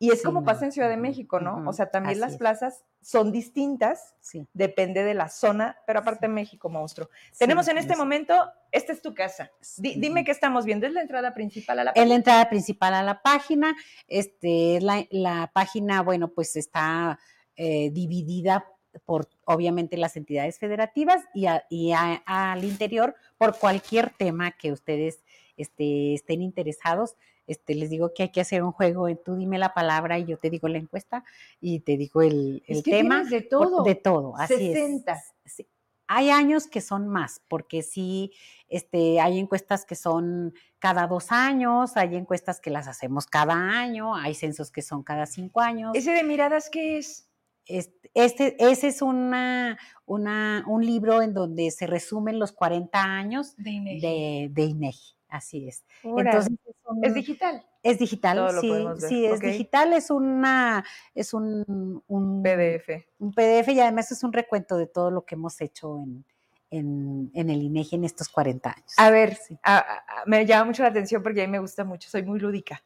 Y 0.04 0.10
es 0.10 0.22
como 0.22 0.44
pasa 0.44 0.66
en 0.66 0.72
Ciudad 0.72 0.88
de 0.88 0.96
México, 0.96 1.40
¿no? 1.40 1.68
O 1.68 1.72
sea, 1.72 1.90
también 1.90 2.20
las 2.20 2.36
plazas 2.36 2.84
son 3.00 3.32
distintas, 3.32 4.14
depende 4.52 5.02
de 5.02 5.14
la 5.14 5.28
zona, 5.28 5.78
pero 5.86 6.00
aparte 6.00 6.28
México, 6.28 6.68
monstruo. 6.68 7.08
Tenemos 7.38 7.68
en 7.68 7.78
este 7.78 7.96
momento, 7.96 8.34
esta 8.70 8.92
es 8.92 9.00
tu 9.00 9.14
casa. 9.14 9.50
dime 9.78 10.24
qué 10.24 10.30
estamos 10.30 10.64
viendo, 10.64 10.86
¿es 10.86 10.92
la 10.92 11.00
entrada 11.00 11.32
principal 11.32 11.78
a 11.78 11.84
la 11.84 11.92
página? 11.92 12.04
Es 12.04 12.08
la 12.08 12.14
entrada 12.16 12.48
principal 12.50 12.94
a 12.94 13.02
la 13.02 13.22
página, 13.22 13.74
este, 14.08 14.80
la, 14.82 15.06
la 15.10 15.50
página, 15.54 16.02
bueno, 16.02 16.28
pues 16.28 16.56
está 16.56 17.18
eh, 17.56 17.90
dividida 17.90 18.66
por 19.06 19.28
obviamente 19.44 19.96
las 19.96 20.16
entidades 20.16 20.58
federativas 20.58 21.22
y, 21.34 21.46
y 21.70 21.92
al 21.92 22.64
interior 22.64 23.14
por 23.38 23.58
cualquier 23.58 24.10
tema 24.10 24.52
que 24.52 24.72
ustedes 24.72 25.24
este, 25.56 26.14
estén 26.14 26.42
interesados, 26.42 27.16
este, 27.46 27.74
les 27.74 27.90
digo 27.90 28.12
que 28.14 28.24
hay 28.24 28.28
que 28.32 28.40
hacer 28.40 28.62
un 28.62 28.72
juego 28.72 29.08
en 29.08 29.18
tú 29.22 29.36
dime 29.36 29.58
la 29.58 29.74
palabra 29.74 30.18
y 30.18 30.24
yo 30.24 30.38
te 30.38 30.50
digo 30.50 30.68
la 30.68 30.78
encuesta 30.78 31.24
y 31.60 31.80
te 31.80 31.96
digo 31.96 32.22
el, 32.22 32.62
el 32.66 32.78
Es 32.78 32.82
que 32.82 32.90
tema. 32.90 33.24
de 33.24 33.42
todo. 33.42 33.82
De 33.82 33.94
todo, 33.94 34.34
así 34.36 34.54
60. 34.72 35.12
es. 35.12 35.52
Sí. 35.52 35.68
Hay 36.06 36.28
años 36.30 36.66
que 36.66 36.80
son 36.82 37.08
más, 37.08 37.40
porque 37.48 37.82
sí, 37.82 38.32
este, 38.68 39.20
hay 39.20 39.38
encuestas 39.38 39.86
que 39.86 39.94
son 39.94 40.52
cada 40.78 41.06
dos 41.06 41.32
años, 41.32 41.96
hay 41.96 42.14
encuestas 42.16 42.60
que 42.60 42.68
las 42.70 42.88
hacemos 42.88 43.24
cada 43.26 43.54
año, 43.54 44.14
hay 44.14 44.34
censos 44.34 44.70
que 44.70 44.82
son 44.82 45.02
cada 45.02 45.24
cinco 45.24 45.60
años. 45.62 45.92
¿Ese 45.94 46.10
de 46.12 46.22
miradas 46.22 46.68
qué 46.70 46.98
es? 46.98 47.30
Este, 47.66 48.10
este, 48.12 48.56
ese 48.58 48.88
es 48.88 49.00
una, 49.00 49.78
una, 50.04 50.62
un 50.66 50.84
libro 50.84 51.22
en 51.22 51.32
donde 51.32 51.70
se 51.70 51.86
resumen 51.86 52.38
los 52.38 52.52
40 52.52 53.02
años 53.02 53.54
De 53.56 53.70
Inegi. 53.70 54.00
de, 54.02 54.48
de 54.52 54.62
INEGI, 54.62 55.14
así 55.34 55.68
es. 55.68 55.84
Entonces, 56.02 56.52
es, 56.64 56.76
un- 56.86 57.04
es 57.04 57.14
digital. 57.14 57.64
es 57.82 57.98
digital, 57.98 58.36
Todo 58.38 58.52
lo 58.52 58.60
sí, 58.60 58.70
ver, 58.70 59.00
sí, 59.00 59.26
es 59.26 59.40
digital, 59.40 59.92
es 59.92 60.10
una, 60.10 60.84
es 61.14 61.34
un, 61.34 62.02
un 62.06 62.42
PDF. 62.42 63.06
un 63.18 63.32
PDF 63.32 63.68
y 63.72 63.80
además 63.80 64.10
es 64.12 64.22
un 64.22 64.32
recuento 64.32 64.76
de 64.76 64.86
todo 64.86 65.10
lo 65.10 65.24
que 65.24 65.34
hemos 65.34 65.60
hecho 65.60 65.98
en, 65.98 66.24
en, 66.70 67.30
en 67.34 67.50
el 67.50 67.62
INEGI 67.62 67.96
en 67.96 68.04
estos 68.04 68.28
40 68.28 68.70
años. 68.70 68.92
A 68.96 69.10
ver, 69.10 69.36
Sí. 69.36 69.58
a- 69.62 69.78
a- 69.78 70.04
me 70.26 70.44
llama 70.46 70.66
mucho 70.66 70.82
la 70.82 70.88
atención 70.90 71.22
porque 71.22 71.42
a 71.42 71.46
mí 71.46 71.50
me 71.52 71.58
gusta 71.58 71.84
mucho, 71.84 72.08
soy 72.08 72.22
muy 72.22 72.38
lúdica. 72.40 72.82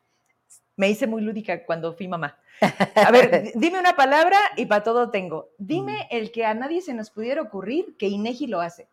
Me 0.76 0.88
hice 0.88 1.07
muy 1.07 1.22
lúdica 1.22 1.64
cuando 1.66 1.92
fui 1.92 2.07
mamá. 2.09 2.38
A 2.61 3.11
ver, 3.11 3.42
di- 3.44 3.53
dime 3.55 3.78
una 3.80 3.94
palabra 3.96 4.36
y 4.57 4.66
para 4.66 4.82
todo 4.82 5.11
tengo. 5.11 5.51
Dime 5.59 6.07
el 6.11 6.30
que 6.32 6.44
a 6.44 6.55
nadie 6.55 6.80
se 6.82 6.94
nos 6.94 7.11
pudiera 7.11 7.42
ocurrir 7.42 7.96
que 7.96 8.07
Inegi 8.09 8.46
lo 8.46 8.61
hace. 8.61 8.88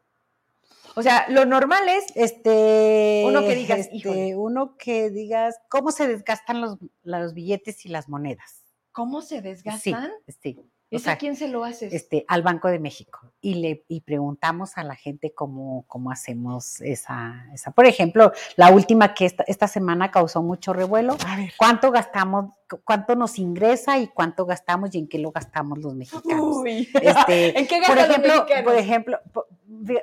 O 0.95 1.01
sea, 1.01 1.25
lo 1.29 1.45
normal 1.45 1.87
es 1.89 2.05
Este, 2.15 3.23
Uno 3.25 3.41
que 3.41 3.55
digas, 3.55 3.79
este, 3.79 3.95
"Híjole". 3.95 4.35
uno 4.35 4.77
que 4.77 5.09
digas, 5.09 5.55
¿cómo 5.69 5.91
se 5.91 6.07
desgastan 6.07 6.61
los, 6.61 6.77
los 7.03 7.33
billetes 7.33 7.85
y 7.85 7.89
las 7.89 8.07
monedas? 8.09 8.61
cómo 8.91 9.21
se 9.21 9.35
Sí, 9.37 9.41
desgastan. 9.41 10.11
sí. 10.41 10.57
¿Y 10.95 10.97
O 10.97 10.99
eso 10.99 11.11
a 11.11 11.15
quién 11.17 11.35
se 11.35 11.47
lo 11.47 11.63
haces? 11.63 11.93
este, 11.93 12.25
al 12.27 12.41
Banco 12.41 12.67
de 12.69 12.79
México 12.79 13.31
y 13.41 13.55
le 13.55 13.83
y 13.87 14.01
preguntamos 14.01 14.77
a 14.77 14.83
la 14.83 14.95
gente 14.95 15.33
cómo, 15.33 15.85
cómo 15.87 16.11
hacemos 16.11 16.81
esa, 16.81 17.45
esa. 17.53 17.71
Por 17.71 17.85
ejemplo, 17.85 18.31
la 18.55 18.69
última 18.71 19.13
que 19.13 19.25
esta, 19.25 19.43
esta 19.47 19.67
semana 19.67 20.09
causó 20.11 20.41
mucho 20.41 20.73
revuelo, 20.73 21.15
a 21.27 21.35
ver. 21.37 21.51
¿cuánto 21.57 21.91
gastamos, 21.91 22.53
cu- 22.69 22.79
cuánto 22.83 23.15
nos 23.15 23.37
ingresa 23.37 23.97
y 23.99 24.07
cuánto 24.07 24.45
gastamos 24.45 24.93
y 24.95 24.99
en 24.99 25.07
qué 25.07 25.19
lo 25.19 25.31
gastamos 25.31 25.79
los 25.79 25.93
mexicanos? 25.95 26.57
Uy. 26.57 26.89
Este, 27.01 27.59
¿En 27.59 27.67
qué 27.67 27.81
por 27.85 27.95
gastan 27.95 27.97
los 27.97 28.09
ejemplo, 28.17 28.33
mexicanos? 28.35 28.63
por 28.63 28.75
ejemplo, 28.75 29.19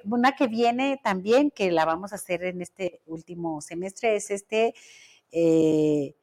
una 0.05 0.33
que 0.37 0.47
viene 0.47 1.01
también, 1.03 1.51
que 1.51 1.71
la 1.73 1.85
vamos 1.85 2.13
a 2.13 2.17
hacer 2.17 2.45
en 2.45 2.63
este 2.63 3.01
último 3.07 3.61
semestre, 3.61 4.17
es 4.17 4.31
este, 4.31 4.75
eh, 5.31 6.15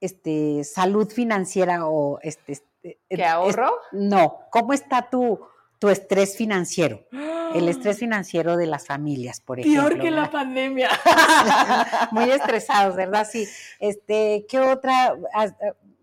este 0.00 0.64
salud 0.64 1.08
financiera 1.10 1.86
o 1.88 2.18
este, 2.22 2.58
este, 2.82 2.98
¿Qué 3.08 3.22
es- 3.22 3.26
ahorro? 3.26 3.72
no, 3.92 4.40
¿cómo 4.50 4.72
está 4.72 5.08
tu, 5.10 5.40
tu 5.78 5.88
estrés 5.88 6.36
financiero? 6.36 7.06
El 7.54 7.68
estrés 7.68 7.98
financiero 7.98 8.56
de 8.56 8.66
las 8.66 8.86
familias, 8.86 9.40
por 9.40 9.58
ejemplo. 9.58 9.88
Peor 9.88 10.00
que 10.00 10.10
la 10.12 10.30
pandemia. 10.30 10.88
Muy 12.12 12.30
estresados, 12.30 12.94
¿verdad? 12.94 13.26
Sí. 13.28 13.48
Este, 13.80 14.46
¿qué 14.48 14.60
otra? 14.60 15.16
As- 15.32 15.54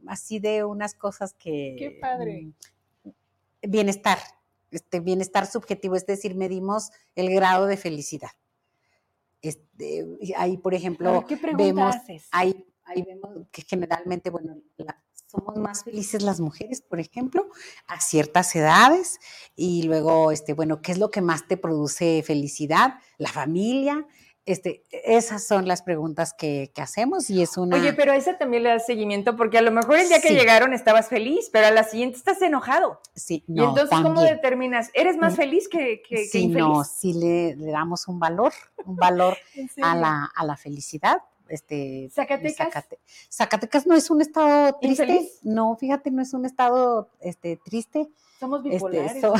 Así 0.08 0.40
de 0.40 0.64
unas 0.66 0.94
cosas 0.94 1.34
que. 1.34 1.76
Qué 1.80 1.92
padre. 2.02 2.48
mm, 3.04 3.10
Bienestar. 3.62 4.18
Este, 4.72 5.00
bienestar 5.00 5.46
subjetivo, 5.48 5.96
es 5.96 6.06
decir, 6.06 6.36
medimos 6.36 6.92
el 7.16 7.34
grado 7.34 7.66
de 7.66 7.78
felicidad. 7.78 8.32
Este, 9.42 10.06
ahí, 10.36 10.58
por 10.58 10.74
ejemplo, 10.74 11.12
ver, 11.14 11.24
¿Qué 11.26 11.38
pregunta 11.38 11.64
vemos, 11.64 11.96
ahí, 12.32 12.66
ahí 12.84 13.02
vemos 13.04 13.48
que 13.52 13.62
generalmente, 13.62 14.30
bueno, 14.30 14.58
la- 14.78 15.02
somos 15.28 15.58
más 15.58 15.84
felices 15.84 16.24
las 16.24 16.40
mujeres, 16.40 16.82
por 16.82 17.00
ejemplo, 17.00 17.48
a 17.88 18.00
ciertas 18.02 18.56
edades. 18.56 19.20
Y 19.56 19.84
luego, 19.84 20.32
este, 20.32 20.54
bueno, 20.54 20.82
¿qué 20.82 20.94
es 20.94 20.98
lo 20.98 21.12
que 21.12 21.22
más 21.22 21.48
te 21.48 21.58
produce 21.58 22.24
felicidad? 22.26 22.96
La 23.18 23.30
familia. 23.30 24.06
Este, 24.46 24.86
esas 24.90 25.46
son 25.46 25.68
las 25.68 25.82
preguntas 25.82 26.34
que, 26.34 26.72
que 26.74 26.82
hacemos 26.82 27.30
y 27.30 27.42
es 27.42 27.58
una... 27.58 27.76
Oye, 27.76 27.92
pero 27.92 28.14
a 28.14 28.16
esa 28.16 28.38
también 28.38 28.64
le 28.64 28.70
das 28.70 28.86
seguimiento 28.86 29.36
porque 29.36 29.58
a 29.58 29.62
lo 29.62 29.72
mejor 29.72 29.98
el 30.00 30.08
día 30.08 30.22
que 30.22 30.30
llegaron 30.34 30.72
estabas 30.74 31.10
feliz, 31.10 31.50
pero 31.52 31.68
a 31.68 31.72
la 31.72 31.84
siguiente 31.84 32.16
estás 32.16 32.42
enojado. 32.42 33.02
sí, 33.14 33.44
y 33.46 33.52
no, 33.56 33.68
entonces, 33.68 34.00
¿cómo 34.02 34.22
determinas? 34.22 34.90
¿Eres 34.94 35.18
más 35.18 35.34
Mm, 35.34 35.36
feliz 35.36 35.68
que, 35.68 36.02
que, 36.02 36.16
que 36.16 36.26
Sí, 36.28 36.44
infeliz? 36.44 36.66
no, 36.66 36.84
sí 36.86 37.12
le, 37.12 37.58
le 37.58 37.72
damos 37.74 38.08
un 38.08 38.20
valor, 38.20 38.54
un 38.86 38.96
valor 38.96 39.38
¿En 39.56 39.70
a 39.84 39.94
la, 39.98 40.32
a 40.34 40.46
la 40.46 40.56
felicidad. 40.56 41.18
Este, 41.50 42.10
¿Zacatecas? 42.14 42.68
Zacate- 42.74 43.00
Zacatecas 43.30 43.88
no 43.88 43.96
es 43.96 44.10
un 44.10 44.22
estado 44.22 44.78
triste. 44.80 45.04
¿Infeliz? 45.04 45.40
No, 45.44 45.76
fíjate, 45.76 46.12
no 46.12 46.22
es 46.22 46.34
un 46.34 46.46
estado 46.46 47.10
este, 47.20 47.58
triste. 47.58 48.08
Somos 48.40 48.60
Este, 48.60 48.70
bipolares. 48.70 49.22
so- 49.22 49.34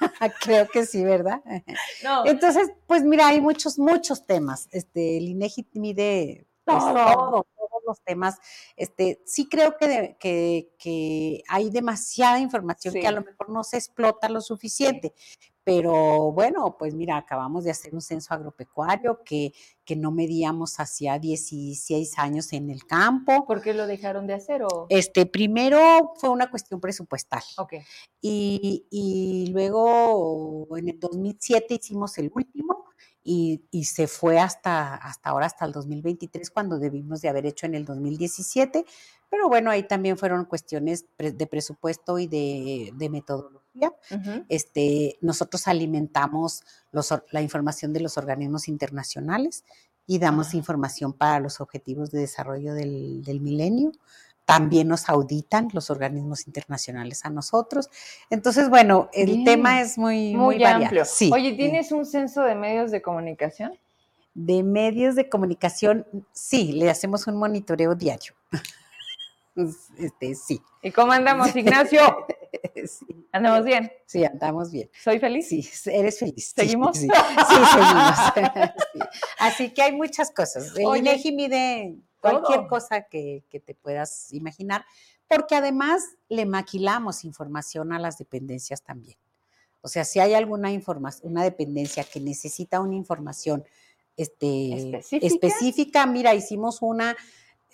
creo 0.42 0.68
que 0.68 0.86
sí, 0.86 1.02
¿verdad? 1.04 1.42
no, 2.04 2.26
Entonces, 2.26 2.70
pues 2.86 3.02
mira, 3.04 3.28
hay 3.28 3.40
muchos, 3.40 3.78
muchos 3.78 4.26
temas. 4.26 4.68
Este, 4.72 5.16
el 5.18 5.28
INEGI 5.28 5.66
mide 5.74 6.46
pues, 6.64 6.78
Todo. 6.78 6.92
todo, 6.94 7.46
todos 7.56 7.82
los 7.86 8.00
temas. 8.02 8.38
Este, 8.76 9.22
sí 9.24 9.48
creo 9.48 9.76
que, 9.78 9.88
de- 9.88 10.16
que, 10.18 10.70
que 10.78 11.42
hay 11.48 11.70
demasiada 11.70 12.38
información 12.40 12.92
Sí. 12.94 13.00
que 13.00 13.06
a 13.06 13.12
lo 13.12 13.22
mejor 13.22 13.48
no 13.50 13.62
se 13.64 13.76
explota 13.78 14.28
lo 14.28 14.40
suficiente. 14.40 15.14
Pero 15.66 16.30
bueno, 16.30 16.76
pues 16.78 16.94
mira, 16.94 17.16
acabamos 17.16 17.64
de 17.64 17.72
hacer 17.72 17.92
un 17.92 18.00
censo 18.00 18.32
agropecuario 18.32 19.24
que, 19.24 19.52
que 19.84 19.96
no 19.96 20.12
medíamos 20.12 20.78
hacía 20.78 21.18
16 21.18 22.16
años 22.20 22.52
en 22.52 22.70
el 22.70 22.86
campo. 22.86 23.44
¿por 23.44 23.60
qué 23.60 23.74
lo 23.74 23.88
dejaron 23.88 24.28
de 24.28 24.34
hacer? 24.34 24.62
O... 24.62 24.86
Este, 24.90 25.26
primero 25.26 26.12
fue 26.20 26.28
una 26.28 26.48
cuestión 26.52 26.80
presupuestal. 26.80 27.42
Ok. 27.58 27.74
Y, 28.20 28.86
y 28.92 29.48
luego 29.50 30.68
en 30.76 30.90
el 30.90 31.00
2007 31.00 31.74
hicimos 31.74 32.16
el 32.18 32.30
último 32.32 32.84
y, 33.24 33.64
y 33.72 33.86
se 33.86 34.06
fue 34.06 34.38
hasta, 34.38 34.94
hasta 34.94 35.30
ahora, 35.30 35.46
hasta 35.46 35.64
el 35.64 35.72
2023, 35.72 36.48
cuando 36.52 36.78
debimos 36.78 37.22
de 37.22 37.28
haber 37.28 37.44
hecho 37.44 37.66
en 37.66 37.74
el 37.74 37.84
2017. 37.84 38.84
Pero 39.28 39.48
bueno, 39.48 39.72
ahí 39.72 39.82
también 39.82 40.16
fueron 40.16 40.44
cuestiones 40.44 41.06
de 41.18 41.46
presupuesto 41.48 42.20
y 42.20 42.28
de, 42.28 42.92
de 42.94 43.10
metodología. 43.10 43.65
Este, 44.48 45.18
nosotros 45.20 45.66
alimentamos 45.68 46.64
los 46.92 47.12
la 47.30 47.42
información 47.42 47.92
de 47.92 48.00
los 48.00 48.16
organismos 48.18 48.68
internacionales 48.68 49.64
y 50.06 50.18
damos 50.18 50.54
Ah. 50.54 50.56
información 50.56 51.12
para 51.12 51.40
los 51.40 51.60
objetivos 51.60 52.10
de 52.10 52.20
desarrollo 52.20 52.74
del, 52.74 53.22
del 53.24 53.40
milenio. 53.40 53.92
También 54.44 54.86
nos 54.86 55.08
auditan 55.08 55.68
los 55.72 55.90
organismos 55.90 56.46
internacionales 56.46 57.24
a 57.24 57.30
nosotros. 57.30 57.90
Entonces, 58.30 58.70
bueno, 58.70 59.10
el 59.12 59.26
Bien. 59.26 59.44
tema 59.44 59.80
es 59.80 59.98
muy, 59.98 60.34
muy, 60.36 60.56
Muy 60.56 60.64
amplio. 60.64 61.04
Sí, 61.04 61.30
Oye. 61.32 61.54
¿tienes 61.54 61.90
un 61.90 62.06
censo 62.06 62.42
de 62.42 62.54
medios 62.54 62.92
de 62.92 63.02
comunicación? 63.02 63.72
De 64.34 64.62
medios 64.62 65.16
de 65.16 65.28
comunicación, 65.28 66.06
sí, 66.32 66.72
le 66.72 66.90
hacemos 66.90 67.26
un 67.26 67.36
monitoreo 67.36 67.94
diario. 67.94 68.34
Este, 69.96 70.34
sí. 70.34 70.60
¿Y 70.82 70.90
cómo 70.92 71.12
andamos, 71.12 71.56
Ignacio? 71.56 72.00
sí. 72.86 73.06
¿Andamos 73.32 73.64
bien? 73.64 73.90
Sí, 74.06 74.24
andamos 74.24 74.70
bien. 74.72 74.90
¿Soy 75.02 75.18
feliz? 75.18 75.48
Sí, 75.48 75.68
eres 75.86 76.18
feliz. 76.18 76.52
¿Seguimos? 76.54 76.96
Sí, 76.96 77.08
sí, 77.08 77.54
seguimos. 77.72 78.16
Sí. 78.92 79.00
Así 79.38 79.70
que 79.74 79.82
hay 79.82 79.92
muchas 79.92 80.30
cosas. 80.30 80.76
El 80.76 80.86
Oye, 80.86 81.00
INEGI 81.00 81.32
mide 81.32 81.96
cualquier 82.20 82.60
todo. 82.60 82.68
cosa 82.68 83.02
que, 83.02 83.44
que 83.50 83.60
te 83.60 83.74
puedas 83.74 84.32
imaginar, 84.32 84.84
porque 85.28 85.54
además 85.54 86.02
le 86.28 86.46
maquilamos 86.46 87.24
información 87.24 87.92
a 87.92 87.98
las 87.98 88.18
dependencias 88.18 88.82
también. 88.82 89.18
O 89.82 89.88
sea, 89.88 90.04
si 90.04 90.18
hay 90.18 90.34
alguna 90.34 90.72
información, 90.72 91.30
una 91.32 91.44
dependencia 91.44 92.04
que 92.04 92.20
necesita 92.20 92.80
una 92.80 92.94
información 92.94 93.64
este, 94.16 94.72
¿Específica? 94.72 95.26
específica, 95.26 96.06
mira, 96.06 96.34
hicimos 96.34 96.80
una 96.80 97.14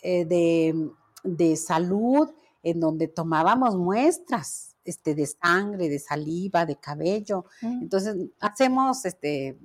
eh, 0.03 0.25
de, 0.25 0.91
de 1.23 1.57
salud 1.57 2.29
en 2.63 2.81
donde 2.81 3.09
tomábamos 3.09 3.77
muestras 3.77 4.77
este, 4.85 5.15
de 5.15 5.27
sangre, 5.27 5.89
de 5.89 5.99
saliva, 5.99 6.67
de 6.67 6.77
cabello. 6.77 7.45
Mm. 7.61 7.83
Entonces, 7.83 8.17
hacemos 8.41 9.05
este, 9.05 9.57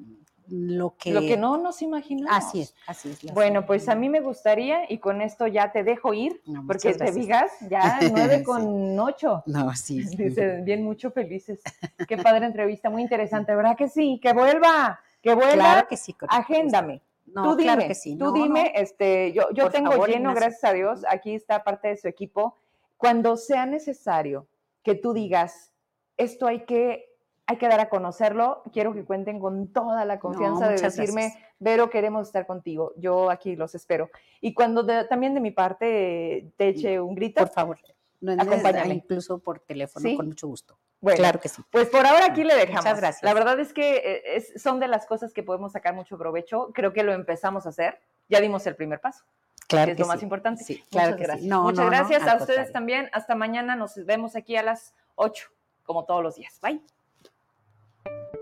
lo 0.49 0.95
que... 0.97 1.11
Lo 1.11 1.21
que 1.21 1.37
no 1.37 1.57
nos 1.57 1.81
imaginamos. 1.81 2.31
Así 2.35 2.61
es, 2.61 2.75
así 2.87 3.09
es. 3.09 3.33
Bueno, 3.33 3.65
pues 3.65 3.89
a 3.89 3.95
mí 3.95 4.09
me 4.09 4.21
gustaría, 4.21 4.89
y 4.91 4.99
con 4.99 5.21
esto 5.21 5.47
ya 5.47 5.71
te 5.71 5.83
dejo 5.83 6.13
ir, 6.13 6.41
No, 6.45 6.65
porque 6.65 6.91
te 6.93 6.97
gracias. 6.97 7.15
digas 7.15 7.51
ya 7.69 7.99
nueve 8.11 8.43
con 8.43 8.97
ocho. 8.99 9.43
No, 9.45 9.73
sí. 9.75 10.03
bien 10.63 10.83
mucho 10.83 11.11
felices. 11.11 11.61
Qué 12.07 12.17
padre 12.17 12.45
entrevista, 12.45 12.89
muy 12.89 13.01
interesante, 13.01 13.55
¿verdad 13.55 13.75
que 13.77 13.89
sí? 13.89 14.19
Que 14.21 14.33
vuelva, 14.33 14.99
que 15.21 15.33
vuelva, 15.33 15.53
Claro 15.53 15.87
que 15.87 15.97
sí. 15.97 16.15
agéndame. 16.29 17.01
No, 17.25 17.43
tú 17.43 17.55
dime, 17.57 17.73
claro 17.73 17.87
que 17.89 17.95
sí. 17.95 18.15
tú 18.17 18.25
No, 18.25 18.31
dime, 18.31 18.71
este, 18.75 19.33
yo, 19.33 19.49
yo 19.53 19.63
Por 19.63 19.71
tengo 19.73 19.91
favor, 19.91 20.07
lleno, 20.07 20.29
Ignacio. 20.31 20.39
gracias 20.39 20.63
a 20.63 20.73
Dios, 20.73 21.01
aquí 21.09 21.35
está 21.35 21.61
parte 21.63 21.89
de 21.89 21.97
su 21.97 22.07
equipo. 22.07 22.55
Cuando 22.97 23.37
sea 23.37 23.65
necesario 23.65 24.47
que 24.83 24.95
tú 24.95 25.13
digas, 25.13 25.71
esto 26.17 26.47
hay 26.47 26.65
que, 26.65 27.05
hay 27.45 27.57
que 27.57 27.67
dar 27.67 27.79
a 27.79 27.89
conocerlo, 27.89 28.63
quiero 28.73 28.93
que 28.93 29.05
cuenten 29.05 29.39
con 29.39 29.71
toda 29.71 30.03
la 30.05 30.19
confianza 30.19 30.67
de 30.67 30.75
muchas 30.75 30.95
decirme, 30.95 31.21
gracias. 31.21 31.43
Vero, 31.59 31.89
queremos 31.89 32.27
estar 32.27 32.45
contigo. 32.45 32.93
Yo 32.97 33.29
aquí 33.29 33.55
los 33.55 33.75
espero. 33.75 34.09
Y 34.41 34.53
cuando 34.53 34.85
también 35.07 35.33
de 35.33 35.39
mi 35.39 35.51
parte 35.51 36.51
te 36.57 36.67
eche 36.69 36.99
un 36.99 37.15
grito. 37.15 37.41
Por 37.41 37.49
favor. 37.49 37.79
No 38.19 38.33
Acompáñame. 38.33 38.95
incluso 38.95 39.37
por 39.39 39.59
teléfono, 39.59 40.09
con 40.15 40.27
mucho 40.27 40.47
gusto. 40.47 40.79
Bueno, 40.99 41.17
claro 41.17 41.39
que 41.39 41.49
sí. 41.49 41.61
Pues 41.71 41.87
por 41.89 42.05
ahora 42.05 42.25
aquí 42.25 42.43
le 42.43 42.55
dejamos. 42.55 42.83
Muchas 42.83 42.99
gracias. 42.99 43.23
La 43.23 43.33
verdad 43.35 43.59
es 43.59 43.73
que 43.73 44.23
eh, 44.35 44.43
son 44.57 44.79
de 44.79 44.87
las 44.87 45.05
cosas 45.05 45.33
que 45.33 45.43
podemos 45.43 45.73
sacar 45.73 45.93
mucho 45.93 46.17
provecho. 46.17 46.71
Creo 46.73 46.93
que 46.93 47.03
lo 47.03 47.13
empezamos 47.13 47.67
a 47.67 47.69
hacer. 47.69 47.99
Ya 48.27 48.41
dimos 48.41 48.65
el 48.65 48.75
primer 48.75 48.99
paso. 48.99 49.23
Claro 49.67 49.87
que 49.87 49.91
es 49.93 49.99
lo 49.99 50.07
más 50.07 50.23
importante. 50.23 50.63
Sí, 50.63 50.83
claro 50.89 51.11
Muchas 51.11 51.27
gracias. 51.27 51.51
Muchas 51.51 51.85
gracias 51.85 52.27
a 52.27 52.37
ustedes 52.37 52.71
también. 52.71 53.09
Hasta 53.11 53.35
mañana. 53.35 53.75
Nos 53.75 53.95
vemos 54.05 54.35
aquí 54.35 54.55
a 54.55 54.63
las 54.63 54.93
8, 55.15 55.49
como 55.83 56.05
todos 56.05 56.23
los 56.23 56.35
días. 56.35 56.59
Bye. 56.61 56.81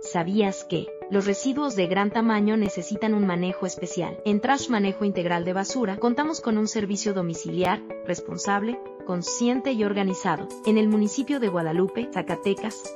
¿Sabías 0.02 0.66
que 0.66 0.88
los 1.10 1.26
residuos 1.26 1.76
de 1.76 1.88
gran 1.88 2.12
tamaño 2.12 2.58
necesitan 2.58 3.16
un 3.16 3.26
manejo 3.26 3.66
especial? 3.66 4.20
En 4.24 4.40
Trash 4.40 4.70
Manejo 4.70 5.04
Integral 5.04 5.46
de 5.46 5.54
Basura 5.54 5.98
contamos 5.98 6.42
con 6.42 6.60
un 6.60 6.68
servicio 6.68 7.14
domiciliar, 7.14 7.82
responsable, 8.06 8.80
consciente 9.08 9.72
y 9.72 9.84
organizado, 9.84 10.48
en 10.66 10.78
el 10.78 10.88
municipio 10.90 11.40
de 11.40 11.48
Guadalupe, 11.48 12.10
Zacatecas, 12.14 12.96